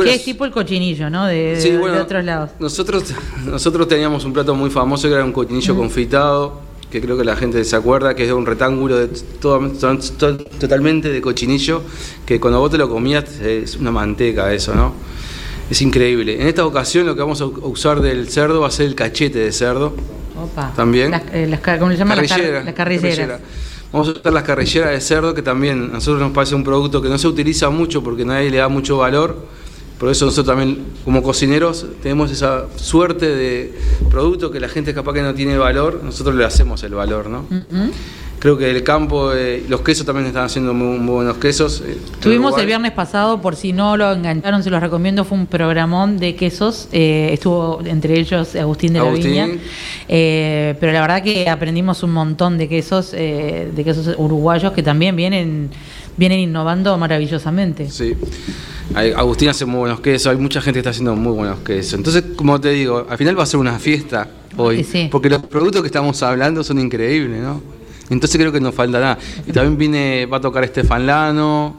¿Qué 0.03 0.13
es 0.13 0.25
tipo 0.25 0.43
el 0.43 0.51
cochinillo, 0.51 1.09
¿no? 1.09 1.27
De, 1.27 1.79
otros 1.97 2.25
lados. 2.25 2.49
Nosotros, 2.59 3.05
nosotros 3.45 3.87
teníamos 3.87 4.25
un 4.25 4.33
plato 4.33 4.53
muy 4.53 4.69
famoso 4.69 5.07
que 5.07 5.13
era 5.13 5.23
un 5.23 5.31
cochinillo 5.31 5.77
confitado 5.77 6.70
que 6.91 6.99
creo 6.99 7.17
que 7.17 7.23
la 7.23 7.37
gente 7.37 7.63
se 7.63 7.75
acuerda, 7.75 8.13
que 8.15 8.25
es 8.25 8.31
un 8.31 8.45
rectángulo 8.45 8.97
de 8.97 9.07
todo, 9.39 9.71
totalmente 10.59 11.09
de 11.09 11.21
cochinillo, 11.21 11.81
que 12.25 12.39
cuando 12.39 12.59
vos 12.59 12.69
te 12.69 12.77
lo 12.77 12.89
comías 12.89 13.39
es 13.39 13.77
una 13.77 13.91
manteca 13.91 14.53
eso, 14.53 14.75
¿no? 14.75 14.93
Es 15.69 15.81
increíble. 15.81 16.41
En 16.41 16.47
esta 16.47 16.65
ocasión 16.65 17.05
lo 17.05 17.15
que 17.15 17.21
vamos 17.21 17.39
a 17.39 17.45
usar 17.45 18.01
del 18.01 18.27
cerdo 18.27 18.59
va 18.59 18.67
a 18.67 18.71
ser 18.71 18.87
el 18.87 18.95
cachete 18.95 19.39
de 19.39 19.53
cerdo. 19.53 19.95
Opa. 20.37 20.73
También. 20.75 21.11
Las, 21.11 21.23
eh, 21.31 21.59
¿Cómo 21.79 21.91
se 21.91 21.97
llama? 21.97 22.15
Carrillera, 22.15 22.61
las, 22.61 22.73
carrilleras. 22.73 23.39
Vamos 23.93 24.09
a 24.09 24.11
usar 24.11 24.33
las 24.33 24.43
carrilleras 24.43 24.91
de 24.91 24.99
cerdo, 24.99 25.33
que 25.33 25.41
también 25.41 25.91
a 25.91 25.93
nosotros 25.93 26.21
nos 26.21 26.31
parece 26.31 26.55
un 26.55 26.65
producto 26.65 27.01
que 27.01 27.07
no 27.07 27.17
se 27.17 27.27
utiliza 27.27 27.69
mucho 27.69 28.03
porque 28.03 28.25
nadie 28.25 28.49
le 28.49 28.57
da 28.57 28.67
mucho 28.67 28.97
valor 28.97 29.47
Por 30.01 30.09
eso 30.09 30.25
nosotros 30.25 30.47
también, 30.57 30.83
como 31.05 31.21
cocineros, 31.21 31.85
tenemos 32.01 32.31
esa 32.31 32.65
suerte 32.75 33.27
de 33.27 33.71
producto 34.09 34.49
que 34.49 34.59
la 34.59 34.67
gente 34.67 34.95
capaz 34.95 35.13
que 35.13 35.21
no 35.21 35.35
tiene 35.35 35.59
valor, 35.59 36.01
nosotros 36.03 36.33
le 36.33 36.43
hacemos 36.43 36.81
el 36.81 36.95
valor, 36.95 37.27
¿no? 37.29 37.45
Creo 38.39 38.57
que 38.57 38.71
el 38.71 38.81
campo, 38.81 39.31
eh, 39.31 39.63
los 39.69 39.81
quesos 39.81 40.03
también 40.03 40.25
están 40.25 40.45
haciendo 40.45 40.73
muy, 40.73 40.97
buenos 41.07 41.37
quesos. 41.37 41.83
Eh, 41.85 41.99
Tuvimos 42.19 42.57
el 42.57 42.65
viernes 42.65 42.93
pasado, 42.93 43.39
por 43.43 43.55
si 43.55 43.73
no 43.73 43.95
lo 43.95 44.11
engancharon, 44.11 44.63
se 44.63 44.71
los 44.71 44.81
recomiendo, 44.81 45.23
fue 45.23 45.37
un 45.37 45.45
programón 45.45 46.17
de 46.17 46.35
quesos, 46.35 46.89
eh, 46.91 47.29
estuvo 47.33 47.79
entre 47.85 48.19
ellos 48.19 48.55
Agustín 48.55 48.93
de 48.93 48.99
la 49.01 49.11
Viña, 49.11 49.49
pero 50.07 50.91
la 50.93 51.01
verdad 51.01 51.21
que 51.21 51.47
aprendimos 51.47 52.01
un 52.01 52.13
montón 52.13 52.57
de 52.57 52.67
quesos, 52.67 53.11
de 53.11 53.81
quesos 53.85 54.15
uruguayos 54.17 54.73
que 54.73 54.81
también 54.81 55.15
vienen, 55.15 55.69
vienen 56.21 56.39
innovando 56.39 56.95
maravillosamente. 56.99 57.89
Sí. 57.89 58.15
Agustín 58.93 59.49
hace 59.49 59.65
muy 59.65 59.79
buenos 59.79 60.01
quesos, 60.01 60.27
hay 60.27 60.37
mucha 60.37 60.61
gente 60.61 60.75
que 60.75 60.81
está 60.81 60.91
haciendo 60.91 61.15
muy 61.15 61.33
buenos 61.33 61.61
quesos. 61.61 61.95
Entonces, 61.95 62.23
como 62.35 62.61
te 62.61 62.69
digo, 62.69 63.07
al 63.09 63.17
final 63.17 63.39
va 63.39 63.41
a 63.41 63.47
ser 63.47 63.59
una 63.59 63.79
fiesta 63.79 64.27
hoy, 64.55 64.85
porque 65.09 65.31
los 65.31 65.41
productos 65.41 65.81
que 65.81 65.87
estamos 65.87 66.21
hablando 66.21 66.63
son 66.63 66.77
increíbles, 66.77 67.41
¿no? 67.41 67.59
Entonces 68.11 68.39
creo 68.39 68.51
que 68.51 68.59
nos 68.59 68.75
falta 68.75 68.99
nada. 68.99 69.17
Y 69.47 69.51
también 69.51 69.77
viene, 69.79 70.27
va 70.27 70.37
a 70.37 70.41
tocar 70.41 70.63
Estefan 70.63 71.07
Lano, 71.07 71.75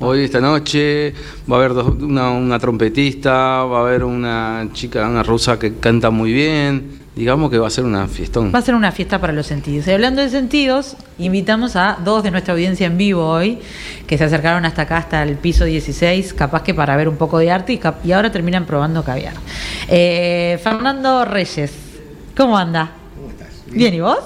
hoy 0.00 0.20
esta 0.20 0.40
noche, 0.40 1.12
va 1.50 1.56
a 1.56 1.64
haber 1.64 1.72
una, 1.72 2.58
trompetista, 2.58 3.64
va 3.64 3.80
a 3.80 3.80
haber 3.82 4.04
una 4.04 4.70
chica, 4.72 5.06
una 5.06 5.22
rusa 5.22 5.58
que 5.58 5.74
canta 5.74 6.08
muy 6.08 6.32
bien. 6.32 7.01
Digamos 7.14 7.50
que 7.50 7.58
va 7.58 7.66
a 7.66 7.70
ser 7.70 7.84
una 7.84 8.08
fiestón. 8.08 8.52
Va 8.54 8.60
a 8.60 8.62
ser 8.62 8.74
una 8.74 8.90
fiesta 8.90 9.20
para 9.20 9.34
los 9.34 9.46
sentidos. 9.46 9.86
Y 9.86 9.90
hablando 9.90 10.22
de 10.22 10.30
sentidos, 10.30 10.96
invitamos 11.18 11.76
a 11.76 11.98
dos 12.02 12.22
de 12.22 12.30
nuestra 12.30 12.54
audiencia 12.54 12.86
en 12.86 12.96
vivo 12.96 13.26
hoy, 13.26 13.58
que 14.06 14.16
se 14.16 14.24
acercaron 14.24 14.64
hasta 14.64 14.82
acá, 14.82 14.96
hasta 14.96 15.22
el 15.22 15.36
piso 15.36 15.66
16, 15.66 16.32
capaz 16.32 16.62
que 16.62 16.72
para 16.72 16.96
ver 16.96 17.08
un 17.08 17.16
poco 17.16 17.38
de 17.38 17.50
arte, 17.50 17.78
y, 18.02 18.12
ahora 18.12 18.32
terminan 18.32 18.64
probando 18.64 19.04
caviar. 19.04 19.34
Eh, 19.88 20.58
Fernando 20.62 21.26
Reyes, 21.26 21.72
¿cómo 22.34 22.56
anda? 22.56 22.92
¿Cómo 23.14 23.28
estás? 23.28 23.62
Bien, 23.66 23.92
¿y 23.92 24.00
vos? 24.00 24.20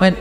Bueno, 0.00 0.16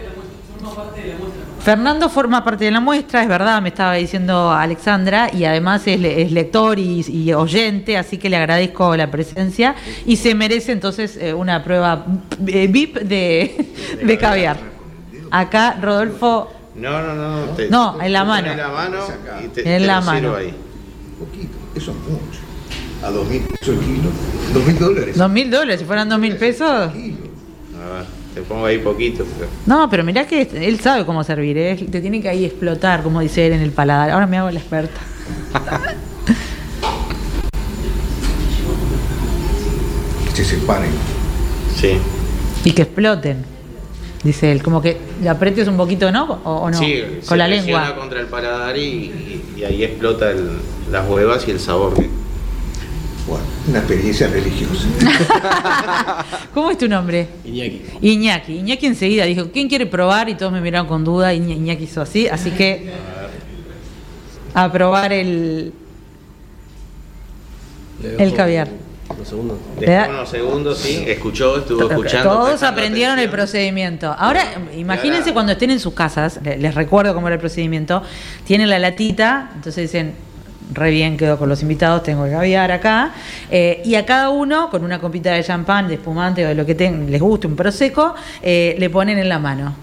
Fernando 1.63 2.09
forma 2.09 2.43
parte 2.43 2.65
de 2.65 2.71
la 2.71 2.79
muestra, 2.79 3.21
es 3.21 3.29
verdad, 3.29 3.61
me 3.61 3.69
estaba 3.69 3.93
diciendo 3.93 4.51
Alexandra, 4.51 5.29
y 5.31 5.45
además 5.45 5.83
es, 5.85 5.99
lector 6.31 6.79
y, 6.79 7.33
oyente, 7.33 7.97
así 7.97 8.17
que 8.17 8.31
le 8.31 8.37
agradezco 8.37 8.97
la 8.97 9.11
presencia 9.11 9.75
y 10.07 10.15
se 10.15 10.33
merece 10.33 10.71
entonces 10.71 11.17
eh, 11.17 11.35
una 11.35 11.63
prueba 11.63 12.03
eh, 12.47 12.67
VIP 12.67 12.97
de, 13.01 14.17
caviar. 14.19 14.57
Acá, 15.29 15.77
Rodolfo. 15.79 16.51
No, 16.73 16.99
no, 16.99 17.13
no. 17.13 17.45
no, 17.69 18.01
en 18.01 18.11
la 18.11 18.25
mano. 18.25 18.51
En 18.51 18.57
la 18.57 18.69
mano. 18.69 18.97
en 19.55 19.87
la 19.87 20.01
mano. 20.01 20.35
Ahí. 20.35 20.53
Poquito, 21.19 21.57
eso 21.75 21.91
es 21.91 21.97
mucho. 21.97 22.39
A 23.03 23.11
dos 23.11 23.27
mil 23.27 23.41
pesos 23.43 23.75
el 23.77 23.79
kilo. 23.79 24.09
Dos 24.51 24.65
mil 24.65 24.79
dólares. 24.79 25.17
Dos 25.17 25.29
mil 25.29 25.51
dólares, 25.51 25.79
si 25.79 25.85
fueran 25.85 26.09
dos 26.09 26.17
mil 26.17 26.35
pesos. 26.37 26.91
Te 28.33 28.41
pongo 28.41 28.65
ahí 28.65 28.77
poquito. 28.77 29.25
No, 29.65 29.89
pero 29.89 30.05
mirá 30.05 30.25
que 30.25 30.47
él 30.53 30.79
sabe 30.79 31.05
cómo 31.05 31.21
servir, 31.23 31.57
¿eh? 31.57 31.75
te 31.75 31.99
tiene 31.99 32.21
que 32.21 32.29
ahí 32.29 32.45
explotar, 32.45 33.03
como 33.03 33.19
dice 33.19 33.45
él 33.45 33.53
en 33.53 33.61
el 33.61 33.71
paladar. 33.71 34.11
Ahora 34.11 34.25
me 34.25 34.37
hago 34.37 34.49
la 34.49 34.59
experta. 34.59 35.01
que 40.29 40.43
se 40.43 40.45
separen. 40.45 40.91
Sí. 41.75 41.97
Y 42.63 42.71
que 42.71 42.83
exploten, 42.83 43.43
dice 44.23 44.49
él. 44.51 44.63
Como 44.63 44.81
que 44.81 44.97
le 45.21 45.27
apretes 45.27 45.67
un 45.67 45.75
poquito, 45.75 46.09
¿no? 46.11 46.39
¿O, 46.45 46.69
no? 46.69 46.77
Sí, 46.77 47.03
con 47.27 47.37
la 47.37 47.49
lengua. 47.49 47.95
contra 47.95 48.21
el 48.21 48.27
paladar 48.27 48.77
y, 48.77 49.41
ahí 49.67 49.83
explota 49.83 50.31
las 50.89 51.09
huevas 51.09 51.45
y 51.47 51.51
el 51.51 51.59
sabor. 51.59 51.95
Bueno, 53.27 53.43
una 53.67 53.79
experiencia 53.79 54.27
religiosa. 54.27 54.87
¿Cómo 56.53 56.71
es 56.71 56.77
tu 56.77 56.87
nombre? 56.87 57.27
Iñaki. 57.45 57.81
Iñaki. 58.01 58.53
Iñaki 58.57 58.85
enseguida 58.87 59.25
dijo, 59.25 59.51
¿quién 59.51 59.69
quiere 59.69 59.85
probar? 59.85 60.27
Y 60.29 60.35
todos 60.35 60.51
me 60.51 60.61
miraron 60.61 60.87
con 60.87 61.03
duda. 61.03 61.33
Iñaki 61.33 61.83
hizo 61.83 62.01
así. 62.01 62.27
Así 62.27 62.51
que 62.51 62.91
a 64.53 64.71
probar 64.71 65.13
el, 65.13 65.73
el 68.17 68.33
caviar. 68.33 68.69
Unos 69.09 69.27
segundos. 69.27 69.57
unos 69.77 70.29
segundos, 70.29 70.77
sí, 70.77 71.03
escuchó, 71.05 71.57
estuvo 71.57 71.89
escuchando. 71.89 72.29
Todos 72.29 72.63
aprendieron 72.63 73.19
el 73.19 73.29
procedimiento. 73.29 74.15
Ahora, 74.17 74.45
imagínense 74.75 75.33
cuando 75.33 75.51
estén 75.51 75.71
en 75.71 75.79
sus 75.79 75.93
casas, 75.93 76.39
les 76.43 76.73
recuerdo 76.75 77.13
cómo 77.13 77.27
era 77.27 77.35
el 77.35 77.39
procedimiento, 77.39 78.01
tienen 78.45 78.69
la 78.69 78.79
latita, 78.79 79.51
entonces 79.55 79.91
dicen, 79.91 80.13
re 80.73 80.91
bien 80.91 81.17
quedo 81.17 81.37
con 81.37 81.49
los 81.49 81.61
invitados, 81.61 82.03
tengo 82.03 82.25
el 82.25 82.31
caviar 82.31 82.71
acá, 82.71 83.11
eh, 83.49 83.81
y 83.85 83.95
a 83.95 84.05
cada 84.05 84.29
uno, 84.29 84.69
con 84.69 84.83
una 84.83 84.99
copita 84.99 85.31
de 85.33 85.43
champán, 85.43 85.87
de 85.87 85.95
espumante 85.95 86.45
o 86.45 86.49
de 86.49 86.55
lo 86.55 86.65
que 86.65 86.73
les 86.73 87.21
guste, 87.21 87.47
un 87.47 87.55
prosecco, 87.55 88.15
eh, 88.41 88.75
le 88.77 88.89
ponen 88.89 89.17
en 89.17 89.29
la 89.29 89.39
mano. 89.39 89.75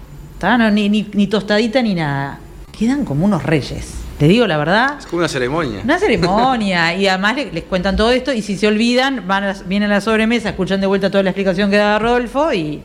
ni, 0.71 0.89
ni, 0.89 1.27
tostadita 1.27 1.81
ni 1.81 1.95
nada. 1.95 2.39
Quedan 2.77 3.05
como 3.05 3.25
unos 3.25 3.43
reyes. 3.43 3.93
Te 4.17 4.27
digo 4.27 4.45
la 4.47 4.57
verdad. 4.57 4.95
Es 4.99 5.05
como 5.05 5.19
una 5.19 5.29
ceremonia. 5.29 5.79
Una 5.83 5.97
ceremonia. 5.97 6.93
y 6.93 7.07
además 7.07 7.37
les, 7.53 7.63
cuentan 7.63 7.95
todo 7.95 8.11
esto 8.11 8.33
y 8.33 8.41
si 8.41 8.57
se 8.57 8.67
olvidan, 8.67 9.27
van 9.27 9.55
vienen 9.65 9.91
a 9.91 9.95
la 9.95 10.01
sobremesa, 10.01 10.49
escuchan 10.49 10.81
de 10.81 10.87
vuelta 10.87 11.09
toda 11.09 11.23
la 11.23 11.29
explicación 11.29 11.69
que 11.69 11.77
da 11.77 11.99
Rodolfo 11.99 12.51
y 12.51 12.81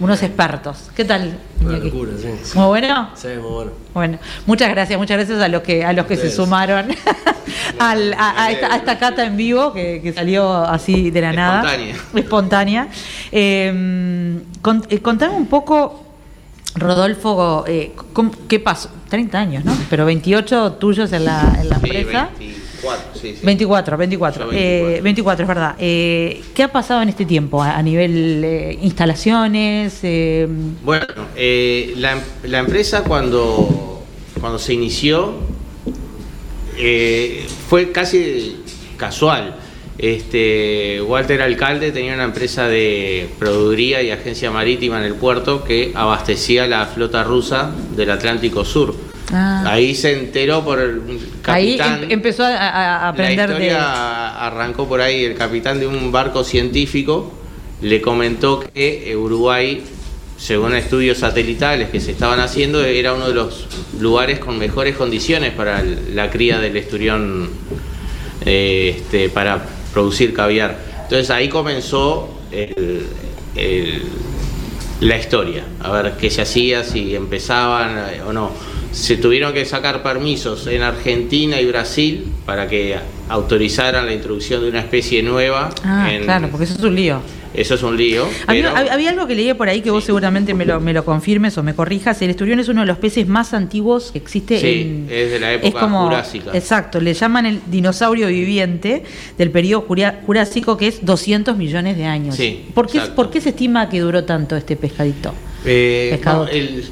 unos 0.00 0.22
expertos. 0.22 0.90
¿Qué 0.94 1.04
tal? 1.04 1.38
Una 1.62 1.78
locura, 1.78 2.12
sí, 2.20 2.58
¿Muy 2.58 2.66
bueno? 2.66 3.10
Sí, 3.14 3.28
muy 3.40 3.50
bueno. 3.50 3.70
Bueno, 3.94 4.18
muchas 4.46 4.68
gracias, 4.70 4.98
muchas 4.98 5.16
gracias 5.16 5.40
a 5.40 5.48
los 5.48 5.62
que 5.62 5.84
a 5.84 5.92
los 5.92 6.06
que 6.06 6.16
se 6.16 6.30
sumaron 6.30 6.88
a, 7.78 8.50
esta, 8.50 8.98
cata 8.98 9.24
en 9.24 9.36
vivo 9.36 9.72
que, 9.72 10.12
salió 10.14 10.52
así 10.52 11.10
de 11.10 11.20
la 11.20 11.32
nada. 11.32 11.74
Espontánea. 11.74 11.96
Espontánea. 12.14 12.88
Em, 13.30 14.36
eh, 14.88 14.98
contame 15.00 15.34
un 15.34 15.46
poco, 15.46 16.04
Rodolfo, 16.74 17.64
eh, 17.66 17.92
¿qué 18.48 18.60
pasó? 18.60 18.90
30 19.08 19.38
años, 19.38 19.64
¿no? 19.64 19.76
Pero 19.88 20.04
28 20.06 20.72
tuyos 20.72 21.12
en 21.12 21.24
la, 21.24 21.56
en 21.60 21.68
la 21.68 21.76
empresa. 21.76 22.30
24, 23.42 23.96
24. 23.96 24.48
24, 25.02 25.42
es 25.42 25.48
verdad. 25.48 25.74
Eh, 25.78 26.42
¿Qué 26.54 26.62
ha 26.62 26.72
pasado 26.72 27.02
en 27.02 27.08
este 27.08 27.24
tiempo 27.24 27.62
a, 27.62 27.80
nivel 27.82 28.42
eh, 28.44 28.78
instalaciones? 28.82 30.00
Eh? 30.02 30.46
Bueno, 30.82 31.06
la, 31.96 32.18
la, 32.44 32.58
empresa 32.58 33.04
cuando, 33.04 34.04
cuando 34.40 34.58
se 34.58 34.74
inició 34.74 35.34
fue 37.68 37.92
casi 37.92 38.56
casual. 38.96 39.56
Este, 39.96 41.00
Walter 41.02 41.40
Alcalde 41.40 41.92
tenía 41.92 42.14
una 42.14 42.24
empresa 42.24 42.66
de 42.66 43.28
proveeduría 43.38 44.02
y 44.02 44.10
agencia 44.10 44.50
marítima 44.50 44.98
en 44.98 45.04
el 45.04 45.14
puerto 45.14 45.62
que 45.62 45.92
abastecía 45.94 46.66
la 46.66 46.86
flota 46.86 47.22
rusa 47.22 47.70
del 47.96 48.10
Atlántico 48.10 48.64
Sur. 48.64 49.13
Ah. 49.32 49.64
Ahí 49.66 49.94
se 49.94 50.12
enteró 50.12 50.64
por 50.64 50.80
el 50.80 51.00
capitán. 51.42 51.94
Ahí 51.94 52.02
em, 52.04 52.10
empezó 52.10 52.44
a, 52.44 53.08
aprender 53.08 53.48
la 53.48 53.54
historia 53.54 54.46
arrancó 54.46 54.86
por 54.86 55.00
ahí. 55.00 55.24
El 55.24 55.34
capitán 55.34 55.80
de 55.80 55.86
un 55.86 56.12
barco 56.12 56.44
científico 56.44 57.32
le 57.80 58.00
comentó 58.00 58.60
que 58.60 59.10
eh, 59.10 59.16
Uruguay, 59.16 59.82
según 60.36 60.74
estudios 60.74 61.18
satelitales 61.18 61.88
que 61.90 62.00
se 62.00 62.12
estaban 62.12 62.40
haciendo, 62.40 62.84
era 62.84 63.14
uno 63.14 63.28
de 63.28 63.34
los 63.34 63.66
lugares 63.98 64.38
con 64.38 64.58
mejores 64.58 64.96
condiciones 64.96 65.52
para 65.52 65.82
la 65.82 66.30
cría 66.30 66.58
del 66.58 66.76
esturión 66.76 67.50
eh, 68.44 68.96
este, 68.98 69.30
para 69.30 69.64
producir 69.92 70.34
caviar. 70.34 70.78
Entonces 71.04 71.30
ahí 71.30 71.48
comenzó 71.48 72.30
la 75.00 75.18
historia, 75.18 75.64
a 75.80 75.90
ver 75.90 76.12
qué 76.18 76.30
se 76.30 76.42
hacía, 76.42 76.84
si 76.84 77.14
empezaban 77.14 77.98
eh, 77.98 78.22
o 78.26 78.32
no 78.32 78.50
se 78.94 79.16
tuvieron 79.16 79.52
que 79.52 79.64
sacar 79.64 80.02
permisos 80.02 80.68
en 80.68 80.82
Argentina 80.82 81.60
y 81.60 81.66
Brasil 81.66 82.26
para 82.46 82.68
que 82.68 82.96
autorizaran 83.28 84.06
la 84.06 84.14
introducción 84.14 84.62
de 84.62 84.68
una 84.68 84.80
especie 84.80 85.22
nueva. 85.22 85.70
Ah, 85.82 86.08
claro, 86.22 86.48
porque 86.48 86.64
eso 86.64 86.74
es 86.74 86.82
un 86.82 86.94
lío. 86.94 87.20
Eso 87.52 87.74
es 87.74 87.82
un 87.82 87.96
lío. 87.96 88.28
Había, 88.46 89.10
algo 89.10 89.26
que 89.26 89.34
leí 89.34 89.52
por 89.54 89.68
ahí 89.68 89.80
que 89.80 89.90
vos 89.90 90.04
seguramente 90.04 90.54
me 90.54 90.64
lo, 90.64 90.80
me 90.80 90.92
lo 90.92 91.04
confirmes 91.04 91.56
o 91.58 91.62
me 91.62 91.74
corrijas. 91.74 92.20
El 92.22 92.30
esturión 92.30 92.60
es 92.60 92.68
uno 92.68 92.80
de 92.82 92.86
los 92.86 92.98
peces 92.98 93.26
más 93.28 93.52
antiguos 93.52 94.10
que 94.12 94.18
existe 94.18 94.60
sí, 94.60 95.04
es 95.08 95.30
de 95.30 95.40
la 95.40 95.52
época 95.52 95.88
jurásica. 95.88 96.50
Exacto, 96.52 97.00
le 97.00 97.14
llaman 97.14 97.46
el 97.46 97.60
dinosaurio 97.66 98.28
viviente 98.28 99.04
del 99.38 99.50
periodo 99.50 99.86
jurásico 100.26 100.76
que 100.76 100.88
es 100.88 101.04
200 101.04 101.56
millones 101.56 101.96
de 101.96 102.04
años. 102.06 102.36
Sí, 102.36 102.66
¿Por, 102.74 102.88
qué, 102.88 103.00
¿Por 103.00 103.30
qué 103.30 103.40
se 103.40 103.50
estima 103.50 103.88
que 103.88 104.00
duró 104.00 104.24
tanto 104.24 104.56
este 104.56 104.74
pescadito? 104.76 105.32
Eh, 105.64 106.20
el, 106.50 106.84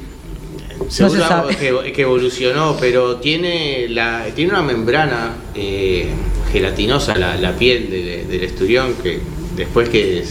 que, 1.59 2.01
evolucionó, 2.01 2.77
pero 2.79 3.17
tiene, 3.17 3.87
la, 3.89 4.25
tiene 4.35 4.51
una 4.51 4.61
membrana 4.61 5.35
eh, 5.55 6.07
gelatinosa, 6.51 7.15
la, 7.15 7.51
piel 7.53 7.89
del 7.89 8.43
esturión, 8.43 8.93
que 9.01 9.19
después 9.55 9.89
que 9.89 10.23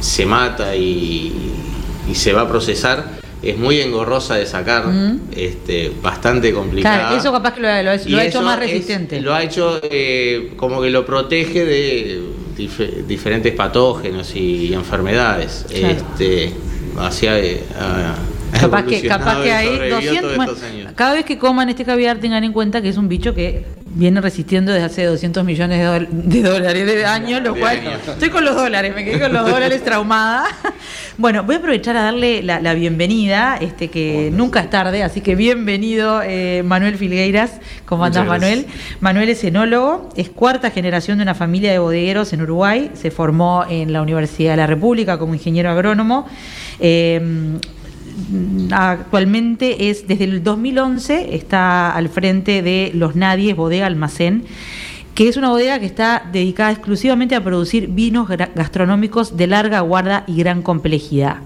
se 0.00 0.26
mata 0.26 0.74
y, 0.76 1.52
se 2.12 2.32
va 2.32 2.42
a 2.42 2.48
procesar, 2.48 3.22
es 3.42 3.58
muy 3.58 3.80
engorrosa 3.80 4.36
de 4.36 4.46
sacar, 4.46 4.84
este, 5.36 5.92
bastante 6.02 6.52
complicada. 6.52 6.98
Claro, 6.98 7.16
eso 7.16 7.32
capaz 7.32 7.54
que 7.54 7.60
lo, 7.60 7.68
ha 7.68 8.24
hecho 8.24 8.42
más 8.42 8.58
resistente. 8.58 9.20
lo 9.20 9.34
ha 9.34 9.42
hecho 9.42 9.80
eh, 9.82 10.52
como 10.56 10.80
que 10.80 10.90
lo 10.90 11.04
protege 11.04 11.64
de 11.64 12.22
diferentes 13.06 13.52
patógenos 13.54 14.34
y, 14.36 14.72
enfermedades. 14.72 15.66
Este, 15.70 16.52
hacia, 16.98 17.38
eh, 17.38 17.60
capaz 18.60 18.84
que, 18.84 19.06
capaz 19.06 19.42
que 19.42 19.52
hay 19.52 19.90
200, 19.90 20.94
cada 20.94 21.14
vez 21.14 21.24
que 21.24 21.38
coman 21.38 21.68
este 21.68 21.84
caviar 21.84 22.18
tengan 22.18 22.44
en 22.44 22.52
cuenta 22.52 22.80
que 22.82 22.88
es 22.88 22.96
un 22.96 23.08
bicho 23.08 23.34
que 23.34 23.64
viene 23.94 24.20
resistiendo 24.20 24.72
desde 24.72 24.86
hace 24.86 25.04
200 25.04 25.44
millones 25.44 26.08
de, 26.10 26.42
dólares 26.42 26.86
de 26.86 27.06
años, 27.06 27.42
lo 27.42 27.54
cual 27.54 27.80
estoy 28.08 28.28
con 28.28 28.44
los 28.44 28.56
dólares, 28.56 28.92
me 28.94 29.04
quedé 29.04 29.20
con 29.20 29.32
los 29.32 29.48
dólares 29.48 29.82
traumada. 29.82 30.46
Bueno, 31.16 31.44
voy 31.44 31.54
a 31.54 31.58
aprovechar 31.58 31.96
a 31.96 32.02
darle 32.02 32.42
la, 32.42 32.74
bienvenida, 32.74 33.56
este 33.60 33.88
que 33.88 34.30
nunca 34.32 34.58
es 34.58 34.68
tarde, 34.68 35.04
así 35.04 35.20
que 35.20 35.36
bienvenido 35.36 36.20
eh, 36.24 36.64
Manuel 36.64 36.98
Filgueiras, 36.98 37.60
¿cómo 37.84 38.04
andas 38.04 38.26
Manuel? 38.26 38.66
Manuel 38.98 39.28
es 39.28 39.44
enólogo, 39.44 40.08
es 40.16 40.28
cuarta 40.28 40.72
generación 40.72 41.18
de 41.18 41.22
una 41.22 41.36
familia 41.36 41.70
de 41.70 41.78
bodegueros 41.78 42.32
en 42.32 42.42
Uruguay, 42.42 42.90
se 42.94 43.12
formó 43.12 43.64
en 43.68 43.92
la 43.92 44.02
Universidad 44.02 44.54
de 44.54 44.56
la 44.56 44.66
República 44.66 45.16
como 45.16 45.34
ingeniero 45.34 45.70
agrónomo. 45.70 46.26
Eh, 46.80 47.60
actualmente 48.70 49.90
es 49.90 50.06
desde 50.06 50.24
el 50.24 50.42
2011 50.42 51.34
está 51.34 51.90
al 51.90 52.08
frente 52.08 52.62
de 52.62 52.92
Los 52.94 53.16
Nadies 53.16 53.56
Bodega 53.56 53.86
Almacén 53.86 54.44
que 55.14 55.28
es 55.28 55.36
una 55.36 55.50
bodega 55.50 55.78
que 55.78 55.86
está 55.86 56.28
dedicada 56.32 56.72
exclusivamente 56.72 57.34
a 57.36 57.44
producir 57.44 57.88
vinos 57.88 58.28
gastronómicos 58.28 59.36
de 59.36 59.46
larga 59.46 59.80
guarda 59.80 60.24
y 60.26 60.36
gran 60.36 60.60
complejidad. 60.62 61.36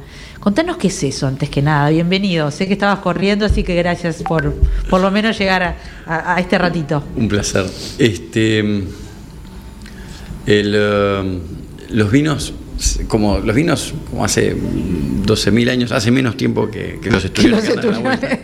Contanos 0.40 0.78
qué 0.78 0.88
es 0.88 1.02
eso, 1.02 1.26
antes 1.26 1.50
que 1.50 1.60
nada. 1.60 1.90
Bienvenido. 1.90 2.50
Sé 2.50 2.66
que 2.66 2.72
estabas 2.72 3.00
corriendo, 3.00 3.44
así 3.44 3.64
que 3.64 3.74
gracias 3.74 4.22
por 4.22 4.54
por 4.88 5.00
lo 5.00 5.10
menos 5.10 5.38
llegar 5.38 5.76
a, 6.06 6.40
este 6.40 6.56
ratito. 6.56 7.04
Un 7.16 7.28
placer. 7.28 7.66
Este, 7.98 8.84
eh, 10.46 11.40
los 11.90 12.10
vinos 12.10 12.54
como 13.08 13.38
los 13.38 13.54
vinos 13.54 13.94
como 14.10 14.24
hace 14.24 14.54
12.000 14.54 15.70
años, 15.70 15.92
hace 15.92 16.10
menos 16.10 16.36
tiempo 16.36 16.70
que, 16.70 16.98
los 17.10 17.24
estudios 17.24 17.62
que 17.62 17.72
en 17.72 17.90
la 17.90 17.98
vuelta. 17.98 18.38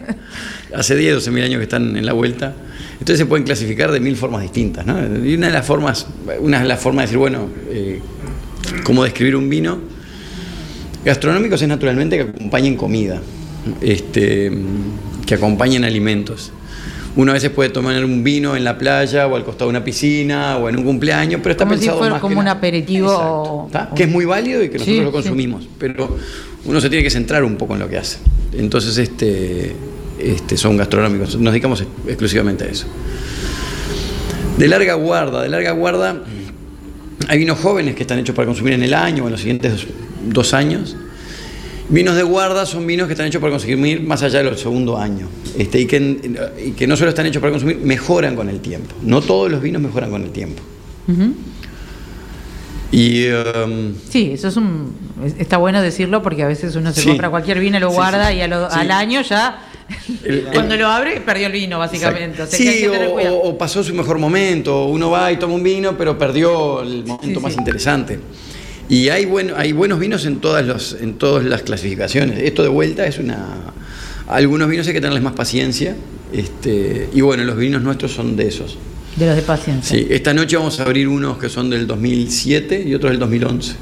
Hace 0.75 0.97
10, 0.97 1.29
12.000 1.29 1.45
años 1.45 1.59
que 1.59 1.65
están 1.65 1.97
en 1.97 2.05
la 2.05 2.13
vuelta. 2.13 2.55
Entonces 2.95 3.19
se 3.19 3.27
pueden 3.27 3.45
clasificar 3.45 3.93
de 3.93 4.01
mil 4.01 4.17
formas 4.17 4.43
distintas. 4.43 4.85
¿no? 4.87 4.97
Y 5.25 5.35
una 5.35 5.49
de 5.49 5.53
las 5.53 5.67
formas, 5.67 6.07
una 6.41 6.61
de 6.61 6.69
las 6.69 6.81
formas 6.81 7.03
de 7.03 7.07
decir, 7.07 7.19
bueno, 7.19 7.49
eh, 7.69 8.01
cómo 8.83 9.05
describir 9.05 9.37
un 9.37 9.49
vino, 9.49 9.79
gastronómicos 11.05 11.61
es 11.63 11.69
naturalmente 11.69 12.17
que 12.17 12.23
acompañen 12.23 12.77
comida, 12.77 13.21
este, 13.81 14.51
que 15.27 15.35
acompañen 15.35 15.85
alimentos. 15.85 16.53
Uno 17.17 17.31
a 17.31 17.35
veces 17.35 17.51
puede 17.51 17.71
tomar 17.71 18.05
un 18.05 18.25
vino 18.25 18.57
en 18.57 18.65
la 18.65 18.77
playa 18.77 19.29
o 19.29 19.37
al 19.37 19.45
costado 19.45 19.71
de 19.71 19.77
una 19.77 19.85
piscina 19.85 20.57
o 20.57 20.69
en 20.69 20.77
un 20.77 20.85
cumpleaños, 20.85 21.41
pero 21.43 21.53
está 21.53 21.69
pensado 21.69 22.05
si 22.05 22.21
como 22.21 22.41
un 22.41 22.49
aperitivo. 22.49 23.71
que 23.95 24.05
es 24.05 24.11
muy 24.11 24.25
válido 24.25 24.63
y 24.65 24.69
que 24.69 24.79
nosotros 24.79 25.05
lo 25.05 25.13
consumimos, 25.13 25.69
pero 25.79 26.17
uno 26.65 26.81
se 26.81 26.89
tiene 26.89 27.05
que 27.05 27.11
centrar 27.11 27.45
un 27.45 27.57
poco 27.57 27.75
en 27.75 27.81
lo 27.81 27.89
que 27.89 27.99
hace. 27.99 28.19
Entonces, 28.53 28.99
este, 28.99 29.77
este, 30.19 30.57
son 30.57 30.77
gastronómicos, 30.77 31.37
nos 31.39 31.53
dedicamos 31.53 31.85
exclusivamente 32.07 32.65
a 32.65 32.67
eso. 32.69 32.87
De 34.59 34.67
larga 34.67 34.95
guarda, 34.95 35.43
de 35.43 35.49
larga 35.49 35.71
guarda, 35.71 36.21
hay 37.29 37.39
vinos 37.39 37.59
jóvenes 37.61 37.95
que 37.95 38.03
están 38.03 38.19
hechos 38.19 38.35
para 38.35 38.47
consumir 38.47 38.75
en 38.75 38.83
el 38.83 38.95
año 38.95 39.25
o 39.25 39.27
en 39.27 39.33
los 39.33 39.41
siguientes 39.41 39.87
dos 40.27 40.53
años 40.53 40.97
Vinos 41.89 42.17
de 42.17 42.23
guarda 42.23 42.65
son 42.65 42.87
vinos 42.87 43.07
que 43.07 43.13
están 43.13 43.27
hechos 43.27 43.41
para 43.41 43.53
consumir 43.53 44.03
más 44.03 44.23
allá 44.23 44.43
del 44.43 44.57
segundo 44.57 44.97
año. 44.97 45.29
Este, 45.59 45.81
y, 45.81 45.87
que, 45.87 46.87
no 46.87 46.97
solo 46.97 47.11
están 47.11 47.27
hechos 47.27 47.41
para 47.41 47.53
consumir, 47.53 47.79
mejoran 47.79 48.35
con 48.35 48.49
el 48.49 48.61
tiempo. 48.61 48.95
No 49.03 49.21
todos 49.21 49.51
los 49.51 49.61
vinos 49.61 49.83
mejoran 49.83 50.11
con 50.11 50.23
el 50.23 50.31
tiempo. 50.31 50.63
Y, 52.91 53.29
um, 53.29 53.95
sí, 54.09 54.31
eso 54.33 54.49
es 54.49 54.57
un, 54.57 54.95
está 55.39 55.59
bueno 55.59 55.83
decirlo 55.83 56.23
porque 56.23 56.43
a 56.43 56.47
veces 56.47 56.77
uno 56.77 56.93
se 56.93 57.05
compra 57.05 57.29
cualquier 57.29 57.59
vino, 57.59 57.79
lo 57.81 57.91
guarda 57.91 58.33
y 58.33 58.41
al 58.41 58.91
año 58.91 59.21
ya, 59.23 59.59
cuando 60.53 60.77
lo 60.77 60.89
abre, 60.89 61.21
perdió 61.21 61.47
el 61.47 61.53
vino, 61.53 61.79
básicamente. 61.79 62.47
sí, 62.47 62.87
o, 62.87 63.59
pasó 63.59 63.83
su 63.83 63.95
mejor 63.95 64.19
momento. 64.19 64.87
Uno 64.87 65.11
va 65.11 65.31
y 65.33 65.37
toma 65.37 65.55
un 65.55 65.63
vino, 65.63 65.97
pero 65.97 66.17
perdió 66.19 66.83
el 66.83 67.05
momento 67.05 67.41
más 67.41 67.57
interesante. 67.57 68.21
Y 68.89 69.09
hay, 69.09 69.25
bueno, 69.25 69.55
hay 69.57 69.73
buenos 69.73 69.99
vinos 69.99 70.27
en 70.27 70.41
todas, 70.41 70.67
los, 70.67 70.97
en 71.01 71.15
todas 71.15 71.45
las 71.45 71.63
clasificaciones. 71.63 72.39
Esto 72.41 72.63
de 72.63 72.69
vuelta 72.69 73.07
es 73.07 73.19
una... 73.19 73.73
Algunos 74.27 74.69
vinos 74.69 74.87
hay 74.87 74.93
que 74.93 75.01
tenerles 75.01 75.23
más 75.23 75.35
paciencia. 75.35 75.97
Este, 76.33 77.09
y 77.13 77.21
bueno, 77.21 77.45
los 77.45 77.57
vinos 77.57 77.83
nuestros 77.83 78.13
son 78.13 78.37
de 78.37 78.49
esos. 78.49 78.77
De 79.17 79.27
los 79.27 79.37
de 79.37 79.43
paciencia. 79.43 79.97
Sí, 79.97 80.07
esta 80.11 80.35
noche 80.35 80.57
vamos 80.57 80.81
a 80.81 80.83
abrir 80.83 81.09
unos 81.09 81.39
que 81.39 81.49
son 81.49 81.71
del 81.71 81.87
2007 81.87 82.85
y 82.87 82.95
otros 82.95 83.13
del 83.13 83.21
2011. 83.21 83.75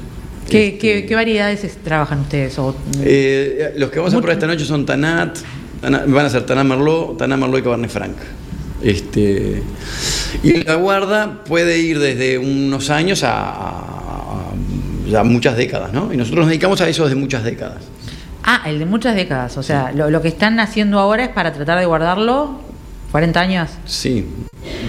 ¿Qué, 0.49 0.77
¿qué, 1.07 1.15
variedades 1.15 1.67
trabajan 1.83 2.21
ustedes? 2.21 2.55
Eh, 3.01 3.73
los 3.77 3.89
que 3.89 3.99
vamos 3.99 4.13
a 4.13 4.17
probar 4.17 4.33
esta 4.33 4.45
noche 4.45 4.65
son 4.65 4.85
Tanat, 4.85 5.39
van 5.81 6.25
a 6.25 6.29
ser 6.29 6.45
Tanat 6.45 6.65
Merlot, 6.65 7.17
Tanat 7.17 7.39
Merlot 7.39 7.59
y 7.59 7.63
Cabernet 7.63 7.89
Franc. 7.89 8.15
Este, 8.83 9.63
y 10.43 10.63
la 10.63 10.75
guarda 10.75 11.43
puede 11.45 11.79
ir 11.79 11.99
desde 11.99 12.37
unos 12.37 12.89
años 12.89 13.23
a 13.23 14.02
ya 15.13 15.23
muchas 15.23 15.55
décadas, 15.55 15.93
¿no? 15.93 16.11
Y 16.11 16.17
nosotros 16.17 16.41
nos 16.41 16.49
dedicamos 16.49 16.81
a 16.81 16.89
eso 16.89 17.03
desde 17.03 17.15
muchas 17.15 17.43
décadas. 17.43 17.83
Ah, 18.43 18.63
el 18.65 18.79
de 18.79 18.85
muchas 18.85 19.15
décadas. 19.15 19.57
O 19.57 19.63
sea, 19.63 19.91
lo, 19.91 20.21
que 20.21 20.27
están 20.27 20.59
haciendo 20.59 20.99
ahora 20.99 21.25
es 21.25 21.29
para 21.29 21.53
tratar 21.53 21.79
de 21.79 21.85
guardarlo 21.85 22.59
40 23.11 23.39
años. 23.39 23.69
Sí, 23.85 24.25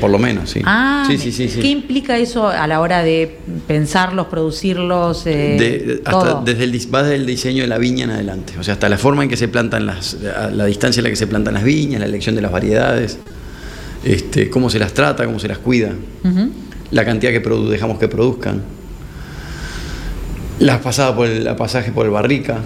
por 0.01 0.11
lo 0.11 0.19
menos, 0.19 0.49
sí. 0.49 0.63
Ah, 0.65 1.05
sí, 1.07 1.19
sí, 1.19 1.31
sí, 1.31 1.61
¿qué 1.61 1.69
implica 1.69 2.17
eso 2.17 2.49
a 2.49 2.67
la 2.67 2.81
hora 2.81 3.03
de 3.03 3.39
pensarlos, 3.69 4.29
producirlos? 4.29 5.25
Eh, 5.27 6.01
hasta 6.07 6.41
desde 6.43 6.65
el, 6.65 6.95
va 6.95 7.03
desde 7.03 7.17
el 7.17 7.27
diseño 7.27 7.63
de 7.63 7.69
la 7.69 7.77
viña 7.77 8.05
en 8.05 8.11
adelante. 8.13 8.55
O 8.59 8.65
sea, 8.65 8.75
hasta 8.75 8.89
la 8.89 8.97
forma 8.97 9.25
en 9.25 9.29
que 9.29 9.37
se 9.37 9.49
plantan 9.49 9.85
las, 9.85 10.17
la, 10.53 10.65
distancia 10.65 11.01
en 11.01 11.05
la 11.05 11.11
que 11.11 11.17
se 11.17 11.27
plantan 11.27 11.53
las 11.53 11.65
viñas, 11.65 12.01
la 12.01 12.07
elección 12.07 12.35
de 12.35 12.41
las 12.41 12.51
variedades, 12.51 13.19
este, 14.05 14.49
cómo 14.49 14.71
se 14.71 14.79
las 14.79 14.95
trata, 14.95 15.27
cómo 15.27 15.39
se 15.39 15.49
las 15.49 15.59
cuida, 15.59 15.93
la 16.91 17.05
cantidad 17.05 17.31
que 17.31 17.41
dejamos 17.71 17.99
que 17.99 18.09
produzcan. 18.09 18.63
La 20.61 20.81
pasada 20.81 21.15
por 21.15 21.27
el, 21.27 21.45
la 21.45 21.57
pasaje 21.57 21.91
por 21.91 22.07
el 22.07 22.13
Barrica. 22.13 22.61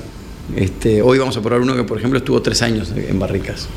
Este, 0.55 1.03
hoy 1.03 1.19
vamos 1.19 1.37
a 1.37 1.43
probar 1.43 1.61
uno 1.61 1.75
que, 1.75 1.85
por 1.85 1.99
ejemplo, 1.99 2.19
estuvo 2.19 2.41
tres 2.43 2.63
años 2.63 2.93
en 2.97 3.19
Barricas. 3.19 3.69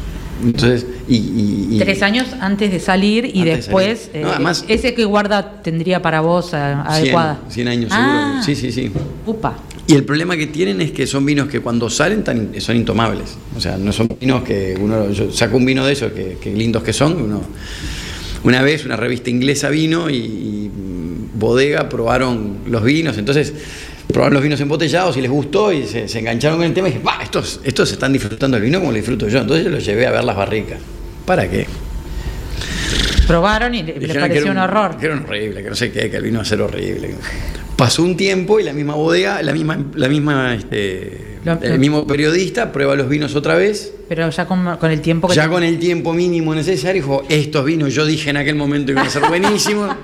Entonces, 0.43 0.85
y, 1.07 1.77
tres 1.77 2.01
años 2.01 2.27
antes 2.39 2.71
de 2.71 2.79
salir 2.79 3.25
y 3.25 3.43
después 3.43 4.09
eh, 4.13 4.25
ese 4.67 4.93
que 4.93 5.05
guarda 5.05 5.61
tendría 5.61 6.01
para 6.01 6.21
vos 6.21 6.53
eh, 6.53 6.57
adecuada 6.57 7.41
100, 7.49 7.67
años 7.67 7.91
ah. 7.93 8.41
seguro 8.41 8.43
sí 8.43 8.55
sí 8.55 8.71
sí 8.71 8.91
Upa. 9.25 9.57
y 9.85 9.93
el 9.93 10.03
problema 10.03 10.35
que 10.37 10.47
tienen 10.47 10.81
es 10.81 10.91
que 10.91 11.05
son 11.05 11.25
vinos 11.25 11.47
que 11.47 11.59
cuando 11.59 11.91
salen 11.91 12.23
son 12.59 12.75
intomables 12.75 13.37
o 13.55 13.59
sea 13.59 13.77
no 13.77 13.91
son 13.91 14.09
vinos 14.19 14.43
que 14.43 14.75
uno 14.79 15.11
yo 15.11 15.31
saco 15.31 15.57
un 15.57 15.65
vino 15.65 15.85
de 15.85 15.93
esos 15.93 16.11
que, 16.11 16.53
lindos 16.55 16.81
que 16.81 16.93
son 16.93 17.21
uno 17.21 17.41
una 18.43 18.63
vez 18.63 18.83
una 18.85 18.95
revista 18.95 19.29
inglesa 19.29 19.69
vino 19.69 20.09
y, 20.09 20.15
y 20.15 20.71
bodega 21.35 21.87
probaron 21.87 22.59
los 22.67 22.83
vinos 22.83 23.17
entonces 23.17 23.53
probaron 24.07 24.33
los 24.33 24.43
vinos 24.43 24.59
embotellados 24.59 25.15
y 25.17 25.21
les 25.21 25.31
gustó 25.31 25.71
y 25.71 25.85
se, 25.85 26.19
engancharon 26.19 26.57
con 26.57 26.67
el 26.67 26.73
tema 26.73 26.89
y 26.89 26.93
dije, 26.93 27.03
estos, 27.23 27.61
estos 27.63 27.91
están 27.91 28.13
disfrutando 28.13 28.57
el 28.57 28.63
vino 28.63 28.79
como 28.79 28.91
lo 28.91 28.97
disfruto 28.97 29.27
yo. 29.27 29.39
Entonces 29.39 29.65
yo 29.65 29.71
los 29.71 29.85
llevé 29.85 30.07
a 30.07 30.11
ver 30.11 30.23
las 30.23 30.35
barricas. 30.35 30.79
¿Para 31.25 31.49
qué? 31.49 31.67
Probaron 33.27 33.73
y 33.73 33.83
les 33.83 34.17
pareció 34.17 34.51
un, 34.51 34.57
horror. 34.57 34.97
Que 34.97 35.05
era 35.05 35.15
horrible, 35.15 35.63
que 35.63 35.69
no 35.69 35.75
sé 35.75 35.91
qué, 35.91 36.09
que 36.09 36.17
el 36.17 36.23
vino 36.23 36.37
va 36.37 36.43
a 36.43 36.45
ser 36.45 36.61
horrible. 36.61 37.15
Pasó 37.77 38.03
un 38.03 38.17
tiempo 38.17 38.59
y 38.59 38.63
la 38.63 38.73
misma 38.73 38.95
bodega, 38.95 39.41
la 39.41 39.53
misma, 39.53 39.83
la 39.95 40.09
misma 40.09 40.53
este, 40.53 41.31
el 41.61 41.79
mismo 41.79 42.05
periodista 42.05 42.71
prueba 42.71 42.95
los 42.95 43.09
vinos 43.09 43.35
otra 43.35 43.55
vez. 43.55 43.93
Pero 44.07 44.29
ya 44.29 44.45
con, 44.45 44.91
el 44.91 45.01
tiempo 45.01 45.27
que 45.27 45.35
Ya 45.35 45.49
con 45.49 45.63
el 45.63 45.79
tiempo 45.79 46.13
mínimo 46.13 46.53
necesario, 46.53 47.01
dijo, 47.01 47.23
estos 47.29 47.65
vinos 47.65 47.93
yo 47.93 48.05
dije 48.05 48.29
en 48.29 48.37
aquel 48.37 48.55
momento 48.55 48.91
iban 48.91 49.07
a 49.07 49.09
ser 49.09 49.23
buenísimos. 49.27 49.95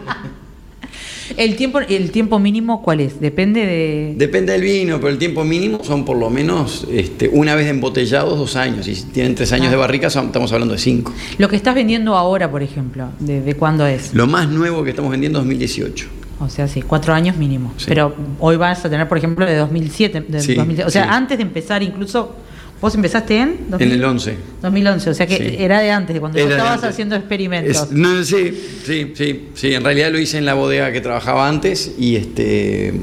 ¿El 1.38 1.55
tiempo, 1.55 1.79
¿El 1.79 2.09
tiempo 2.09 2.39
mínimo 2.39 2.81
cuál 2.81 2.99
es? 2.99 3.21
Depende 3.21 3.63
de... 3.63 4.15
Depende 4.17 4.53
del 4.53 4.63
vino, 4.63 4.97
pero 4.97 5.09
el 5.09 5.19
tiempo 5.19 5.43
mínimo 5.43 5.83
son 5.83 6.03
por 6.03 6.17
lo 6.17 6.31
menos 6.31 6.88
este, 6.91 7.29
una 7.29 7.53
vez 7.53 7.67
embotellados 7.67 8.39
dos 8.39 8.55
años. 8.55 8.88
Y 8.88 8.95
si 8.95 9.03
tienen 9.03 9.35
tres 9.35 9.53
años 9.53 9.69
de 9.69 9.75
ah. 9.75 9.79
barrica, 9.79 10.07
estamos 10.07 10.51
hablando 10.51 10.73
de 10.73 10.79
cinco. 10.79 11.13
Lo 11.38 11.47
que 11.47 11.55
estás 11.55 11.75
vendiendo 11.75 12.17
ahora, 12.17 12.49
por 12.49 12.63
ejemplo, 12.63 13.09
¿de, 13.19 13.55
cuándo 13.55 13.85
es? 13.85 14.15
Lo 14.15 14.25
más 14.25 14.49
nuevo 14.49 14.83
que 14.83 14.89
estamos 14.89 15.11
vendiendo 15.11 15.38
es 15.38 15.45
2018. 15.45 16.07
O 16.39 16.49
sea, 16.49 16.67
sí, 16.67 16.81
cuatro 16.81 17.13
años 17.13 17.38
mínimo. 17.38 17.71
Pero 17.85 18.15
hoy 18.39 18.57
vas 18.57 18.83
a 18.83 18.89
tener, 18.89 19.07
por 19.07 19.19
ejemplo, 19.19 19.45
de 19.45 19.55
2007. 19.57 20.25
De 20.27 20.83
o 20.83 20.89
sea, 20.89 21.15
antes 21.15 21.38
de 21.38 21.43
empezar 21.43 21.83
incluso 21.83 22.35
¿Vos 22.80 22.93
empezaste 22.93 23.38
en? 23.38 23.57
en 23.80 23.91
el 23.91 24.03
11. 24.03 24.36
2011, 24.61 25.09
o 25.09 25.13
sea 25.13 25.25
que 25.25 25.63
era 25.63 25.80
de 25.80 25.91
antes, 25.91 26.13
de 26.13 26.19
cuando 26.19 26.38
estabas 26.38 26.84
haciendo 26.84 27.15
experimentos. 27.15 27.91
no, 27.91 28.23
sí, 28.23 28.53
sí, 28.86 29.13
sí, 29.15 29.49
sí, 29.55 29.73
en 29.73 29.84
realidad 29.84 30.11
lo 30.11 30.19
hice 30.19 30.38
en 30.38 30.45
la 30.45 30.53
bodega 30.53 30.91
que 30.91 31.01
trabajaba 31.01 31.47
antes 31.47 31.95
y 31.97 32.15
este 32.15 32.93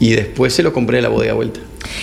y 0.00 0.10
después 0.10 0.52
se 0.52 0.62
lo 0.62 0.72
compré 0.72 0.98
a 0.98 1.02
la 1.02 1.08
bodega 1.08 1.32
vuelta. 1.32 1.60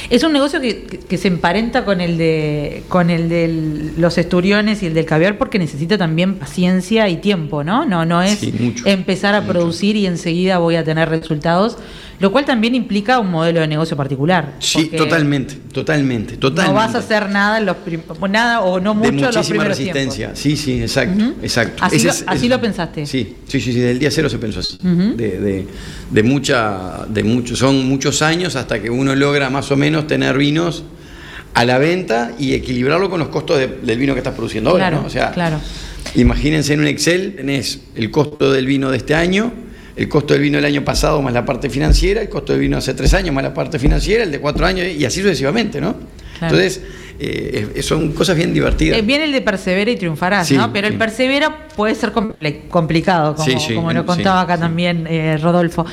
Es 0.10 0.24
un 0.24 0.34
negocio 0.34 0.60
que, 0.62 1.18
se 1.18 1.28
emparenta 1.28 1.86
con 1.86 2.02
el 2.02 2.18
de 2.18 2.84
con 2.88 3.10
el 3.10 3.30
de 3.30 3.92
los 3.98 4.18
esturiones 4.18 4.84
y 4.84 4.88
el 4.88 4.94
del 4.94 5.06
caviar 5.06 5.38
porque 5.38 5.60
necesita 5.60 5.98
también 5.98 6.36
paciencia 6.36 7.10
y 7.10 7.18
tiempo, 7.18 7.64
¿no? 7.64 7.86
No, 7.86 8.06
no 8.06 8.22
es 8.22 8.42
empezar 8.86 9.36
a 9.36 9.46
producir 9.46 9.96
y 9.96 10.06
enseguida 10.06 10.58
voy 10.58 10.76
a 10.76 10.84
tener 10.84 11.10
resultados 11.10 11.78
lo 12.22 12.32
cual 12.32 12.46
también 12.46 12.76
implica 12.76 13.18
un 13.18 13.32
modelo 13.32 13.62
de 13.62 13.68
negocio 13.68 13.98
particular. 13.98 14.54
Sí, 14.60 14.92
totalmente, 14.96 15.56
totalmente, 15.74 16.38
totalmente. 16.38 16.72
No 16.72 16.76
vas 16.76 16.94
a 16.94 17.00
hacer 17.00 17.28
nada, 17.32 17.58
en 17.58 17.66
los 17.66 17.76
nada 18.30 18.62
o 18.62 18.80
no 18.80 18.94
mucho 18.94 19.10
en 19.10 19.22
los 19.34 19.48
primeros 19.48 19.76
resistencia. 19.76 20.36
Sí, 20.36 20.56
sí, 20.56 20.84
exacto, 20.84 21.34
exacto. 21.42 21.84
Así, 21.84 22.48
lo, 22.48 22.62
pensaste. 22.62 23.08
Sí, 23.08 23.38
sí, 23.48 23.60
sí, 23.60 23.74
del 23.74 23.98
día 23.98 24.12
cero 24.12 24.30
se 24.30 24.38
pensó 24.38 24.60
así. 24.60 24.78
de, 24.84 25.66
de, 26.12 26.24
mucha, 26.24 27.08
de 27.10 27.24
mucho, 27.24 27.56
son 27.56 27.88
muchos 27.88 28.22
años 28.22 28.56
hasta 28.56 28.80
que 28.80 28.92
uno 28.92 29.16
logra 29.16 29.50
más 29.50 29.72
o 29.72 29.76
menos 29.76 30.06
tener 30.06 30.38
vinos 30.38 30.84
a 31.56 31.66
la 31.66 31.80
venta 31.80 32.34
y 32.38 32.54
equilibrarlo 32.54 33.10
con 33.10 33.18
los 33.20 33.30
costos 33.30 33.58
del 33.58 33.98
vino 33.98 34.14
que 34.14 34.20
estás 34.20 34.36
produciendo 34.36 34.70
ahora. 34.70 34.92
¿no? 34.92 35.06
O 35.08 35.10
sea, 35.10 35.32
claro. 35.32 35.60
imagínense 36.14 36.74
en 36.74 36.82
un 36.82 36.88
Excel, 36.88 37.34
tenés 37.36 37.80
el 37.96 38.12
costo 38.12 38.52
del 38.52 38.68
vino 38.68 38.92
de 38.92 38.98
este 38.98 39.16
año 39.16 39.71
el 39.96 40.08
costo 40.08 40.34
del 40.34 40.44
vino 40.44 40.58
del 40.58 40.66
año 40.66 40.84
pasado 40.84 41.22
más 41.22 41.34
la 41.34 41.46
parte 41.46 41.70
financiera, 41.70 42.22
el 42.22 42.30
costo 42.30 42.54
del 42.54 42.62
vino 42.62 42.78
hace 42.78 42.94
tres 42.94 43.14
años 43.14 43.34
más 43.34 43.44
la 43.44 43.54
parte 43.54 43.80
financiera, 43.80 44.24
el 44.24 44.32
de 44.32 44.40
cuatro 44.40 44.66
años 44.66 44.88
y 44.88 45.06
así 45.06 45.22
sucesivamente, 45.22 45.82
¿no? 45.82 45.96
Entonces, 46.42 46.82
eh, 47.20 47.82
son 47.84 48.14
cosas 48.14 48.36
bien 48.36 48.52
divertidas. 48.52 48.98
Eh, 48.98 49.04
viene 49.04 49.26
el 49.26 49.32
de 49.32 49.42
persevera 49.42 49.92
y 49.92 49.96
triunfarás, 49.96 50.52
¿no? 50.52 50.74
Pero 50.74 50.88
el 50.88 50.98
persevera 50.98 51.68
puede 51.76 51.94
ser 51.94 52.12
complicado, 52.12 53.36
como, 53.36 53.76
como 53.76 53.94
lo 53.94 54.06
contaba 54.08 54.42
acá 54.42 54.58
también 54.58 55.06
eh, 55.08 55.38
Rodolfo. 55.38 55.86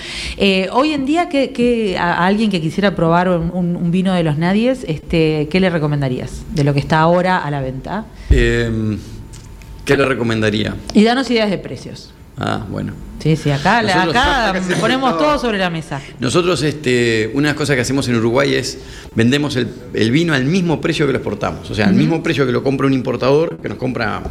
hoy 0.72 0.92
en 0.92 1.04
día, 1.04 1.28
¿qué, 1.28 1.96
a 1.98 2.24
alguien 2.24 2.50
que 2.50 2.60
quisiera 2.62 2.94
probar 2.96 3.28
un, 3.28 3.90
vino 3.90 4.14
de 4.14 4.22
los 4.22 4.38
nadies, 4.38 4.84
este, 4.86 5.48
¿qué 5.50 5.60
le 5.60 5.70
recomendarías 5.70 6.44
de 6.54 6.64
lo 6.64 6.72
que 6.72 6.80
está 6.80 7.00
ahora 7.00 7.38
a 7.38 7.50
la 7.50 7.60
venta? 7.60 8.06
¿Qué 8.28 9.96
le 9.96 10.04
recomendaría? 10.04 10.76
Y 10.94 11.04
danos 11.04 11.30
ideas 11.30 11.50
de 11.50 11.58
precios. 11.58 12.12
Ah, 12.38 12.64
bueno. 12.68 12.92
Sí, 13.18 13.34
sí, 13.34 13.50
acá, 13.50 13.80
acá 13.80 14.54
ponemos 14.80 15.18
todo 15.18 15.38
sobre 15.38 15.58
la 15.58 15.70
mesa. 15.70 16.00
Nosotros, 16.20 16.62
este, 16.62 17.32
una 17.34 17.54
cosas 17.56 17.74
que 17.74 17.82
hacemos 17.82 18.06
en 18.08 18.14
Uruguay 18.14 18.54
es 18.54 18.78
vendemos 19.14 19.56
el, 19.56 20.10
vino 20.12 20.34
al 20.34 20.44
mismo 20.44 20.80
precio 20.80 21.04
que 21.06 21.12
lo 21.12 21.18
exportamos. 21.18 21.68
O 21.68 21.74
sea, 21.74 21.88
al 21.88 21.94
mismo 21.94 22.22
precio 22.22 22.46
que 22.46 22.52
lo 22.52 22.62
compra 22.62 22.86
un 22.86 22.92
importador, 22.92 23.58
que 23.60 23.68
nos 23.68 23.78
compra 23.78 24.22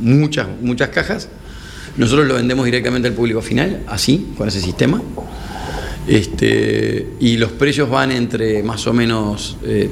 muchas, 0.00 0.46
muchas 0.62 0.88
cajas. 0.88 1.28
Nosotros 1.98 2.26
lo 2.26 2.34
vendemos 2.34 2.64
directamente 2.64 3.08
al 3.08 3.14
público 3.14 3.42
final, 3.42 3.82
así, 3.88 4.32
con 4.38 4.48
ese 4.48 4.60
sistema. 4.60 5.02
Este, 6.08 7.06
y 7.20 7.36
los 7.36 7.52
precios 7.52 7.90
van 7.90 8.10
entre 8.12 8.62
más 8.62 8.86
o 8.86 8.92
menos, 8.94 9.58
eh, 9.64 9.90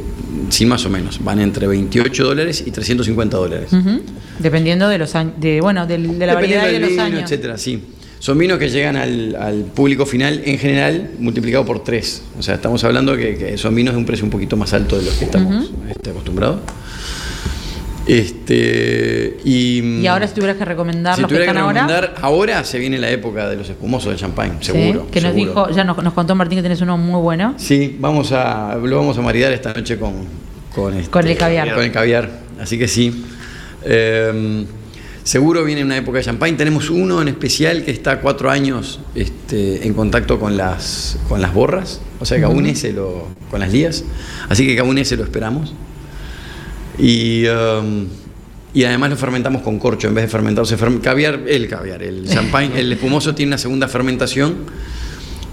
sí, 0.48 0.64
más 0.64 0.84
o 0.86 0.90
menos, 0.90 1.22
van 1.22 1.40
entre 1.40 1.66
28 1.66 2.24
dólares 2.24 2.64
y 2.66 2.70
350 2.70 3.36
dólares. 3.36 3.70
Dependiendo 4.38 4.88
de 4.88 4.98
los 4.98 5.14
años, 5.14 5.34
de, 5.38 5.60
bueno, 5.60 5.86
de, 5.86 5.98
la 5.98 6.34
variedad 6.34 6.66
de 6.66 6.80
los 6.80 6.98
años. 6.98 7.22
etcétera, 7.22 7.58
sí. 7.58 7.82
Son 8.18 8.38
vinos 8.38 8.58
que 8.58 8.70
llegan 8.70 8.96
al, 8.96 9.66
público 9.74 10.06
final 10.06 10.40
en 10.44 10.58
general 10.58 11.10
multiplicado 11.18 11.64
por 11.66 11.84
tres. 11.84 12.22
O 12.38 12.42
sea, 12.42 12.54
estamos 12.54 12.82
hablando 12.84 13.14
que, 13.16 13.58
son 13.58 13.74
vinos 13.74 13.94
de 13.94 13.98
un 13.98 14.06
precio 14.06 14.24
un 14.24 14.30
poquito 14.30 14.56
más 14.56 14.72
alto 14.72 14.98
de 14.98 15.04
los 15.04 15.14
que 15.14 15.26
estamos 15.26 15.70
este, 15.90 16.10
acostumbrados. 16.10 16.60
Este, 18.07 19.36
y, 19.44 20.07
ahora 20.07 20.28
si 20.28 20.34
tuvieras 20.34 20.57
que 20.57 20.64
recomendar 20.64 21.16
si 21.16 21.22
los 21.22 21.30
que 21.30 21.40
están 21.40 21.57
ahora. 21.57 22.14
Ahora 22.22 22.62
se 22.62 22.78
viene 22.78 22.98
la 22.98 23.11
época 23.11 23.48
de 23.48 23.57
los 23.57 23.68
espumosos 23.68 24.12
de 24.12 24.18
champagne, 24.18 24.59
seguro. 24.61 25.09
que 25.11 25.20
nos 25.20 25.34
dijo, 25.34 25.70
ya 25.70 25.82
nos, 25.82 25.96
contó 26.14 26.34
Martín 26.36 26.59
que 26.59 26.62
tenés 26.62 26.80
uno 26.80 26.96
muy 26.96 27.20
bueno. 27.20 27.54
Sí, 27.57 27.96
vamos 27.98 28.30
a, 28.30 28.76
lo 28.80 28.96
vamos 28.96 29.18
a 29.18 29.22
maridar 29.22 29.52
esta 29.52 29.74
noche 29.74 29.98
con, 29.98 30.14
con, 30.72 30.94
este, 30.94 31.11
con 31.11 31.26
el 31.26 31.36
caviar. 31.36 31.74
Con 31.74 31.82
el 31.82 31.90
caviar, 31.90 32.30
así 32.61 32.78
que 32.78 32.86
sí. 32.86 33.24
Em, 33.82 34.66
seguro 35.24 35.64
viene 35.64 35.82
una 35.82 35.96
época 35.96 36.18
de 36.18 36.24
champagne. 36.24 36.57
Tenemos 36.57 36.90
uno 36.90 37.20
en 37.20 37.26
especial 37.26 37.82
que 37.82 37.90
está 37.90 38.20
cuatro 38.20 38.50
años 38.50 39.00
este, 39.16 39.84
en 39.84 39.94
contacto 39.94 40.38
con 40.38 40.57
las, 40.57 41.18
con 41.28 41.42
las 41.42 41.52
borras, 41.52 42.00
o 42.20 42.24
sea 42.24 42.38
que 42.38 42.44
aún 42.44 42.66
ese 42.66 42.92
lo, 42.92 43.26
con 43.50 43.59
las 43.59 43.72
lías. 43.72 44.04
Así 44.48 44.64
que 44.64 44.78
aún 44.78 44.96
ese 44.98 45.16
lo 45.16 45.24
esperamos. 45.24 45.74
Y, 46.99 47.47
um, 47.47 48.07
y 48.72 48.84
además 48.84 49.11
lo 49.11 49.16
fermentamos 49.16 49.62
con 49.62 49.78
corcho 49.78 50.09
en 50.09 50.14
vez 50.14 50.24
de 50.24 50.28
fermentarse. 50.28 50.76
caviar, 51.03 51.40
el 51.47 51.68
caviar, 51.68 52.03
el 52.03 52.28
champagne, 52.28 52.78
el 52.78 52.92
espumoso 52.92 53.34
tiene 53.34 53.51
una 53.51 53.59
segunda 53.59 53.88
fermentación 53.88 54.66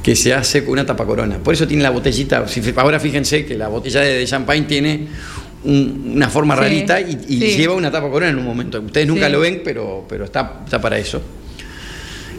que 0.04 0.16
se 0.16 0.34
hace 0.34 0.64
con 0.64 0.74
una 0.74 0.86
tapa 0.86 1.06
corona. 1.06 1.38
Por 1.38 1.54
eso 1.54 1.66
tiene 1.66 1.84
la 1.84 1.90
botellita. 1.90 2.46
Ahora 2.76 3.00
fíjense 3.00 3.46
que 3.46 3.58
la 3.58 3.70
botella 3.70 4.02
de, 4.02 4.26
champagne 4.26 4.66
tiene 4.66 5.08
una 5.64 6.30
forma 6.30 6.56
rarita 6.56 7.00
y, 7.00 7.16
lleva 7.56 7.74
una 7.74 7.90
tapa 7.90 8.10
corona 8.10 8.30
en 8.30 8.38
un 8.38 8.44
momento. 8.44 8.82
Ustedes 8.82 9.08
nunca 9.08 9.30
lo 9.30 9.40
ven, 9.40 9.62
pero, 9.64 10.06
pero 10.10 10.26
está, 10.26 10.62
está 10.66 10.82
para 10.82 10.98
eso. 10.98 11.22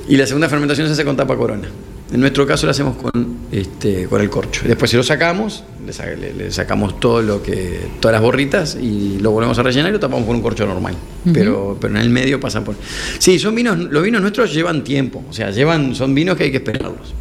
Y 0.06 0.18
la 0.18 0.26
segunda 0.26 0.50
fermentación 0.50 0.86
se 0.86 0.92
hace 0.92 1.04
con 1.04 1.16
tapa 1.16 1.34
corona. 1.36 1.68
En 2.14 2.20
nuestro 2.20 2.46
caso 2.46 2.66
lo 2.66 2.70
hacemos 2.70 2.96
con, 2.96 3.38
este, 3.50 4.06
con 4.06 4.20
el 4.20 4.30
corcho. 4.30 4.62
Después 4.64 4.88
si 4.88 4.96
lo 4.96 5.02
sacamos, 5.02 5.64
le, 5.84 6.52
sacamos 6.52 7.00
todo 7.00 7.20
lo 7.20 7.42
que, 7.42 7.88
todas 7.98 8.12
las 8.12 8.22
borritas 8.22 8.78
y 8.80 9.18
lo 9.18 9.32
volvemos 9.32 9.58
a 9.58 9.64
rellenar 9.64 9.90
y 9.90 9.94
lo 9.94 9.98
tapamos 9.98 10.24
con 10.24 10.36
un 10.36 10.42
corcho 10.42 10.64
normal. 10.64 10.94
pero, 11.32 11.76
pero 11.80 11.96
en 11.96 12.00
el 12.00 12.10
medio 12.10 12.38
pasa 12.38 12.62
por. 12.62 12.76
Sí, 13.18 13.40
son 13.40 13.56
vinos, 13.56 13.76
los 13.76 14.00
vinos 14.00 14.22
nuestros 14.22 14.54
llevan 14.54 14.84
tiempo, 14.84 15.24
o 15.28 15.32
sea, 15.32 15.50
llevan, 15.50 15.96
son 15.96 16.14
vinos 16.14 16.36
que 16.36 16.44
hay 16.44 16.50
que 16.52 16.58
esperarlos. 16.58 17.12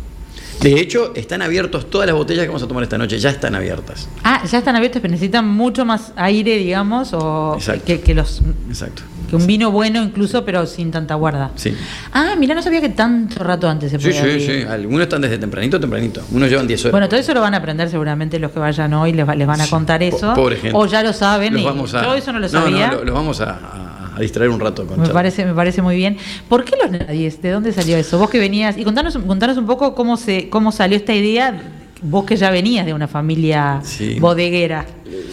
De 0.62 0.80
hecho, 0.80 1.12
están 1.16 1.42
abiertos 1.42 1.90
todas 1.90 2.06
las 2.06 2.16
botellas 2.16 2.44
que 2.44 2.50
vamos 2.50 2.62
a 2.62 2.68
tomar 2.68 2.84
esta 2.84 3.00
noche, 3.00 3.18
ya 3.18 3.32
están 3.32 3.56
abiertas. 3.56 4.08
Ah, 4.24 4.44
ya 4.46 4.60
están 4.60 4.76
abiertas, 4.76 5.02
pero 5.02 5.12
necesitan 5.12 5.48
mucho 5.48 5.86
más 5.86 6.14
aire, 6.16 6.56
digamos, 6.58 7.14
o 7.14 7.58
que, 7.84 8.00
que, 8.02 8.14
los. 8.14 8.44
Exacto 8.70 9.02
un 9.36 9.48
vino 9.48 9.72
bueno 9.72 10.02
incluso, 10.02 10.44
pero 10.46 10.66
sin 10.66 10.92
tanta 10.92 11.16
guarda. 11.16 11.52
Sí. 11.56 11.76
Ah, 12.12 12.36
mira, 12.38 12.56
no 12.56 12.62
sabía 12.62 12.82
que 12.82 12.90
tanto 12.90 13.44
rato 13.44 13.70
antes 13.70 13.92
se 13.92 14.00
podía 14.00 14.24
Sí, 14.24 14.40
sí, 14.40 14.46
sí. 14.46 14.64
Algunos 14.64 15.04
están 15.04 15.22
desde 15.22 15.38
tempranito, 15.38 15.80
tempranito. 15.80 16.22
Unos 16.32 16.50
llevan 16.50 16.68
10 16.68 16.86
horas. 16.86 16.92
Bueno, 16.92 17.10
todo 17.10 17.20
eso 17.20 17.34
lo 17.34 17.42
van 17.42 17.54
a 17.54 17.58
aprender 17.58 17.90
seguramente 17.90 18.40
los 18.40 18.52
que 18.52 18.60
vayan 18.60 18.94
hoy, 18.94 19.14
les, 19.14 19.28
les 19.28 19.48
van 19.48 19.62
a 19.62 19.68
contar 19.68 20.04
eso. 20.04 20.34
Pobre 20.34 20.58
gente. 20.58 20.78
O 20.78 20.86
ya 20.86 21.04
lo 21.04 21.14
saben. 21.14 21.58
y 21.58 21.64
vamos 21.64 21.94
a... 21.94 22.04
Yo 22.04 22.14
eso 22.16 22.32
no 22.32 22.40
lo 22.40 22.50
sabía. 22.50 22.92
No, 22.92 23.04
los 23.04 23.14
vamos 23.14 23.42
a, 23.42 24.14
distraer 24.20 24.50
un 24.50 24.60
rato 24.60 24.86
con 24.86 25.00
me 25.02 25.10
parece 25.10 25.46
Me 25.46 25.54
parece 25.54 25.82
muy 25.82 25.96
bien. 25.96 26.18
¿Por 26.48 26.64
qué 26.64 26.76
los 26.82 26.92
nadies? 26.92 27.42
¿De 27.42 27.52
dónde 27.52 27.72
salió 27.74 27.98
eso? 27.98 28.18
Vos 28.18 28.30
que 28.30 28.40
venías... 28.40 28.78
Y 28.78 28.84
contanos, 28.84 29.18
contanos 29.18 29.58
un 29.58 29.66
poco 29.66 29.96
cómo, 29.96 30.18
se, 30.18 30.50
cómo 30.50 30.72
salió 30.72 30.98
esta 30.98 31.14
idea 31.14 31.62
vos 32.04 32.26
que 32.26 32.36
ya 32.36 32.52
venías 32.52 32.86
de 32.86 32.94
una 32.94 33.08
familia 33.08 33.82
bodeguera. 34.20 34.86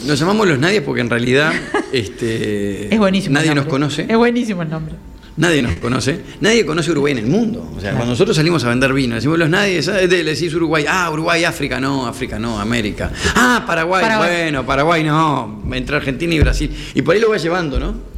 Nos 0.06 0.18
llamamos 0.18 0.48
los 0.48 0.58
nadies 0.58 0.82
porque 0.82 1.00
en 1.00 1.10
realidad 1.10 1.52
este, 1.92 2.92
es 2.92 2.98
buenísimo 2.98 3.34
nadie 3.34 3.54
nos 3.54 3.66
conoce. 3.66 4.06
Es 4.08 4.16
buenísimo 4.16 4.62
el 4.62 4.70
nombre. 4.70 4.94
Nadie 5.36 5.62
nos 5.62 5.76
conoce, 5.76 6.20
nadie 6.40 6.66
conoce 6.66 6.90
Uruguay 6.90 7.12
en 7.12 7.18
el 7.18 7.26
mundo. 7.26 7.72
O 7.74 7.80
sea, 7.80 7.92
cuando 7.92 8.10
nosotros 8.10 8.36
salimos 8.36 8.62
a 8.64 8.68
vender 8.68 8.92
vino, 8.92 9.14
decimos 9.14 9.38
los 9.38 9.48
nadies, 9.48 9.86
le 9.86 10.06
decís 10.22 10.52
Uruguay, 10.52 10.84
ah, 10.86 11.08
Uruguay, 11.10 11.44
África, 11.44 11.80
no, 11.80 12.06
África, 12.06 12.38
no, 12.38 12.60
América. 12.60 13.10
Ah, 13.36 13.64
Paraguay, 13.66 14.04
bueno, 14.18 14.66
Paraguay 14.66 15.02
no, 15.02 15.62
entre 15.72 15.96
Argentina 15.96 16.34
y 16.34 16.40
Brasil. 16.40 16.70
Y 16.94 17.00
por 17.00 17.14
ahí 17.14 17.20
lo 17.22 17.30
va 17.30 17.38
llevando, 17.38 17.80
¿no? 17.80 18.09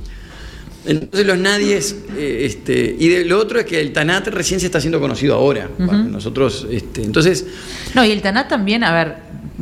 Entonces 0.84 1.26
los 1.26 1.38
nadies, 1.38 1.96
eh, 2.16 2.42
este, 2.44 2.96
y 2.98 3.08
de, 3.08 3.24
lo 3.24 3.38
otro 3.38 3.60
es 3.60 3.66
que 3.66 3.80
el 3.80 3.92
Tanat 3.92 4.28
recién 4.28 4.58
se 4.58 4.66
está 4.66 4.78
haciendo 4.78 5.00
conocido 5.00 5.34
ahora. 5.34 5.68
nosotros, 5.78 6.66
este, 6.70 7.04
entonces. 7.04 7.46
No, 7.94 8.04
y 8.04 8.10
el 8.10 8.20
Tanat 8.20 8.48
también, 8.48 8.82
a 8.82 8.92
ver, 8.92 9.16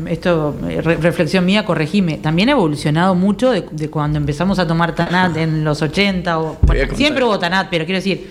esto, 0.08 0.56
eh, 0.68 0.80
reflexión 0.80 1.44
mía, 1.44 1.64
corregime, 1.64 2.18
también 2.18 2.48
ha 2.48 2.52
evolucionado 2.52 3.14
mucho 3.14 3.50
de, 3.50 3.64
cuando 3.90 4.18
empezamos 4.18 4.58
a 4.58 4.66
tomar 4.66 4.94
Tanat 4.94 5.36
en 5.36 5.62
los 5.62 5.82
80, 5.82 6.38
o, 6.38 6.58
siempre 6.94 7.24
hubo 7.24 7.38
Tanat, 7.38 7.68
pero 7.70 7.84
quiero 7.84 7.98
decir, 7.98 8.26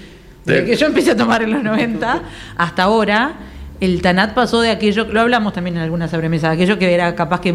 desde 0.45 0.65
que 0.65 0.75
yo 0.75 0.87
empecé 0.87 1.11
a 1.11 1.17
tomar 1.17 1.43
en 1.43 1.51
los 1.51 1.63
90 1.63 2.23
hasta 2.57 2.83
ahora, 2.83 3.35
el 3.79 4.01
Tanat 4.01 4.33
pasó 4.33 4.61
de 4.61 4.71
aquello, 4.71 5.05
lo 5.05 5.21
hablamos 5.21 5.53
también 5.53 5.77
en 5.77 5.83
algunas 5.83 6.09
sobremesas, 6.09 6.53
aquello 6.53 6.79
que 6.79 6.91
era 6.91 7.13
capaz 7.13 7.39
que 7.41 7.53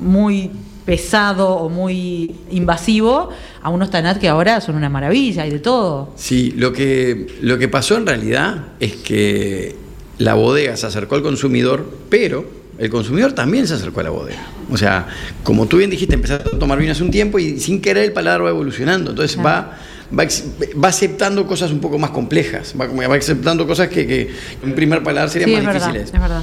muy 0.00 0.50
pesado 0.88 1.50
o 1.50 1.68
muy 1.68 2.34
invasivo 2.50 3.28
a 3.60 3.68
unos 3.68 3.90
Tanat 3.90 4.16
que 4.16 4.26
ahora 4.26 4.62
son 4.62 4.74
una 4.74 4.88
maravilla 4.88 5.46
y 5.46 5.50
de 5.50 5.58
todo. 5.58 6.14
Sí, 6.16 6.54
lo 6.56 6.72
que, 6.72 7.26
lo 7.42 7.58
que 7.58 7.68
pasó 7.68 7.98
en 7.98 8.06
realidad 8.06 8.68
es 8.80 8.96
que 8.96 9.76
la 10.16 10.32
bodega 10.32 10.78
se 10.78 10.86
acercó 10.86 11.16
al 11.16 11.22
consumidor, 11.22 11.84
pero 12.08 12.46
el 12.78 12.88
consumidor 12.88 13.34
también 13.34 13.66
se 13.66 13.74
acercó 13.74 14.00
a 14.00 14.04
la 14.04 14.10
bodega. 14.10 14.46
O 14.70 14.78
sea, 14.78 15.06
como 15.42 15.66
tú 15.66 15.76
bien 15.76 15.90
dijiste, 15.90 16.14
empezaste 16.14 16.56
a 16.56 16.58
tomar 16.58 16.78
vino 16.78 16.92
hace 16.92 17.02
un 17.02 17.10
tiempo 17.10 17.38
y 17.38 17.60
sin 17.60 17.82
querer 17.82 18.04
el 18.04 18.12
paladar 18.14 18.46
va 18.46 18.48
evolucionando. 18.48 19.10
Entonces 19.10 19.38
va, 19.38 19.76
va, 20.18 20.88
aceptando 20.88 21.46
cosas 21.46 21.70
un 21.70 21.80
poco 21.80 21.98
más 21.98 22.12
complejas, 22.12 22.74
va, 22.80 22.86
va 22.86 23.14
aceptando 23.14 23.66
cosas 23.66 23.88
que, 23.88 24.06
que 24.06 24.30
en 24.62 24.74
primer 24.74 25.02
paladar 25.02 25.28
serían 25.28 25.64
más 25.64 25.74
difíciles. 25.74 26.04
Es 26.04 26.12
verdad. 26.12 26.42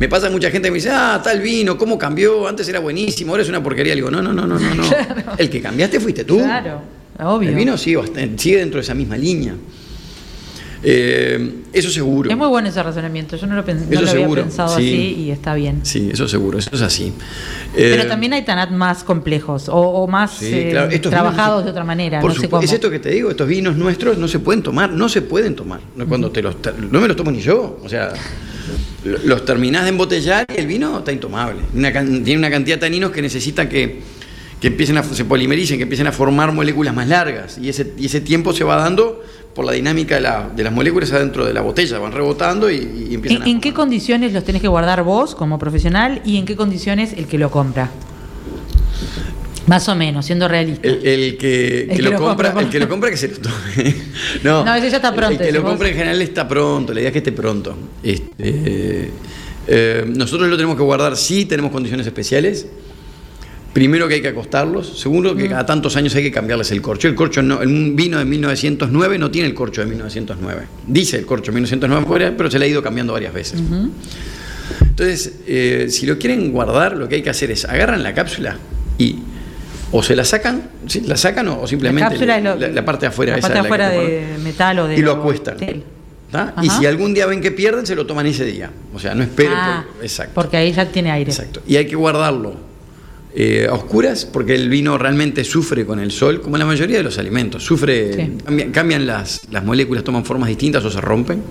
Me 0.00 0.08
pasa 0.08 0.30
mucha 0.30 0.50
gente 0.50 0.68
que 0.68 0.72
me 0.72 0.78
dice, 0.78 0.88
ah, 0.90 1.20
tal 1.22 1.42
vino, 1.42 1.76
¿cómo 1.76 1.98
cambió? 1.98 2.48
Antes 2.48 2.66
era 2.66 2.80
buenísimo, 2.80 3.32
ahora 3.32 3.42
es 3.42 3.50
una 3.50 3.62
porquería. 3.62 3.94
Le 3.94 4.00
digo, 4.00 4.10
no, 4.10 4.22
no, 4.22 4.32
no, 4.32 4.46
no, 4.46 4.58
no. 4.58 4.84
El 5.36 5.50
que 5.50 5.60
cambiaste 5.60 6.00
fuiste 6.00 6.24
tú. 6.24 6.38
Claro, 6.38 6.80
obvio. 7.18 7.50
El 7.50 7.54
vino 7.54 7.76
sigue, 7.76 8.00
sigue 8.38 8.56
dentro 8.56 8.78
de 8.78 8.82
esa 8.82 8.94
misma 8.94 9.18
línea. 9.18 9.54
Eh, 10.82 11.64
eso 11.74 11.90
seguro. 11.90 12.30
Es 12.30 12.36
muy 12.38 12.48
bueno 12.48 12.70
ese 12.70 12.82
razonamiento. 12.82 13.36
Yo 13.36 13.46
no 13.46 13.56
lo, 13.56 13.60
había 13.60 14.26
pensado 14.26 14.74
así 14.74 15.16
y 15.18 15.30
está 15.32 15.52
bien. 15.52 15.80
Sí, 15.82 16.08
eso 16.10 16.26
seguro, 16.26 16.58
eso 16.58 16.70
es 16.72 16.80
así. 16.80 17.12
Pero 17.76 18.04
eh, 18.04 18.06
también 18.06 18.32
hay 18.32 18.42
tanat 18.42 18.70
más 18.70 19.04
complejos 19.04 19.66
o, 19.68 20.06
más 20.06 20.40
eh, 20.40 20.98
trabajados 21.02 21.62
de 21.66 21.72
otra 21.72 21.84
manera. 21.84 22.22
Por 22.22 22.34
no 22.50 22.60
Es 22.62 22.72
esto 22.72 22.90
que 22.90 23.00
te 23.00 23.10
digo, 23.10 23.28
estos 23.28 23.46
vinos 23.46 23.76
nuestros 23.76 24.16
no 24.16 24.28
se 24.28 24.38
pueden 24.38 24.62
tomar, 24.62 24.90
no 24.90 25.10
se 25.10 25.20
pueden 25.20 25.54
tomar. 25.54 25.80
Cuando 26.08 26.30
te 26.30 26.40
los, 26.40 26.56
no 26.90 27.02
me 27.02 27.06
los 27.06 27.18
tomo 27.18 27.30
ni 27.30 27.42
yo. 27.42 27.78
O 27.84 27.88
sea, 27.90 28.14
los 29.04 29.44
terminás 29.44 29.84
de 29.84 29.90
embotellar 29.90 30.46
y 30.54 30.60
el 30.60 30.66
vino 30.66 30.98
está 30.98 31.12
intomable. 31.12 31.62
tiene 31.72 32.36
una 32.36 32.50
cantidad 32.50 32.76
de 32.76 32.80
taninos 32.80 33.10
que 33.10 33.22
necesita 33.22 33.68
que, 33.68 34.02
empiecen 34.62 34.98
a, 34.98 35.02
se 35.02 35.24
polimericen, 35.24 35.78
que 35.78 35.84
empiecen 35.84 36.06
a 36.06 36.12
formar 36.12 36.52
moléculas 36.52 36.94
más 36.94 37.08
largas. 37.08 37.58
Y 37.58 37.68
ese, 37.68 37.94
y 37.96 38.06
ese 38.06 38.20
tiempo 38.20 38.52
se 38.52 38.64
va 38.64 38.76
dando 38.76 39.22
por 39.54 39.64
la 39.64 39.72
dinámica 39.72 40.16
de, 40.54 40.62
las 40.62 40.72
moléculas 40.72 41.12
adentro 41.12 41.44
de 41.44 41.52
la 41.54 41.62
botella, 41.62 41.98
van 41.98 42.12
rebotando 42.12 42.70
y, 42.70 43.14
empiezan 43.14 43.42
¿En, 43.42 43.48
¿En 43.48 43.60
qué 43.60 43.72
condiciones 43.72 44.32
los 44.32 44.44
tenés 44.44 44.62
que 44.62 44.68
guardar 44.68 45.02
vos 45.02 45.34
como 45.34 45.58
profesional 45.58 46.20
y 46.24 46.36
en 46.36 46.44
qué 46.44 46.56
condiciones 46.56 47.14
el 47.14 47.26
que 47.26 47.38
lo 47.38 47.50
compra? 47.50 47.90
Más 49.70 49.88
o 49.88 49.94
menos, 49.94 50.26
siendo 50.26 50.48
realista. 50.48 50.88
El, 50.88 51.36
que, 51.38 51.86
lo, 52.02 52.16
compra, 52.16 52.52
el 52.58 52.68
que 52.68 52.80
lo 52.80 52.88
compra 52.88 53.08
que 53.08 53.16
se 53.16 53.28
lo 53.28 53.36
tome. 53.36 53.94
no, 54.42 54.64
no, 54.64 54.74
ese 54.74 54.90
ya 54.90 54.96
está 54.96 55.14
pronto. 55.14 55.40
El, 55.40 55.46
que 55.46 55.52
lo 55.52 55.62
compra 55.62 55.86
en 55.86 55.94
general 55.94 56.20
está 56.22 56.48
pronto, 56.48 56.92
la 56.92 56.98
idea 56.98 57.10
es 57.10 57.12
que 57.12 57.18
esté 57.18 57.30
pronto. 57.30 57.78
Este, 58.02 59.12
eh, 59.68 60.04
nosotros 60.08 60.50
lo 60.50 60.56
tenemos 60.56 60.76
que 60.76 60.82
guardar, 60.82 61.16
sí 61.16 61.44
tenemos 61.44 61.70
condiciones 61.70 62.04
especiales. 62.04 62.66
Primero 63.72 64.08
que 64.08 64.14
hay 64.14 64.20
que 64.20 64.26
acostarlos, 64.26 64.98
segundo 64.98 65.36
que 65.36 65.44
mm. 65.44 65.50
cada 65.50 65.66
tantos 65.66 65.94
años 65.94 66.16
hay 66.16 66.24
que 66.24 66.32
cambiarles 66.32 66.72
el 66.72 66.82
corcho. 66.82 67.06
El 67.06 67.14
corcho 67.14 67.40
no, 67.40 67.60
un 67.60 67.94
vino 67.94 68.18
de 68.18 68.24
1909 68.24 69.18
no 69.18 69.30
tiene 69.30 69.46
el 69.46 69.54
corcho 69.54 69.82
de 69.82 69.86
1909. 69.86 70.62
Dice 70.88 71.16
el 71.16 71.26
corcho 71.26 71.52
de 71.52 71.54
1909, 71.54 72.34
pero 72.36 72.50
se 72.50 72.58
le 72.58 72.64
ha 72.64 72.68
ido 72.68 72.82
cambiando 72.82 73.12
varias 73.12 73.32
veces. 73.32 73.62
Entonces, 74.80 75.34
eh, 75.46 75.86
si 75.90 76.06
lo 76.06 76.18
quieren 76.18 76.50
guardar, 76.50 76.96
lo 76.96 77.08
que 77.08 77.14
hay 77.14 77.22
que 77.22 77.30
hacer 77.30 77.52
es 77.52 77.64
agarran 77.64 78.02
la 78.02 78.12
cápsula 78.14 78.58
y 78.98 79.29
o 79.92 80.02
se 80.02 80.14
la 80.14 80.24
sacan, 80.24 80.70
la 81.04 81.16
sacan 81.16 81.48
o, 81.48 81.66
simplemente 81.66 82.26
la, 82.26 82.84
parte 82.84 83.00
de 83.00 83.06
afuera, 83.08 83.36
la 83.36 83.42
parte 83.42 83.58
afuera 83.58 83.88
de 83.88 84.36
metal 84.42 84.78
o 84.80 84.86
de 84.86 84.96
y 84.96 85.02
lo 85.02 85.12
acuestan. 85.12 85.56
Y 86.62 86.70
si 86.70 86.86
algún 86.86 87.12
día 87.12 87.26
ven 87.26 87.40
que 87.40 87.50
pierden, 87.50 87.86
se 87.86 87.94
lo 87.94 88.06
toman 88.06 88.26
ese 88.26 88.44
día. 88.44 88.70
O 88.94 88.98
sea, 88.98 89.14
no 89.14 89.22
esperen. 89.22 89.52
Ah, 89.54 89.84
exacto. 90.00 90.34
Porque 90.34 90.56
ahí 90.56 90.72
ya 90.72 90.86
tiene 90.86 91.10
aire. 91.10 91.30
Exacto. 91.30 91.60
Y 91.66 91.76
hay 91.76 91.86
que 91.86 91.96
guardarlo 91.96 92.54
eh, 93.34 93.66
a 93.68 93.74
oscuras 93.74 94.24
porque 94.26 94.54
el 94.54 94.68
vino 94.68 94.96
realmente 94.98 95.44
sufre 95.44 95.84
con 95.84 95.98
el 95.98 96.10
sol, 96.12 96.40
como 96.40 96.56
la 96.56 96.64
mayoría 96.64 96.98
de 96.98 97.02
los 97.02 97.18
alimentos. 97.18 97.64
Sufre, 97.64 98.32
cambian, 98.72 99.06
las, 99.06 99.40
las, 99.50 99.64
moléculas, 99.64 100.04
toman 100.04 100.24
formas 100.24 100.48
distintas 100.48 100.84
o 100.84 100.90
se 100.90 101.00
rompen. 101.00 101.42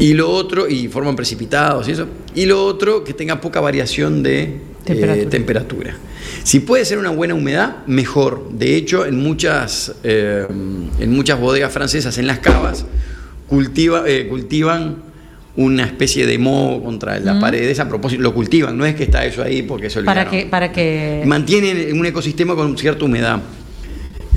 Y 0.00 0.14
lo 0.14 0.30
otro, 0.30 0.68
y 0.68 0.88
forman 0.88 1.14
precipitados 1.16 1.88
y 1.88 1.92
eso. 1.92 2.06
Y 2.34 2.46
lo 2.46 2.64
otro, 2.64 3.02
que 3.02 3.14
tenga 3.14 3.40
poca 3.40 3.60
variación 3.60 4.22
de 4.22 4.60
eh, 4.86 5.26
temperatura. 5.30 5.96
Si 6.42 6.60
puede 6.60 6.84
ser 6.84 6.98
una 6.98 7.10
buena 7.10 7.34
humedad, 7.34 7.86
mejor. 7.86 8.50
De 8.52 8.76
hecho, 8.76 9.06
en 9.06 9.22
muchas, 9.22 9.94
eh, 10.04 10.46
en 10.48 11.12
muchas 11.12 11.38
bodegas 11.38 11.72
francesas, 11.72 12.18
en 12.18 12.26
las 12.26 12.38
cavas, 12.38 12.86
cultiva, 13.48 14.04
cultivan 14.28 15.08
una 15.58 15.84
especie 15.84 16.24
de 16.24 16.38
moho 16.38 16.82
contra 16.84 17.18
la 17.18 17.40
pared, 17.40 17.78
a 17.78 17.88
propósito, 17.88 18.22
lo 18.22 18.32
cultivan, 18.32 18.78
no 18.78 18.86
es 18.86 18.94
que 18.94 19.02
está 19.02 19.24
eso 19.24 19.42
ahí 19.42 19.62
porque 19.62 19.90
se 19.90 19.98
olvidaron. 19.98 20.24
Para 20.24 20.30
que, 20.30 20.46
para 20.46 20.70
que... 20.70 21.22
Mantienen 21.26 21.98
un 21.98 22.06
ecosistema 22.06 22.54
con 22.54 22.78
cierta 22.78 23.04
humedad. 23.04 23.40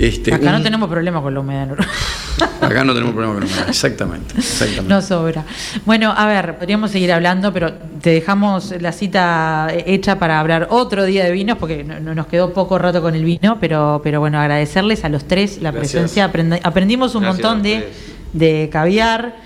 Este, 0.02 0.34
Acá 0.34 0.50
no 0.50 0.60
tenemos 0.60 0.88
problema 0.88 1.22
con 1.22 1.32
la 1.32 1.38
humedad. 1.38 1.68
Acá 2.60 2.82
no 2.82 2.92
tenemos 2.92 3.14
problema 3.14 3.34
con 3.34 3.44
la 3.44 3.46
humedad, 3.46 3.68
exactamente, 3.68 4.34
exactamente. 4.36 4.92
No 4.92 5.00
sobra. 5.00 5.44
Bueno, 5.86 6.12
a 6.16 6.26
ver, 6.26 6.56
podríamos 6.56 6.90
seguir 6.90 7.12
hablando, 7.12 7.52
pero 7.52 7.72
te 8.00 8.10
dejamos 8.10 8.74
la 8.80 8.90
cita 8.90 9.68
hecha 9.86 10.18
para 10.18 10.40
hablar 10.40 10.66
otro 10.70 11.04
día 11.04 11.24
de 11.24 11.30
vinos, 11.30 11.56
porque 11.56 11.84
no, 11.84 12.00
nos 12.00 12.26
quedó 12.26 12.52
poco 12.52 12.80
rato 12.80 13.00
con 13.00 13.14
el 13.14 13.24
vino, 13.24 13.58
pero, 13.60 14.00
pero 14.02 14.18
bueno, 14.18 14.40
agradecerles 14.40 15.04
a 15.04 15.08
los 15.08 15.28
tres 15.28 15.62
la 15.62 15.70
presencia. 15.70 16.24
aprendimos 16.24 17.14
un 17.14 17.22
montón 17.22 17.62
de, 17.62 17.92
de 18.32 18.68
caviar 18.72 19.36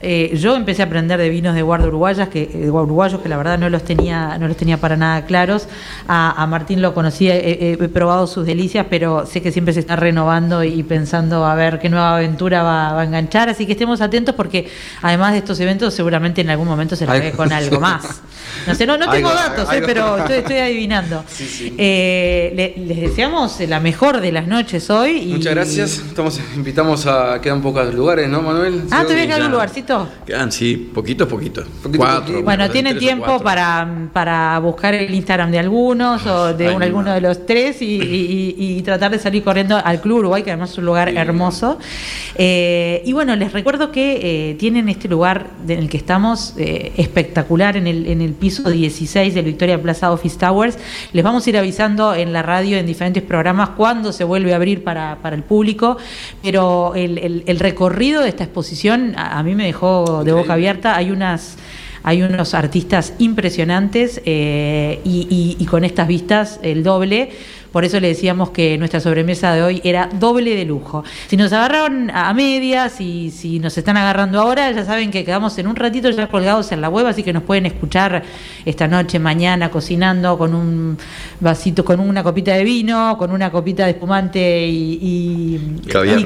eh, 0.00 0.36
yo 0.36 0.56
empecé 0.56 0.82
a 0.82 0.86
aprender 0.86 1.18
de 1.18 1.28
vinos 1.30 1.54
de 1.54 1.62
guarda 1.62 1.86
uruguayas, 1.86 2.28
que, 2.28 2.50
eh, 2.52 2.70
uruguayos 2.70 3.20
que 3.20 3.28
la 3.28 3.36
verdad 3.36 3.58
no 3.58 3.70
los 3.70 3.82
tenía, 3.82 4.36
no 4.38 4.46
los 4.46 4.56
tenía 4.56 4.78
para 4.78 4.96
nada 4.96 5.24
claros. 5.24 5.68
A, 6.06 6.46
Martín 6.46 6.82
lo 6.82 6.92
conocí, 6.94 7.28
he, 7.30 7.76
probado 7.92 8.26
sus 8.26 8.44
delicias, 8.44 8.86
pero 8.90 9.26
sé 9.26 9.40
que 9.40 9.52
siempre 9.52 9.72
se 9.72 9.80
está 9.80 9.96
renovando 9.96 10.62
y 10.64 10.82
pensando 10.82 11.46
a 11.46 11.54
ver 11.54 11.78
qué 11.78 11.88
nueva 11.88 12.16
aventura 12.16 12.62
va, 12.62 13.00
a 13.00 13.04
enganchar. 13.04 13.48
Así 13.48 13.66
que 13.66 13.72
estemos 13.72 14.00
atentos 14.00 14.34
porque 14.34 14.68
además 15.02 15.32
de 15.32 15.38
estos 15.38 15.58
eventos, 15.60 15.94
seguramente 15.94 16.42
en 16.42 16.50
algún 16.50 16.68
momento 16.68 16.94
se 16.94 17.06
ve 17.06 17.32
con 17.32 17.52
algo 17.52 17.80
más. 17.80 18.22
No 18.66 18.74
sé, 18.74 18.86
no, 18.86 18.98
tengo 19.10 19.28
datos, 19.28 19.72
eh, 19.72 19.82
pero 19.84 20.18
estoy, 20.26 20.56
adivinando. 20.56 21.24
les 21.76 23.00
deseamos 23.00 23.60
la 23.60 23.80
mejor 23.80 24.20
de 24.20 24.32
las 24.32 24.46
noches 24.46 24.90
hoy. 24.90 25.26
Muchas 25.26 25.54
gracias. 25.54 25.98
Estamos, 25.98 26.40
invitamos 26.54 27.06
a. 27.06 27.40
Quedan 27.40 27.62
pocos 27.62 27.94
lugares, 27.94 28.28
¿no, 28.28 28.42
Manuel? 28.42 28.84
Ah, 28.90 29.04
te 29.06 29.12
voy 29.12 29.22
a 29.22 29.26
quedar 29.26 29.42
un 29.42 29.52
lugarcito. 29.52 30.08
Quedan, 30.26 30.50
sí, 30.50 30.90
poquitos, 30.92 31.28
poquitos. 31.28 31.66
Cuatro. 31.96 32.42
Bueno, 32.42 32.68
tiene 32.70 32.94
tiempo 32.94 33.40
para, 33.40 34.08
para 34.12 34.58
buscar 34.58 34.94
el 34.94 35.12
Instagram 35.14 35.50
de 35.50 35.58
algunos 35.58 36.26
o 36.26 36.54
de 36.54 36.68
alguno 36.68 37.12
de 37.12 37.20
los 37.20 37.46
tres 37.46 37.78
y, 37.80 38.82
tratar 38.84 39.10
de 39.10 39.18
salir 39.18 39.42
corriendo 39.42 39.80
al 39.82 40.00
Club 40.00 40.18
Uruguay, 40.18 40.42
que 40.42 40.50
además 40.50 40.70
es 40.70 40.78
un 40.78 40.86
lugar 40.86 41.08
hermoso. 41.08 41.78
Eh, 42.36 43.02
y 43.04 43.12
bueno, 43.12 43.34
les 43.34 43.52
recuerdo 43.52 43.90
que 43.90 44.50
eh, 44.50 44.54
tienen 44.54 44.88
este 44.88 45.08
lugar 45.08 45.48
en 45.66 45.78
el 45.78 45.88
que 45.88 45.96
estamos 45.96 46.54
eh, 46.56 46.92
espectacular 46.96 47.76
en 47.76 47.86
el, 47.86 48.06
en 48.06 48.20
el 48.20 48.32
piso 48.36 48.70
16 48.70 49.34
del 49.34 49.44
Victoria 49.44 49.80
Plaza 49.80 50.12
Office 50.12 50.38
Towers. 50.38 50.78
Les 51.12 51.24
vamos 51.24 51.46
a 51.46 51.50
ir 51.50 51.58
avisando 51.58 52.14
en 52.14 52.32
la 52.32 52.42
radio, 52.42 52.78
en 52.78 52.86
diferentes 52.86 53.22
programas, 53.22 53.70
cuándo 53.70 54.12
se 54.12 54.24
vuelve 54.24 54.52
a 54.52 54.56
abrir 54.56 54.84
para, 54.84 55.18
el 55.32 55.42
público, 55.42 55.96
pero 56.42 56.94
el, 56.94 57.44
el 57.46 57.58
recorrido 57.58 58.22
de 58.22 58.28
esta 58.28 58.44
exposición 58.44 59.14
a 59.16 59.42
mí 59.42 59.54
me 59.54 59.64
dejó 59.64 60.22
de 60.24 60.32
boca 60.32 60.52
abierta. 60.52 60.96
Hay 60.96 61.10
unas 61.10 61.56
hay 62.06 62.22
unos 62.22 62.54
artistas 62.54 63.14
impresionantes 63.18 64.22
eh, 64.24 65.00
y, 65.02 65.66
con 65.68 65.84
estas 65.84 66.06
vistas 66.06 66.60
el 66.62 66.84
doble. 66.84 67.30
Por 67.76 67.84
eso 67.84 68.00
le 68.00 68.08
decíamos 68.08 68.48
que 68.52 68.78
nuestra 68.78 69.00
sobremesa 69.00 69.52
de 69.52 69.62
hoy 69.62 69.82
era 69.84 70.08
doble 70.10 70.56
de 70.56 70.64
lujo. 70.64 71.04
Si 71.26 71.36
nos 71.36 71.52
agarraron 71.52 72.10
a 72.10 72.32
medias 72.32 73.02
y 73.02 73.30
si 73.30 73.58
nos 73.58 73.76
están 73.76 73.98
agarrando 73.98 74.40
ahora, 74.40 74.72
ya 74.72 74.82
saben 74.82 75.10
que 75.10 75.26
quedamos 75.26 75.58
en 75.58 75.66
un 75.66 75.76
ratito 75.76 76.08
ya 76.08 76.26
colgados 76.28 76.72
en 76.72 76.80
la 76.80 76.88
web, 76.88 77.06
así 77.06 77.22
que 77.22 77.34
nos 77.34 77.42
pueden 77.42 77.66
escuchar 77.66 78.22
esta 78.64 78.88
noche, 78.88 79.18
mañana, 79.18 79.70
cocinando 79.70 80.38
con 80.38 80.54
un 80.54 80.96
vasito, 81.38 81.84
con 81.84 82.00
una 82.00 82.22
copita 82.22 82.54
de 82.54 82.64
vino, 82.64 83.18
con 83.18 83.30
una 83.30 83.50
copita 83.50 83.84
de 83.84 83.90
espumante 83.90 84.66
y, 84.66 85.60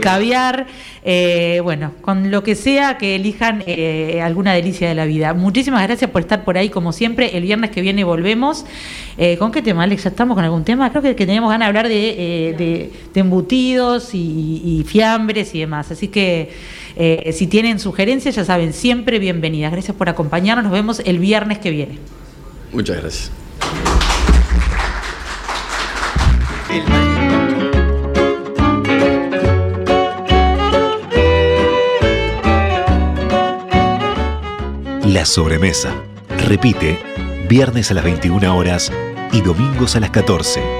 caviar. 0.01 0.69
Eh, 1.03 1.61
bueno, 1.65 1.95
con 2.01 2.31
lo 2.31 2.45
que 2.45 2.55
sea 2.55 2.97
que 2.97 3.17
elijan 3.17 3.65
eh, 3.67 4.21
alguna 4.23 4.53
delicia 4.53 4.89
de 4.89 4.95
la 4.95 5.05
vida. 5.05 5.35
Muchísimas 5.35 5.83
gracias 5.83 6.11
por 6.11 6.21
estar 6.21 6.45
por 6.45 6.57
ahí, 6.59 6.69
como 6.69 6.93
siempre. 6.93 7.37
El 7.37 7.43
viernes 7.43 7.71
que 7.71 7.81
viene 7.81 8.05
volvemos. 8.05 8.65
Eh, 9.19 9.37
¿Con 9.37 9.51
qué 9.51 9.63
tema, 9.63 9.83
Alex? 9.83 10.05
¿Ya 10.05 10.11
estamos 10.11 10.37
con 10.37 10.45
algún 10.45 10.63
tema? 10.63 10.91
Creo 10.91 11.03
que, 11.03 11.17
que 11.17 11.27
teníamos 11.41 11.51
ganas 11.51 11.67
de 11.67 11.69
hablar 11.69 11.89
de, 11.89 12.93
embutidos 13.15 14.11
y, 14.13 14.85
fiambres 14.87 15.55
y 15.55 15.61
demás. 15.61 15.91
Así 15.91 16.09
que 16.09 16.51
si 17.33 17.47
tienen 17.47 17.79
sugerencias, 17.79 18.35
ya 18.35 18.45
saben, 18.45 18.73
siempre 18.73 19.19
bienvenidas. 19.19 19.73
Gracias 19.73 19.97
por 19.97 20.09
acompañarnos. 20.09 20.65
Nos 20.65 20.73
vemos 20.73 21.01
el 21.05 21.19
viernes 21.19 21.59
que 21.59 21.71
viene. 21.71 21.99
Muchas 22.73 23.01
gracias. 23.01 23.31
La 35.07 35.25
sobremesa. 35.25 35.95
Repite, 36.47 36.99
viernes 37.49 37.91
a 37.91 37.95
las 37.95 38.05
21 38.05 38.57
horas 38.57 38.93
y 39.33 39.41
domingos 39.41 39.97
a 39.97 40.01
las 40.01 40.11
14 40.11 40.80